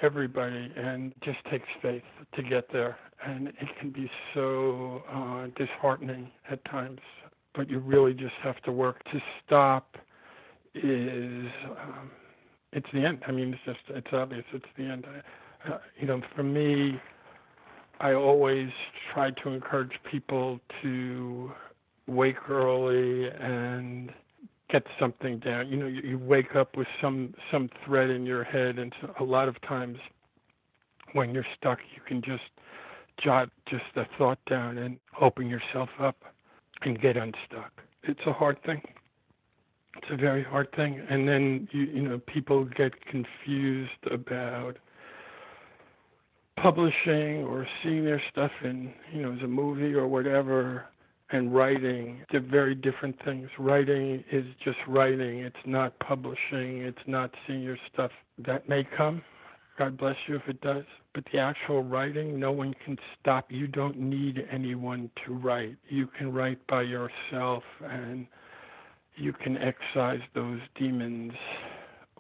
Everybody, 0.02 0.72
and 0.76 1.14
just 1.24 1.40
takes 1.50 1.68
faith 1.82 2.04
to 2.36 2.44
get 2.44 2.72
there. 2.72 2.98
And 3.26 3.48
it 3.48 3.68
can 3.80 3.90
be 3.92 4.10
so 4.34 5.02
uh, 5.12 5.48
disheartening 5.58 6.30
at 6.52 6.64
times, 6.66 7.00
but 7.56 7.70
you 7.70 7.80
really 7.80 8.14
just 8.14 8.36
have 8.44 8.62
to 8.64 8.72
work. 8.72 9.04
To 9.06 9.20
stop 9.44 9.96
is 10.76 11.48
um, 11.82 12.12
it's 12.74 12.86
the 12.94 13.04
end. 13.04 13.24
I 13.28 13.32
mean, 13.32 13.54
it's 13.54 13.64
just 13.66 13.98
it's 13.98 14.14
obvious. 14.14 14.46
It's 14.54 14.66
the 14.78 14.84
end. 14.84 15.06
Uh, 15.68 15.78
you 16.00 16.06
know, 16.06 16.22
for 16.36 16.44
me, 16.44 17.00
I 18.00 18.14
always 18.14 18.70
try 19.12 19.32
to 19.32 19.50
encourage 19.50 19.94
people 20.12 20.60
to 20.84 21.52
wake 22.08 22.50
early 22.50 23.30
and 23.30 24.12
get 24.70 24.84
something 25.00 25.40
down. 25.40 25.68
You 25.70 25.78
know, 25.78 25.88
you, 25.88 26.02
you 26.02 26.18
wake 26.18 26.56
up 26.56 26.76
with 26.76 26.88
some 27.02 27.34
some 27.52 27.70
thread 27.86 28.10
in 28.10 28.26
your 28.26 28.44
head, 28.44 28.80
and 28.80 28.94
so 29.02 29.14
a 29.20 29.24
lot 29.24 29.48
of 29.48 29.60
times 29.62 29.98
when 31.14 31.34
you're 31.34 31.46
stuck, 31.58 31.80
you 31.96 32.02
can 32.06 32.22
just 32.22 32.50
jot 33.24 33.50
just 33.70 33.84
a 33.96 34.06
thought 34.18 34.40
down 34.50 34.78
and 34.78 34.98
open 35.22 35.48
yourself 35.48 35.90
up 36.00 36.18
and 36.82 37.00
get 37.02 37.18
unstuck. 37.18 37.72
It's 38.04 38.20
a 38.28 38.34
hard 38.34 38.62
thing. 38.64 38.82
It's 39.98 40.12
a 40.12 40.18
very 40.18 40.44
hard 40.44 40.72
thing, 40.76 41.02
and 41.10 41.28
then 41.28 41.68
you 41.72 41.84
you 41.84 42.02
know 42.02 42.20
people 42.20 42.66
get 42.66 42.94
confused 43.06 44.06
about 44.12 44.78
publishing 46.58 47.44
or 47.44 47.68
seeing 47.84 48.04
their 48.04 48.22
stuff 48.32 48.52
in 48.64 48.94
you 49.14 49.22
know 49.22 49.32
as 49.34 49.42
a 49.44 49.48
movie 49.48 49.94
or 49.94 50.08
whatever 50.08 50.86
and 51.32 51.54
writing 51.54 52.22
they're 52.32 52.40
very 52.42 52.76
different 52.76 53.16
things. 53.26 53.50
Writing 53.60 54.24
is 54.32 54.46
just 54.64 54.78
writing. 54.88 55.40
It's 55.40 55.56
not 55.66 55.98
publishing. 56.00 56.82
It's 56.82 56.98
not 57.08 57.32
seeing 57.46 57.62
your 57.62 57.78
stuff 57.94 58.12
that 58.46 58.70
may 58.70 58.88
come. 58.96 59.22
God 59.78 59.98
bless 59.98 60.16
you 60.28 60.36
if 60.36 60.48
it 60.48 60.62
does. 60.62 60.86
But 61.14 61.24
the 61.32 61.40
actual 61.40 61.84
writing 61.84 62.40
no 62.40 62.52
one 62.52 62.74
can 62.86 62.98
stop. 63.20 63.48
You 63.50 63.68
don't 63.68 63.98
need 63.98 64.48
anyone 64.52 65.10
to 65.26 65.34
write. 65.34 65.78
You 65.90 66.08
can 66.18 66.32
write 66.32 66.66
by 66.68 66.84
yourself 66.84 67.64
and 67.84 68.28
you 69.16 69.34
can 69.34 69.58
excise 69.58 70.22
those 70.36 70.60
demons 70.78 71.34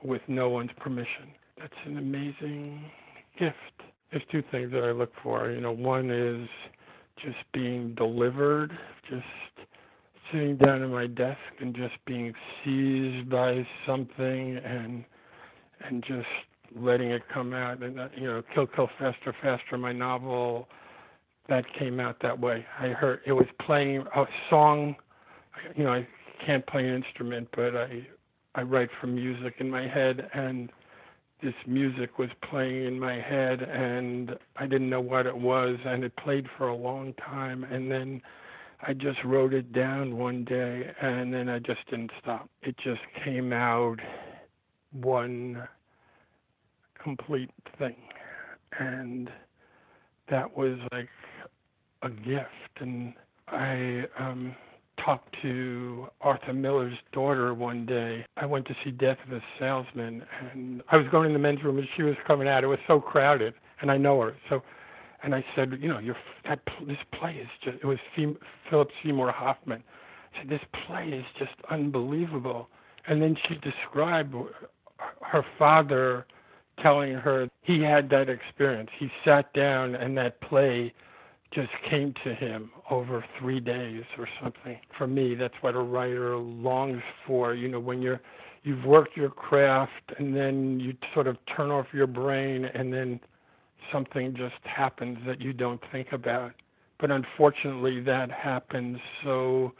with 0.03 0.21
no 0.27 0.49
one's 0.49 0.71
permission. 0.77 1.31
That's 1.59 1.73
an 1.85 1.97
amazing 1.97 2.83
gift. 3.39 3.55
There's 4.11 4.23
two 4.31 4.43
things 4.51 4.71
that 4.71 4.83
i 4.83 4.91
look 4.91 5.11
for. 5.21 5.51
You 5.51 5.61
know 5.61 5.71
one 5.71 6.09
is 6.11 6.47
just 7.23 7.37
being 7.53 7.93
delivered, 7.95 8.71
just 9.09 9.23
sitting 10.31 10.57
down 10.57 10.83
at 10.83 10.89
my 10.89 11.07
desk 11.07 11.39
and 11.59 11.75
just 11.75 11.93
being 12.05 12.33
seized 12.63 13.29
by 13.29 13.65
something 13.85 14.57
and 14.57 15.03
and 15.81 16.03
just 16.03 16.27
letting 16.75 17.11
it 17.11 17.21
come 17.33 17.53
out 17.53 17.81
and 17.81 17.99
uh, 17.99 18.07
you 18.15 18.25
know 18.27 18.41
kill 18.53 18.67
kill 18.67 18.89
faster 18.99 19.33
faster 19.41 19.77
my 19.77 19.93
novel 19.93 20.67
that 21.47 21.63
came 21.79 21.99
out 21.99 22.17
that 22.21 22.37
way. 22.37 22.65
I 22.79 22.87
heard 22.87 23.21
it 23.25 23.31
was 23.31 23.47
playing 23.65 24.03
a 24.15 24.25
song 24.49 24.95
you 25.75 25.83
know 25.83 25.91
i 25.91 26.07
can't 26.45 26.65
play 26.67 26.87
an 26.87 26.93
instrument 26.93 27.47
but 27.55 27.75
i 27.75 28.05
i 28.55 28.61
write 28.61 28.89
from 28.99 29.15
music 29.15 29.55
in 29.59 29.69
my 29.69 29.87
head 29.87 30.29
and 30.33 30.71
this 31.41 31.53
music 31.67 32.17
was 32.17 32.29
playing 32.49 32.85
in 32.85 32.99
my 32.99 33.19
head 33.19 33.61
and 33.61 34.37
I 34.55 34.65
didn't 34.65 34.89
know 34.89 35.01
what 35.01 35.25
it 35.25 35.37
was 35.37 35.77
and 35.85 36.03
it 36.03 36.15
played 36.17 36.47
for 36.57 36.67
a 36.67 36.75
long 36.75 37.13
time 37.13 37.63
and 37.63 37.91
then 37.91 38.21
I 38.81 38.93
just 38.93 39.23
wrote 39.23 39.53
it 39.53 39.71
down 39.71 40.17
one 40.17 40.43
day 40.43 40.91
and 41.01 41.33
then 41.33 41.49
I 41.49 41.59
just 41.59 41.85
didn't 41.89 42.11
stop. 42.21 42.49
It 42.61 42.75
just 42.83 43.01
came 43.23 43.53
out 43.53 43.97
one 44.91 45.67
complete 47.01 47.51
thing. 47.77 47.95
And 48.79 49.29
that 50.29 50.55
was 50.57 50.77
like 50.91 51.09
a 52.01 52.09
gift 52.09 52.81
and 52.81 53.13
I 53.47 54.03
um 54.19 54.55
talked 55.07 55.33
to 55.41 56.07
Arthur 56.19 56.51
Miller's 56.51 56.97
daughter 57.13 57.53
one 57.53 57.85
day. 57.85 58.25
I 58.35 58.45
went 58.45 58.67
to 58.67 58.75
see 58.83 58.91
Death 58.91 59.17
of 59.25 59.31
a 59.31 59.41
Salesman, 59.57 60.21
and 60.51 60.81
I 60.91 60.97
was 60.97 61.05
going 61.09 61.27
in 61.27 61.33
the 61.33 61.39
men's 61.39 61.63
room, 61.63 61.77
and 61.77 61.87
she 61.95 62.03
was 62.03 62.15
coming 62.27 62.45
out. 62.45 62.65
It 62.65 62.67
was 62.67 62.79
so 62.87 62.99
crowded, 62.99 63.53
and 63.79 63.89
I 63.89 63.95
know 63.95 64.19
her. 64.19 64.35
So, 64.49 64.61
and 65.23 65.33
I 65.33 65.45
said, 65.55 65.77
you 65.79 65.87
know, 65.87 65.99
your 65.99 66.17
that 66.43 66.59
this 66.85 66.97
play 67.17 67.35
is 67.35 67.47
just. 67.63 67.77
It 67.81 67.85
was 67.85 67.99
Philip 68.69 68.89
Seymour 69.01 69.31
Hoffman. 69.31 69.81
I 70.35 70.39
said, 70.41 70.49
this 70.49 70.59
play 70.85 71.07
is 71.07 71.25
just 71.39 71.55
unbelievable. 71.71 72.67
And 73.07 73.21
then 73.21 73.37
she 73.47 73.55
described 73.55 74.35
her 75.21 75.45
father 75.57 76.25
telling 76.83 77.13
her 77.13 77.47
he 77.61 77.81
had 77.81 78.09
that 78.09 78.27
experience. 78.27 78.89
He 78.99 79.07
sat 79.23 79.53
down, 79.53 79.95
and 79.95 80.17
that 80.17 80.41
play 80.41 80.93
just 81.53 81.69
came 81.89 82.13
to 82.23 82.35
him 82.35 82.71
over 82.89 83.23
three 83.39 83.59
days 83.59 84.03
or 84.17 84.27
something. 84.41 84.77
For 84.97 85.07
me, 85.07 85.35
that's 85.35 85.53
what 85.61 85.75
a 85.75 85.79
writer 85.79 86.37
longs 86.37 87.01
for. 87.25 87.53
You 87.53 87.69
know, 87.69 87.79
when 87.79 88.01
you're 88.01 88.21
you've 88.63 88.83
worked 88.83 89.15
your 89.15 89.29
craft 89.29 90.11
and 90.17 90.35
then 90.35 90.79
you 90.79 90.93
sort 91.13 91.27
of 91.27 91.37
turn 91.55 91.71
off 91.71 91.87
your 91.93 92.07
brain 92.07 92.65
and 92.65 92.91
then 92.93 93.19
something 93.91 94.35
just 94.35 94.55
happens 94.63 95.17
that 95.25 95.39
you 95.39 95.53
don't 95.53 95.81
think 95.91 96.11
about. 96.11 96.51
But 96.99 97.11
unfortunately, 97.11 98.01
that 98.01 98.31
happens 98.31 98.97
so 99.23 99.71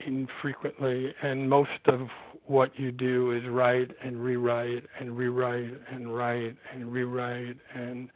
infrequently, 0.00 1.14
and 1.22 1.48
most 1.48 1.70
of 1.86 2.08
what 2.44 2.78
you 2.78 2.92
do 2.92 3.32
is 3.32 3.42
write 3.48 3.90
and 4.04 4.22
rewrite 4.22 4.84
and 5.00 5.16
rewrite 5.16 5.74
and 5.90 6.14
write 6.14 6.56
and 6.72 6.92
rewrite 6.92 7.56
and 7.74 8.08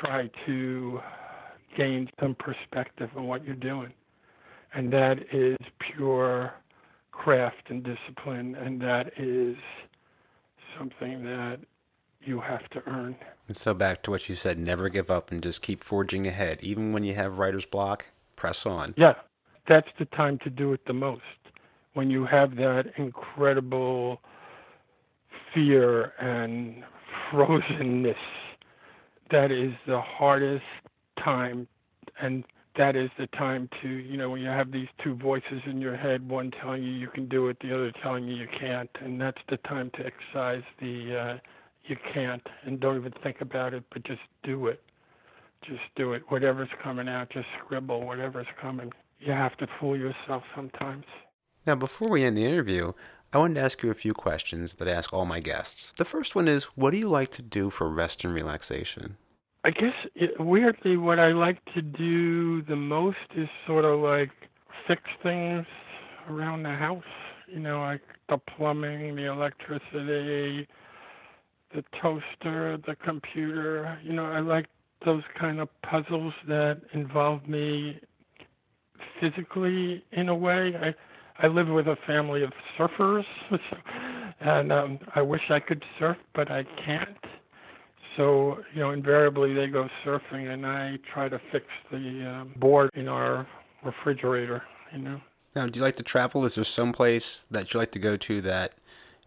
try 0.00 0.30
to 0.46 1.00
gain 1.76 2.08
some 2.20 2.34
perspective 2.34 3.10
on 3.16 3.26
what 3.26 3.44
you're 3.44 3.54
doing. 3.54 3.92
And 4.74 4.92
that 4.92 5.18
is 5.32 5.56
pure 5.78 6.54
craft 7.10 7.68
and 7.68 7.82
discipline, 7.84 8.54
and 8.54 8.80
that 8.80 9.12
is 9.18 9.56
something 10.78 11.24
that 11.24 11.60
you 12.22 12.40
have 12.40 12.68
to 12.70 12.82
earn. 12.86 13.16
And 13.48 13.56
so, 13.56 13.74
back 13.74 14.02
to 14.04 14.10
what 14.10 14.28
you 14.28 14.34
said 14.34 14.58
never 14.58 14.88
give 14.88 15.10
up 15.10 15.30
and 15.30 15.42
just 15.42 15.62
keep 15.62 15.84
forging 15.84 16.26
ahead. 16.26 16.60
Even 16.62 16.92
when 16.92 17.04
you 17.04 17.14
have 17.14 17.38
writer's 17.38 17.66
block, 17.66 18.06
press 18.36 18.64
on. 18.64 18.94
Yeah, 18.96 19.14
that's 19.68 19.88
the 19.98 20.06
time 20.06 20.38
to 20.38 20.50
do 20.50 20.72
it 20.72 20.80
the 20.86 20.92
most. 20.92 21.22
When 21.94 22.10
you 22.10 22.24
have 22.24 22.56
that 22.56 22.92
incredible 22.96 24.20
fear 25.52 26.12
and 26.18 26.82
frozenness, 27.32 28.14
that 29.30 29.50
is 29.50 29.72
the 29.86 30.00
hardest 30.00 30.64
time 31.24 31.66
and 32.20 32.44
that 32.76 32.96
is 32.96 33.10
the 33.18 33.26
time 33.28 33.68
to 33.82 33.88
you 33.88 34.16
know 34.16 34.30
when 34.30 34.40
you 34.40 34.48
have 34.48 34.72
these 34.72 34.88
two 35.02 35.14
voices 35.14 35.60
in 35.66 35.80
your 35.80 35.96
head 35.96 36.26
one 36.28 36.50
telling 36.62 36.82
you 36.82 36.90
you 36.90 37.08
can 37.08 37.28
do 37.28 37.48
it 37.48 37.56
the 37.60 37.74
other 37.74 37.92
telling 38.02 38.24
you 38.24 38.34
you 38.34 38.48
can't 38.58 38.90
and 39.00 39.20
that's 39.20 39.40
the 39.48 39.56
time 39.58 39.90
to 39.94 40.00
excise 40.06 40.62
the 40.80 41.16
uh 41.16 41.38
you 41.84 41.96
can't 42.14 42.46
and 42.64 42.80
don't 42.80 42.96
even 42.96 43.12
think 43.22 43.40
about 43.40 43.74
it 43.74 43.84
but 43.92 44.04
just 44.04 44.20
do 44.42 44.66
it 44.66 44.82
just 45.62 45.82
do 45.96 46.12
it 46.12 46.22
whatever's 46.28 46.68
coming 46.82 47.08
out 47.08 47.28
just 47.30 47.46
scribble 47.58 48.06
whatever's 48.06 48.46
coming 48.60 48.90
you 49.20 49.32
have 49.32 49.56
to 49.56 49.66
fool 49.78 49.96
yourself 49.96 50.42
sometimes 50.54 51.04
now 51.66 51.74
before 51.74 52.08
we 52.08 52.24
end 52.24 52.36
the 52.36 52.44
interview 52.44 52.92
I 53.34 53.38
wanted 53.38 53.54
to 53.54 53.62
ask 53.62 53.82
you 53.82 53.90
a 53.90 53.94
few 53.94 54.12
questions 54.12 54.74
that 54.74 54.86
I 54.86 54.90
ask 54.90 55.10
all 55.10 55.24
my 55.24 55.40
guests. 55.40 55.94
The 55.96 56.04
first 56.04 56.34
one 56.34 56.48
is 56.48 56.64
What 56.64 56.90
do 56.90 56.98
you 56.98 57.08
like 57.08 57.30
to 57.30 57.40
do 57.40 57.70
for 57.70 57.88
rest 57.88 58.26
and 58.26 58.34
relaxation? 58.34 59.16
I 59.64 59.70
guess 59.70 59.94
it, 60.14 60.40
weirdly, 60.40 60.96
what 60.96 61.18
I 61.20 61.32
like 61.32 61.64
to 61.74 61.82
do 61.82 62.62
the 62.62 62.76
most 62.76 63.16
is 63.36 63.48
sort 63.66 63.84
of 63.84 64.00
like 64.00 64.30
fix 64.88 65.02
things 65.22 65.66
around 66.28 66.64
the 66.64 66.70
house. 66.70 67.02
You 67.46 67.60
know, 67.60 67.80
like 67.80 68.00
the 68.28 68.38
plumbing, 68.38 69.14
the 69.14 69.30
electricity, 69.30 70.66
the 71.74 71.84
toaster, 72.00 72.78
the 72.86 72.96
computer. 73.04 73.98
You 74.02 74.14
know, 74.14 74.24
I 74.24 74.40
like 74.40 74.66
those 75.04 75.22
kind 75.38 75.60
of 75.60 75.68
puzzles 75.82 76.34
that 76.48 76.80
involve 76.92 77.46
me 77.48 78.00
physically 79.20 80.04
in 80.12 80.28
a 80.28 80.34
way. 80.34 80.74
I 80.80 80.94
I 81.44 81.48
live 81.48 81.68
with 81.68 81.86
a 81.86 81.96
family 82.06 82.42
of 82.42 82.52
surfers, 82.78 83.24
and 84.40 84.72
um, 84.72 84.98
I 85.14 85.22
wish 85.22 85.40
I 85.50 85.60
could 85.60 85.82
surf, 85.98 86.16
but 86.34 86.50
I 86.50 86.64
can't. 86.84 87.16
So, 88.16 88.58
you 88.74 88.80
know, 88.80 88.90
invariably 88.90 89.54
they 89.54 89.68
go 89.68 89.88
surfing, 90.04 90.52
and 90.52 90.66
I 90.66 90.98
try 91.12 91.28
to 91.28 91.40
fix 91.50 91.66
the 91.90 92.28
um, 92.28 92.54
board 92.56 92.90
in 92.94 93.08
our 93.08 93.46
refrigerator, 93.82 94.62
you 94.92 94.98
know. 94.98 95.20
Now, 95.54 95.66
do 95.66 95.78
you 95.78 95.84
like 95.84 95.96
to 95.96 96.02
travel? 96.02 96.44
Is 96.44 96.54
there 96.56 96.64
some 96.64 96.92
place 96.92 97.44
that 97.50 97.72
you 97.72 97.80
like 97.80 97.92
to 97.92 97.98
go 97.98 98.16
to 98.16 98.40
that 98.42 98.74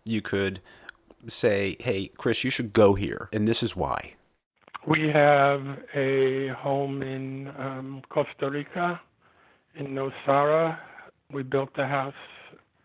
you 0.06 0.22
could 0.22 0.60
say, 1.28 1.76
hey, 1.80 2.12
Chris, 2.18 2.44
you 2.44 2.50
should 2.50 2.74
go 2.74 2.94
here, 2.94 3.30
and 3.34 3.48
this 3.48 3.64
is 3.64 3.76
why? 3.76 4.14
We 4.88 5.10
have 5.12 5.62
a 5.96 6.50
home 6.50 7.02
in 7.02 7.48
um, 7.58 8.04
Costa 8.10 8.52
Rica, 8.52 9.02
in 9.76 9.88
Nosara. 9.88 10.78
We 11.32 11.42
built 11.42 11.76
the 11.76 11.88
house 11.88 12.14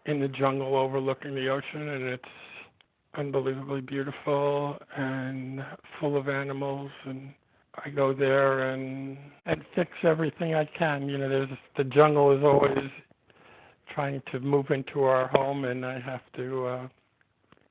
in 0.07 0.21
the 0.21 0.29
jungle 0.29 0.77
overlooking 0.77 1.35
the 1.35 1.49
ocean, 1.49 1.89
and 1.89 2.05
it's 2.05 2.25
unbelievably 3.15 3.81
beautiful 3.83 4.79
and 4.97 5.61
full 5.99 6.17
of 6.17 6.29
animals 6.29 6.91
and 7.07 7.33
I 7.85 7.89
go 7.91 8.13
there 8.13 8.73
and 8.73 9.17
and 9.47 9.63
fix 9.75 9.91
everything 10.03 10.55
I 10.55 10.65
can. 10.79 11.09
You 11.09 11.19
know, 11.19 11.29
there's 11.29 11.49
the 11.77 11.85
jungle 11.85 12.37
is 12.37 12.43
always 12.43 12.91
trying 13.95 14.23
to 14.33 14.41
move 14.41 14.67
into 14.71 15.05
our 15.05 15.29
home 15.29 15.65
and 15.65 15.85
I 15.85 15.99
have 16.01 16.21
to 16.37 16.67
uh 16.67 16.89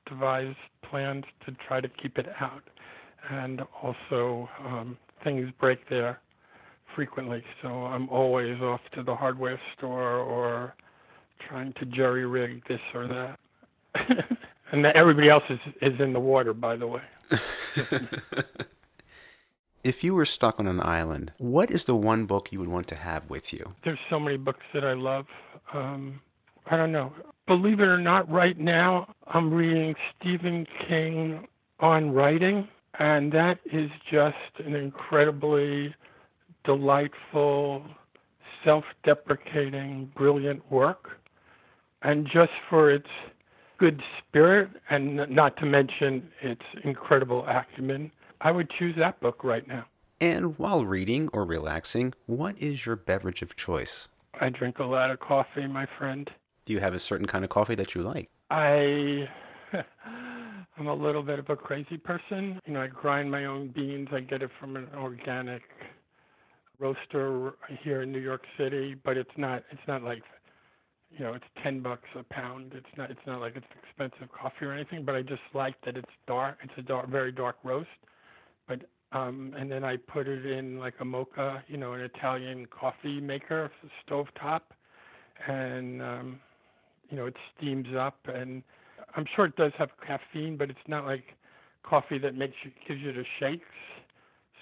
devise 0.08 0.54
plans 0.88 1.24
to 1.46 1.52
try 1.66 1.80
to 1.80 1.88
keep 1.88 2.18
it 2.18 2.26
out. 2.40 2.62
And 3.30 3.60
also 3.82 4.48
um 4.64 4.96
things 5.22 5.50
break 5.60 5.88
there 5.88 6.20
frequently, 6.96 7.42
so 7.62 7.68
I'm 7.68 8.08
always 8.08 8.60
off 8.60 8.80
to 8.94 9.02
the 9.02 9.14
hardware 9.14 9.60
store 9.76 10.16
or 10.16 10.74
trying 11.48 11.72
to 11.74 11.86
jerry 11.86 12.26
rig 12.26 12.62
this 12.68 12.80
or 12.94 13.06
that. 13.06 13.38
And 14.72 14.86
everybody 14.86 15.28
else 15.28 15.42
is, 15.50 15.58
is 15.82 16.00
in 16.00 16.12
the 16.12 16.20
water, 16.20 16.54
by 16.54 16.76
the 16.76 16.86
way. 16.86 17.02
if 19.84 20.04
you 20.04 20.14
were 20.14 20.24
stuck 20.24 20.60
on 20.60 20.66
an 20.66 20.80
island, 20.80 21.32
what 21.38 21.70
is 21.70 21.84
the 21.86 21.96
one 21.96 22.26
book 22.26 22.52
you 22.52 22.60
would 22.60 22.68
want 22.68 22.86
to 22.88 22.94
have 22.94 23.28
with 23.28 23.52
you? 23.52 23.74
There's 23.84 23.98
so 24.08 24.20
many 24.20 24.36
books 24.36 24.64
that 24.72 24.84
I 24.84 24.92
love. 24.92 25.26
Um, 25.72 26.20
I 26.66 26.76
don't 26.76 26.92
know. 26.92 27.12
Believe 27.46 27.80
it 27.80 27.88
or 27.88 27.98
not, 27.98 28.30
right 28.30 28.58
now 28.58 29.12
I'm 29.26 29.52
reading 29.52 29.94
Stephen 30.16 30.66
King 30.86 31.48
on 31.80 32.12
writing, 32.12 32.68
and 32.98 33.32
that 33.32 33.58
is 33.72 33.90
just 34.10 34.36
an 34.64 34.74
incredibly 34.74 35.94
delightful, 36.64 37.82
self-deprecating, 38.64 40.12
brilliant 40.14 40.70
work, 40.70 41.18
and 42.02 42.26
just 42.26 42.52
for 42.68 42.90
its 42.90 43.08
good 43.80 44.02
spirit 44.18 44.68
and 44.90 45.16
not 45.30 45.56
to 45.56 45.66
mention 45.66 46.30
its 46.42 46.62
incredible 46.84 47.44
acumen, 47.48 48.12
I 48.42 48.52
would 48.52 48.70
choose 48.78 48.94
that 48.98 49.18
book 49.20 49.42
right 49.42 49.66
now. 49.66 49.86
And 50.20 50.58
while 50.58 50.84
reading 50.84 51.30
or 51.32 51.46
relaxing, 51.46 52.12
what 52.26 52.60
is 52.62 52.84
your 52.84 52.94
beverage 52.94 53.40
of 53.40 53.56
choice? 53.56 54.08
I 54.38 54.50
drink 54.50 54.78
a 54.78 54.84
lot 54.84 55.10
of 55.10 55.18
coffee, 55.18 55.66
my 55.66 55.86
friend. 55.98 56.30
Do 56.66 56.74
you 56.74 56.80
have 56.80 56.92
a 56.92 56.98
certain 56.98 57.26
kind 57.26 57.42
of 57.42 57.50
coffee 57.50 57.74
that 57.74 57.94
you 57.94 58.02
like? 58.02 58.28
I 58.50 59.26
I'm 60.78 60.86
a 60.86 60.94
little 60.94 61.22
bit 61.22 61.38
of 61.38 61.48
a 61.48 61.56
crazy 61.56 61.96
person. 61.96 62.60
You 62.66 62.74
know, 62.74 62.82
I 62.82 62.86
grind 62.88 63.30
my 63.30 63.46
own 63.46 63.68
beans. 63.68 64.08
I 64.12 64.20
get 64.20 64.42
it 64.42 64.50
from 64.60 64.76
an 64.76 64.88
organic 64.94 65.62
roaster 66.78 67.54
here 67.82 68.02
in 68.02 68.12
New 68.12 68.20
York 68.20 68.42
City, 68.58 68.94
but 69.04 69.16
it's 69.16 69.30
not 69.36 69.62
it's 69.70 69.86
not 69.88 70.02
like 70.02 70.22
you 71.10 71.24
know, 71.24 71.34
it's 71.34 71.44
10 71.62 71.80
bucks 71.80 72.08
a 72.18 72.22
pound. 72.22 72.72
It's 72.74 72.86
not 72.96 73.10
it's 73.10 73.20
not 73.26 73.40
like 73.40 73.56
it's 73.56 73.66
expensive 73.82 74.28
coffee 74.32 74.64
or 74.64 74.72
anything, 74.72 75.04
but 75.04 75.14
I 75.14 75.22
just 75.22 75.42
like 75.54 75.74
that 75.84 75.96
it's 75.96 76.10
dark. 76.26 76.58
It's 76.62 76.72
a 76.76 76.82
dark 76.82 77.08
very 77.08 77.32
dark 77.32 77.56
roast. 77.64 77.88
But 78.68 78.82
um 79.12 79.54
and 79.58 79.70
then 79.70 79.84
I 79.84 79.96
put 79.96 80.28
it 80.28 80.46
in 80.46 80.78
like 80.78 80.94
a 81.00 81.04
moka, 81.04 81.62
you 81.68 81.76
know, 81.76 81.94
an 81.94 82.00
Italian 82.00 82.66
coffee 82.66 83.20
maker, 83.20 83.70
stove 84.04 84.28
top 84.40 84.72
and 85.46 86.02
um 86.02 86.40
you 87.08 87.16
know, 87.16 87.26
it 87.26 87.36
steams 87.56 87.88
up 87.98 88.18
and 88.32 88.62
I'm 89.16 89.26
sure 89.34 89.46
it 89.46 89.56
does 89.56 89.72
have 89.78 89.90
caffeine, 90.06 90.56
but 90.56 90.70
it's 90.70 90.78
not 90.86 91.04
like 91.04 91.24
coffee 91.82 92.18
that 92.18 92.36
makes 92.36 92.54
you 92.64 92.70
gives 92.86 93.00
you 93.00 93.12
the 93.12 93.24
shakes. 93.38 93.64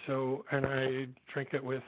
So, 0.07 0.45
and 0.51 0.65
I 0.65 1.07
drink 1.33 1.51
it 1.53 1.63
with 1.63 1.83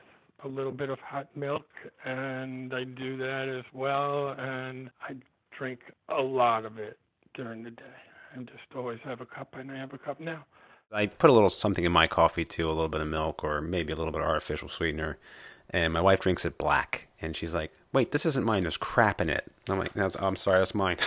a 0.45 0.49
little 0.49 0.73
bit 0.73 0.91
of 0.91 0.99
hot 1.01 1.29
milk, 1.37 1.67
and 2.05 2.75
I 2.75 2.85
do 2.85 3.17
that 3.19 3.49
as 3.49 3.65
well. 3.73 4.35
And 4.39 4.91
I 5.03 5.17
drink 5.57 5.81
a 6.09 6.21
lot 6.21 6.65
of 6.65 6.79
it 6.79 6.99
during 7.35 7.63
the 7.63 7.71
day, 7.71 7.85
and 8.35 8.47
just 8.47 8.63
always 8.75 8.99
have 9.05 9.21
a 9.21 9.27
cup, 9.27 9.57
and 9.59 9.71
I 9.71 9.77
have 9.77 9.93
a 9.93 9.99
cup 9.99 10.21
now. 10.21 10.45
I 10.93 11.07
put 11.07 11.31
a 11.31 11.33
little 11.33 11.51
something 11.51 11.85
in 11.85 11.93
my 11.93 12.07
coffee 12.07 12.45
too, 12.45 12.67
a 12.67 12.73
little 12.73 12.89
bit 12.89 13.01
of 13.01 13.07
milk 13.09 13.45
or 13.45 13.61
maybe 13.61 13.93
a 13.93 13.97
little 13.97 14.13
bit 14.13 14.23
of 14.23 14.27
artificial 14.27 14.69
sweetener. 14.69 15.19
And 15.71 15.93
my 15.93 16.01
wife 16.01 16.21
drinks 16.21 16.45
it 16.45 16.59
black, 16.59 17.07
and 17.21 17.37
she's 17.37 17.55
like, 17.55 17.73
"Wait, 17.93 18.11
this 18.11 18.27
isn't 18.27 18.45
mine. 18.45 18.63
There's 18.63 18.77
crap 18.77 19.21
in 19.21 19.31
it." 19.31 19.45
I'm 19.69 19.79
like, 19.79 19.93
that's, 19.93 20.17
"I'm 20.21 20.35
sorry, 20.35 20.59
that's 20.59 20.75
mine." 20.75 20.97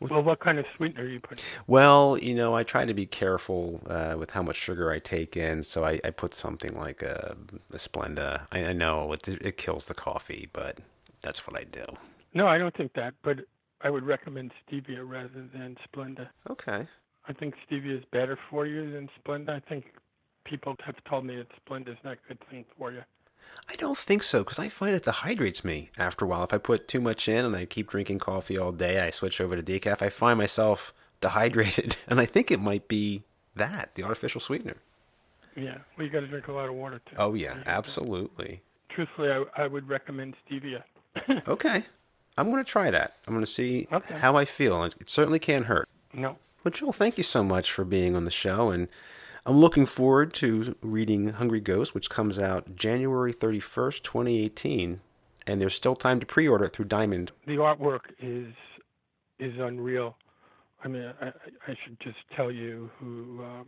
Well, 0.00 0.22
what 0.22 0.40
kind 0.40 0.58
of 0.58 0.66
sweetener 0.76 1.04
are 1.04 1.08
you 1.08 1.20
put? 1.20 1.42
Well, 1.66 2.18
you 2.18 2.34
know, 2.34 2.54
I 2.54 2.64
try 2.64 2.84
to 2.84 2.92
be 2.94 3.06
careful 3.06 3.80
uh, 3.86 4.16
with 4.18 4.32
how 4.32 4.42
much 4.42 4.56
sugar 4.56 4.90
I 4.90 4.98
take 4.98 5.36
in, 5.36 5.62
so 5.62 5.84
I, 5.84 6.00
I 6.04 6.10
put 6.10 6.34
something 6.34 6.74
like 6.76 7.02
a, 7.02 7.36
a 7.72 7.76
Splenda. 7.76 8.46
I, 8.52 8.66
I 8.66 8.72
know 8.72 9.12
it, 9.12 9.26
it 9.28 9.56
kills 9.56 9.86
the 9.88 9.94
coffee, 9.94 10.48
but 10.52 10.80
that's 11.22 11.46
what 11.46 11.58
I 11.58 11.64
do. 11.64 11.84
No, 12.34 12.46
I 12.46 12.58
don't 12.58 12.76
think 12.76 12.92
that, 12.94 13.14
but 13.22 13.38
I 13.80 13.88
would 13.88 14.04
recommend 14.04 14.52
stevia 14.68 15.08
rather 15.08 15.46
than 15.54 15.76
Splenda. 15.88 16.28
Okay. 16.50 16.86
I 17.28 17.32
think 17.32 17.54
stevia 17.68 17.98
is 17.98 18.04
better 18.12 18.38
for 18.50 18.66
you 18.66 18.90
than 18.92 19.08
Splenda. 19.18 19.50
I 19.50 19.60
think 19.60 19.86
people 20.44 20.76
have 20.84 20.96
told 21.08 21.24
me 21.24 21.36
that 21.36 21.46
Splenda 21.64 21.88
is 21.88 21.98
not 22.04 22.14
a 22.24 22.28
good 22.28 22.38
thing 22.50 22.64
for 22.78 22.92
you. 22.92 23.02
I 23.68 23.74
don't 23.76 23.98
think 23.98 24.22
so 24.22 24.40
because 24.44 24.58
I 24.58 24.68
find 24.68 24.94
it 24.94 25.02
dehydrates 25.04 25.64
me 25.64 25.90
after 25.98 26.24
a 26.24 26.28
while. 26.28 26.44
If 26.44 26.54
I 26.54 26.58
put 26.58 26.86
too 26.86 27.00
much 27.00 27.28
in 27.28 27.44
and 27.44 27.56
I 27.56 27.64
keep 27.64 27.88
drinking 27.88 28.20
coffee 28.20 28.56
all 28.56 28.70
day, 28.72 29.00
I 29.00 29.10
switch 29.10 29.40
over 29.40 29.60
to 29.60 29.62
decaf. 29.62 30.02
I 30.02 30.08
find 30.08 30.38
myself 30.38 30.92
dehydrated, 31.20 31.96
and 32.08 32.20
I 32.20 32.26
think 32.26 32.50
it 32.50 32.60
might 32.60 32.86
be 32.88 33.24
that 33.56 33.94
the 33.94 34.04
artificial 34.04 34.40
sweetener. 34.40 34.76
Yeah, 35.56 35.78
well, 35.96 36.06
you 36.06 36.12
got 36.12 36.20
to 36.20 36.26
drink 36.28 36.48
a 36.48 36.52
lot 36.52 36.68
of 36.68 36.74
water 36.74 37.00
too. 37.06 37.16
Oh 37.18 37.34
yeah, 37.34 37.56
absolutely. 37.66 38.60
Truthfully, 38.90 39.30
I, 39.30 39.44
I 39.56 39.66
would 39.66 39.88
recommend 39.88 40.36
stevia. 40.48 40.82
okay, 41.48 41.84
I'm 42.38 42.50
going 42.50 42.62
to 42.62 42.70
try 42.70 42.90
that. 42.90 43.16
I'm 43.26 43.32
going 43.34 43.44
to 43.44 43.50
see 43.50 43.86
Okay. 43.92 44.18
how 44.18 44.36
I 44.36 44.44
feel. 44.44 44.84
It 44.84 45.08
certainly 45.10 45.38
can't 45.38 45.64
hurt. 45.64 45.88
No, 46.12 46.36
Well, 46.62 46.72
Joel, 46.72 46.92
thank 46.92 47.16
you 47.18 47.24
so 47.24 47.42
much 47.42 47.72
for 47.72 47.84
being 47.84 48.14
on 48.14 48.24
the 48.24 48.30
show, 48.30 48.70
and 48.70 48.88
I'm 49.48 49.58
looking 49.58 49.86
forward 49.86 50.34
to 50.34 50.74
reading 50.82 51.28
Hungry 51.28 51.60
Ghost, 51.60 51.94
which 51.94 52.10
comes 52.10 52.40
out 52.40 52.74
January 52.74 53.32
31st, 53.32 54.02
2018, 54.02 55.00
and 55.46 55.60
there's 55.60 55.72
still 55.72 55.94
time 55.94 56.18
to 56.18 56.26
pre-order 56.26 56.64
it 56.64 56.72
through 56.72 56.86
Diamond. 56.86 57.30
the 57.46 57.54
artwork 57.54 58.00
is 58.18 58.52
is 59.38 59.52
unreal. 59.60 60.16
I 60.82 60.88
mean, 60.88 61.12
I, 61.20 61.26
I 61.26 61.32
I 61.68 61.76
should 61.84 62.00
just 62.00 62.18
tell 62.34 62.50
you 62.50 62.90
who, 62.98 63.44
um, 63.44 63.66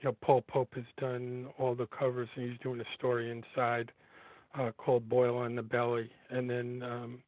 you 0.00 0.10
know, 0.10 0.16
Paul 0.20 0.42
Pope 0.42 0.74
has 0.74 0.84
done 0.98 1.46
all 1.56 1.74
the 1.74 1.86
covers, 1.86 2.28
and 2.36 2.50
he's 2.50 2.60
doing 2.60 2.80
a 2.80 2.94
story 2.94 3.30
inside 3.30 3.92
uh, 4.58 4.72
called 4.76 5.08
"Boil 5.08 5.38
on 5.38 5.54
the 5.54 5.62
Belly," 5.62 6.10
and 6.28 6.50
then 6.50 6.82
um, 6.82 7.22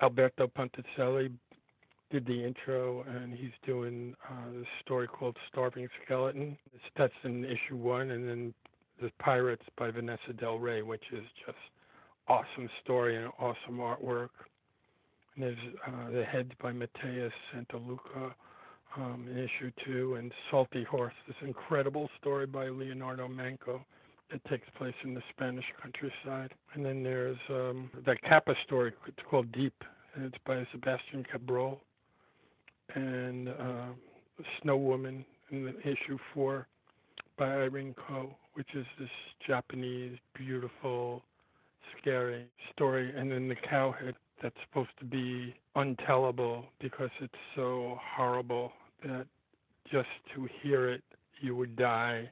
Alberto 0.00 0.46
Ponticelli 0.46 1.32
did 2.10 2.26
the 2.26 2.44
intro, 2.44 3.02
and 3.02 3.32
he's 3.32 3.50
doing 3.64 4.14
uh, 4.28 4.50
this 4.52 4.66
story 4.84 5.06
called 5.06 5.36
"Starving 5.50 5.88
Skeleton." 6.04 6.56
That's 6.96 7.12
in 7.24 7.44
issue 7.44 7.76
one, 7.76 8.10
and 8.10 8.28
then 8.28 8.54
"The 9.00 9.10
Pirates" 9.18 9.64
by 9.78 9.90
Vanessa 9.90 10.32
Del 10.38 10.58
Rey, 10.58 10.82
which 10.82 11.04
is 11.12 11.24
just 11.46 11.58
awesome 12.28 12.68
story 12.82 13.16
and 13.16 13.32
awesome 13.38 13.78
artwork. 13.78 14.30
And 15.34 15.44
there's 15.44 15.58
uh, 15.86 16.10
the 16.10 16.24
heads 16.24 16.50
by 16.60 16.72
Mateus 16.72 17.32
Santolouco 17.54 18.32
um, 18.96 19.26
in 19.30 19.38
issue 19.38 19.70
two, 19.84 20.14
and 20.16 20.32
Salty 20.50 20.84
Horse, 20.84 21.14
this 21.26 21.36
incredible 21.42 22.08
story 22.20 22.46
by 22.46 22.68
Leonardo 22.68 23.28
Manco 23.28 23.84
that 24.30 24.44
takes 24.44 24.68
place 24.76 24.94
in 25.04 25.14
the 25.14 25.22
Spanish 25.30 25.64
countryside. 25.82 26.52
And 26.74 26.84
then 26.84 27.02
there's 27.02 27.38
um, 27.48 27.90
that 28.06 28.20
Kappa 28.22 28.54
story, 28.64 28.92
it's 29.06 29.18
called 29.28 29.50
Deep, 29.52 29.74
and 30.14 30.24
it's 30.24 30.38
by 30.46 30.66
Sebastian 30.72 31.24
Cabrol. 31.32 31.78
And 32.94 33.48
uh, 33.48 33.86
Snow 34.62 34.76
Woman 34.76 35.24
in 35.50 35.64
the 35.64 35.78
issue 35.80 36.18
four 36.34 36.66
by 37.38 37.46
Irene 37.46 37.94
Koh, 38.06 38.34
which 38.54 38.68
is 38.74 38.86
this 38.98 39.08
Japanese, 39.46 40.18
beautiful, 40.34 41.22
scary 42.00 42.46
story. 42.72 43.12
And 43.16 43.30
then 43.30 43.48
the 43.48 43.56
cowhead 43.56 44.14
that's 44.42 44.56
supposed 44.68 44.90
to 44.98 45.04
be 45.04 45.54
untellable 45.76 46.64
because 46.80 47.10
it's 47.20 47.32
so 47.54 47.98
horrible 48.16 48.72
that 49.04 49.26
just 49.90 50.08
to 50.34 50.48
hear 50.62 50.88
it 50.90 51.02
you 51.40 51.56
would 51.56 51.76
die. 51.76 52.30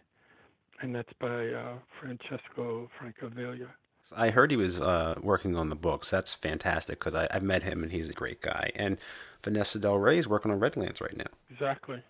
And 0.81 0.95
that's 0.95 1.13
by 1.21 1.49
uh, 1.49 1.75
Francesco 2.01 2.89
Francavilla. 3.01 3.69
I 4.17 4.31
heard 4.31 4.51
he 4.51 4.57
was 4.57 4.81
uh, 4.81 5.15
working 5.23 5.57
on 5.57 5.69
the 5.69 5.77
books. 5.77 6.11
That's 6.11 6.35
fantastic 6.35 6.99
because 6.99 7.15
I've 7.15 7.43
met 7.43 7.63
him 7.63 7.83
and 7.83 7.93
he's 7.93 8.09
a 8.09 8.15
great 8.15 8.41
guy. 8.41 8.71
And 8.77 8.99
Vanessa 9.43 9.79
Del 9.79 9.99
Rey 9.99 10.19
is 10.19 10.29
working 10.29 10.51
on 10.51 10.59
Redlands 10.59 11.01
right 11.01 11.17
now. 11.17 11.31
Exactly. 11.51 12.03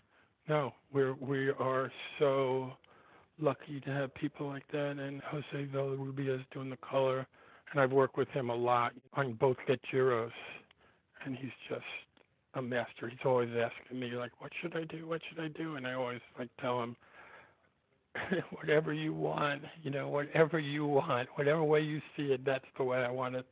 No, 0.49 0.72
we're 0.92 1.14
we 1.14 1.51
are 1.51 1.92
so 2.18 2.72
lucky 3.38 3.80
to 3.80 3.90
have 3.90 4.14
people 4.14 4.46
like 4.46 4.66
that. 4.72 4.99
And 4.99 5.20
Jose 5.22 5.68
Villarrubia 5.72 6.40
is 6.40 6.46
doing 6.53 6.70
the 6.70 6.78
color, 6.78 7.26
and 7.70 7.80
I've 7.80 7.92
worked 7.92 8.16
with 8.16 8.28
him 8.28 8.49
a 8.51 8.55
lot 8.55 8.92
on 9.14 9.34
both 9.34 9.57
Get 9.66 9.80
Jiros, 9.92 10.30
and 11.24 11.36
he's 11.36 11.51
just 11.68 11.84
a 12.55 12.62
master. 12.62 13.09
He's 13.09 13.18
always 13.24 13.51
asking 13.51 14.01
me 14.01 14.12
like, 14.12 14.32
"What 14.40 14.53
should 14.61 14.74
I 14.74 14.84
do? 14.84 15.07
What 15.07 15.20
should 15.28 15.40
I 15.40 15.49
do?" 15.49 15.76
And 15.76 15.86
I 15.86 15.94
always 15.94 16.20
like 16.38 16.49
tell 16.61 16.82
him, 16.82 16.96
"Whatever 18.52 18.92
you 18.92 19.12
want, 19.12 19.62
you 19.82 19.90
know, 19.90 20.08
whatever 20.08 20.58
you 20.58 20.86
want, 20.86 21.28
whatever 21.34 21.62
way 21.62 21.80
you 21.80 22.00
see 22.16 22.32
it, 22.32 22.44
that's 22.44 22.64
the 22.76 22.84
way 22.84 22.98
I 22.98 23.10
want 23.10 23.34
it." 23.34 23.46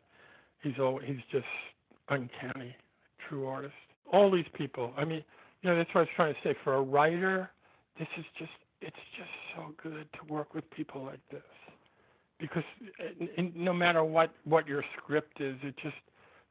He's 0.62 0.78
all 0.80 0.98
he's 0.98 1.24
just 1.30 1.46
uncanny, 2.08 2.74
true 3.28 3.46
artist. 3.46 3.74
All 4.12 4.30
these 4.30 4.46
people. 4.54 4.92
I 4.96 5.04
mean, 5.04 5.24
you 5.62 5.70
know, 5.70 5.76
that's 5.76 5.88
what 5.94 6.00
I 6.00 6.04
was 6.04 6.08
trying 6.16 6.34
to 6.34 6.40
say. 6.42 6.54
For 6.64 6.74
a 6.74 6.82
writer, 6.82 7.50
this 7.98 8.08
is 8.18 8.24
just 8.38 8.50
it's 8.80 8.96
just 9.16 9.30
so 9.54 9.74
good 9.82 10.06
to 10.12 10.32
work 10.32 10.54
with 10.54 10.68
people 10.70 11.04
like 11.04 11.20
this 11.30 11.42
because 12.38 12.64
in, 13.20 13.28
in, 13.36 13.52
no 13.56 13.72
matter 13.72 14.04
what 14.04 14.30
what 14.44 14.66
your 14.66 14.84
script 14.96 15.40
is, 15.40 15.56
it 15.62 15.74
just 15.82 15.96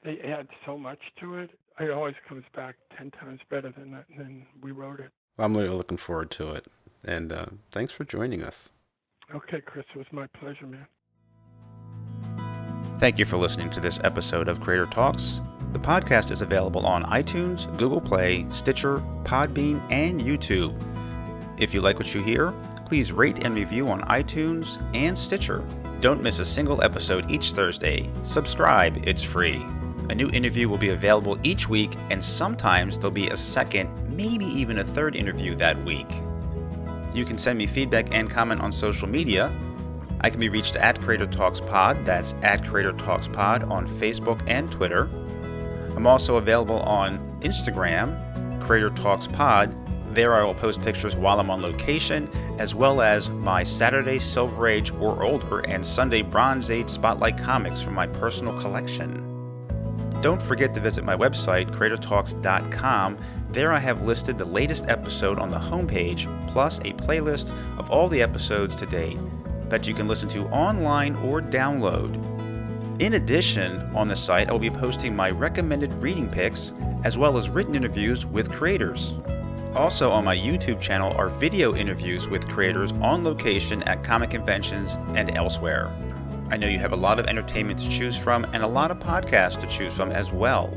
they 0.03 0.19
add 0.19 0.47
so 0.65 0.77
much 0.77 0.99
to 1.19 1.35
it. 1.37 1.51
It 1.79 1.91
always 1.91 2.15
comes 2.27 2.43
back 2.55 2.75
ten 2.97 3.11
times 3.11 3.39
better 3.49 3.73
than 3.77 4.03
than 4.17 4.45
we 4.61 4.71
wrote 4.71 4.99
it. 4.99 5.11
I'm 5.37 5.55
really 5.55 5.75
looking 5.75 5.97
forward 5.97 6.31
to 6.31 6.53
it. 6.53 6.67
And 7.05 7.31
uh, 7.31 7.45
thanks 7.71 7.93
for 7.93 8.03
joining 8.03 8.43
us. 8.43 8.69
Okay, 9.33 9.61
Chris, 9.61 9.85
it 9.93 9.97
was 9.97 10.07
my 10.11 10.27
pleasure, 10.27 10.67
man. 10.67 10.87
Thank 12.99 13.19
you 13.19 13.25
for 13.25 13.37
listening 13.37 13.69
to 13.71 13.79
this 13.79 13.99
episode 14.03 14.47
of 14.47 14.61
Creator 14.61 14.87
Talks. 14.87 15.41
The 15.73 15.79
podcast 15.79 16.31
is 16.31 16.41
available 16.41 16.85
on 16.85 17.03
iTunes, 17.05 17.65
Google 17.77 17.99
Play, 17.99 18.45
Stitcher, 18.49 18.99
Podbean, 19.23 19.81
and 19.91 20.21
YouTube. 20.21 20.73
If 21.59 21.73
you 21.73 21.81
like 21.81 21.97
what 21.97 22.13
you 22.13 22.21
hear, 22.21 22.53
please 22.85 23.11
rate 23.11 23.43
and 23.43 23.55
review 23.55 23.89
on 23.89 24.01
iTunes 24.03 24.81
and 24.95 25.17
Stitcher. 25.17 25.65
Don't 25.99 26.21
miss 26.21 26.39
a 26.39 26.45
single 26.45 26.81
episode 26.83 27.29
each 27.29 27.51
Thursday. 27.51 28.09
Subscribe, 28.23 28.97
it's 29.05 29.23
free. 29.23 29.65
A 30.09 30.15
new 30.15 30.29
interview 30.29 30.69
will 30.69 30.77
be 30.77 30.89
available 30.89 31.37
each 31.43 31.67
week, 31.67 31.95
and 32.11 32.23
sometimes 32.23 32.97
there'll 32.97 33.11
be 33.11 33.29
a 33.29 33.35
second, 33.35 33.89
maybe 34.15 34.45
even 34.45 34.79
a 34.79 34.83
third 34.83 35.15
interview 35.15 35.55
that 35.55 35.83
week. 35.83 36.07
You 37.15 37.23
can 37.23 37.37
send 37.37 37.57
me 37.57 37.65
feedback 37.65 38.13
and 38.13 38.29
comment 38.29 38.61
on 38.61 38.73
social 38.73 39.07
media. 39.07 39.49
I 40.19 40.29
can 40.29 40.39
be 40.39 40.49
reached 40.49 40.75
at 40.75 40.99
Creator 40.99 41.27
Talks 41.27 41.61
Pod. 41.61 42.05
That's 42.05 42.33
at 42.43 42.67
Creator 42.67 42.93
Talks 42.93 43.27
Pod 43.27 43.63
on 43.63 43.87
Facebook 43.87 44.41
and 44.47 44.69
Twitter. 44.69 45.09
I'm 45.95 46.07
also 46.07 46.35
available 46.35 46.79
on 46.81 47.19
Instagram, 47.41 48.61
Creator 48.61 48.89
Talks 48.91 49.27
Pod. 49.27 49.73
There 50.13 50.33
I 50.33 50.43
will 50.43 50.55
post 50.55 50.81
pictures 50.81 51.15
while 51.15 51.39
I'm 51.39 51.49
on 51.49 51.61
location, 51.61 52.29
as 52.59 52.75
well 52.75 53.01
as 53.01 53.29
my 53.29 53.63
Saturday 53.63 54.19
Silver 54.19 54.67
Age 54.67 54.91
or 54.93 55.23
older 55.23 55.59
and 55.59 55.85
Sunday 55.85 56.21
Bronze 56.21 56.69
Age 56.69 56.89
Spotlight 56.89 57.37
comics 57.37 57.81
from 57.81 57.93
my 57.93 58.07
personal 58.07 58.59
collection. 58.59 59.24
Don't 60.25 60.41
forget 60.41 60.73
to 60.73 60.79
visit 60.79 61.05
my 61.05 61.15
website, 61.15 61.69
CreatorTalks.com. 61.69 63.19
There 63.51 63.71
I 63.71 63.77
have 63.77 64.07
listed 64.07 64.39
the 64.39 64.45
latest 64.45 64.87
episode 64.87 65.37
on 65.37 65.51
the 65.51 65.59
homepage, 65.59 66.25
plus 66.47 66.79
a 66.79 66.93
playlist 66.93 67.55
of 67.77 67.91
all 67.91 68.07
the 68.07 68.23
episodes 68.23 68.73
to 68.77 68.87
date 68.87 69.19
that 69.69 69.87
you 69.87 69.93
can 69.93 70.07
listen 70.07 70.27
to 70.29 70.47
online 70.47 71.15
or 71.17 71.43
download. 71.43 72.15
In 72.99 73.13
addition, 73.13 73.81
on 73.95 74.07
the 74.07 74.15
site 74.15 74.49
I 74.49 74.51
will 74.51 74.57
be 74.57 74.71
posting 74.71 75.15
my 75.15 75.29
recommended 75.29 75.93
reading 76.01 76.27
picks 76.27 76.73
as 77.03 77.19
well 77.19 77.37
as 77.37 77.51
written 77.51 77.75
interviews 77.75 78.25
with 78.25 78.51
creators. 78.51 79.13
Also, 79.75 80.09
on 80.09 80.25
my 80.25 80.35
YouTube 80.35 80.81
channel 80.81 81.13
are 81.17 81.29
video 81.29 81.75
interviews 81.75 82.27
with 82.27 82.49
creators 82.49 82.93
on 82.93 83.23
location 83.23 83.83
at 83.83 84.03
comic 84.03 84.31
conventions 84.31 84.97
and 85.09 85.37
elsewhere. 85.37 85.93
I 86.49 86.57
know 86.57 86.67
you 86.67 86.79
have 86.79 86.93
a 86.93 86.97
lot 86.97 87.19
of 87.19 87.25
entertainment 87.25 87.79
to 87.79 87.89
choose 87.89 88.17
from 88.17 88.45
and 88.53 88.63
a 88.63 88.67
lot 88.67 88.91
of 88.91 88.99
podcasts 88.99 89.59
to 89.61 89.67
choose 89.67 89.95
from 89.95 90.11
as 90.11 90.31
well. 90.31 90.71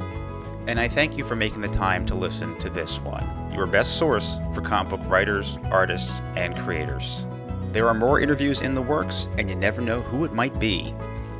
And 0.66 0.80
I 0.80 0.88
thank 0.88 1.16
you 1.16 1.24
for 1.24 1.36
making 1.36 1.60
the 1.60 1.68
time 1.68 2.06
to 2.06 2.14
listen 2.14 2.58
to 2.58 2.70
this 2.70 3.00
one, 3.00 3.26
your 3.52 3.66
best 3.66 3.98
source 3.98 4.36
for 4.54 4.60
comic 4.60 4.90
book 4.90 5.10
writers, 5.10 5.58
artists, 5.70 6.20
and 6.36 6.56
creators. 6.58 7.24
There 7.68 7.86
are 7.86 7.94
more 7.94 8.20
interviews 8.20 8.62
in 8.62 8.74
the 8.74 8.82
works, 8.82 9.28
and 9.36 9.48
you 9.48 9.56
never 9.56 9.82
know 9.82 10.00
who 10.00 10.24
it 10.24 10.32
might 10.32 10.58
be. 10.58 10.94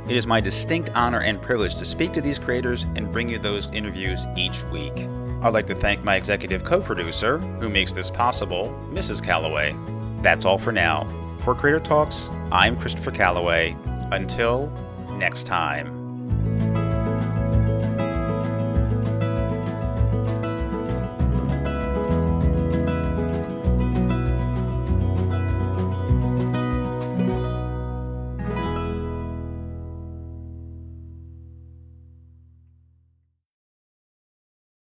It 0.07 0.15
is 0.15 0.27
my 0.27 0.39
distinct 0.39 0.91
honor 0.95 1.21
and 1.21 1.41
privilege 1.41 1.75
to 1.75 1.85
speak 1.85 2.13
to 2.13 2.21
these 2.21 2.39
creators 2.39 2.83
and 2.95 3.11
bring 3.11 3.29
you 3.29 3.39
those 3.39 3.71
interviews 3.71 4.25
each 4.37 4.63
week. 4.65 5.07
I'd 5.41 5.53
like 5.53 5.67
to 5.67 5.75
thank 5.75 6.03
my 6.03 6.15
executive 6.15 6.63
co 6.63 6.81
producer, 6.81 7.37
who 7.37 7.69
makes 7.69 7.93
this 7.93 8.09
possible, 8.09 8.75
Mrs. 8.91 9.23
Calloway. 9.23 9.75
That's 10.21 10.45
all 10.45 10.57
for 10.57 10.71
now. 10.71 11.07
For 11.43 11.55
Creator 11.55 11.81
Talks, 11.81 12.29
I'm 12.51 12.79
Christopher 12.79 13.11
Calloway. 13.11 13.75
Until 14.11 14.71
next 15.17 15.43
time. 15.45 15.98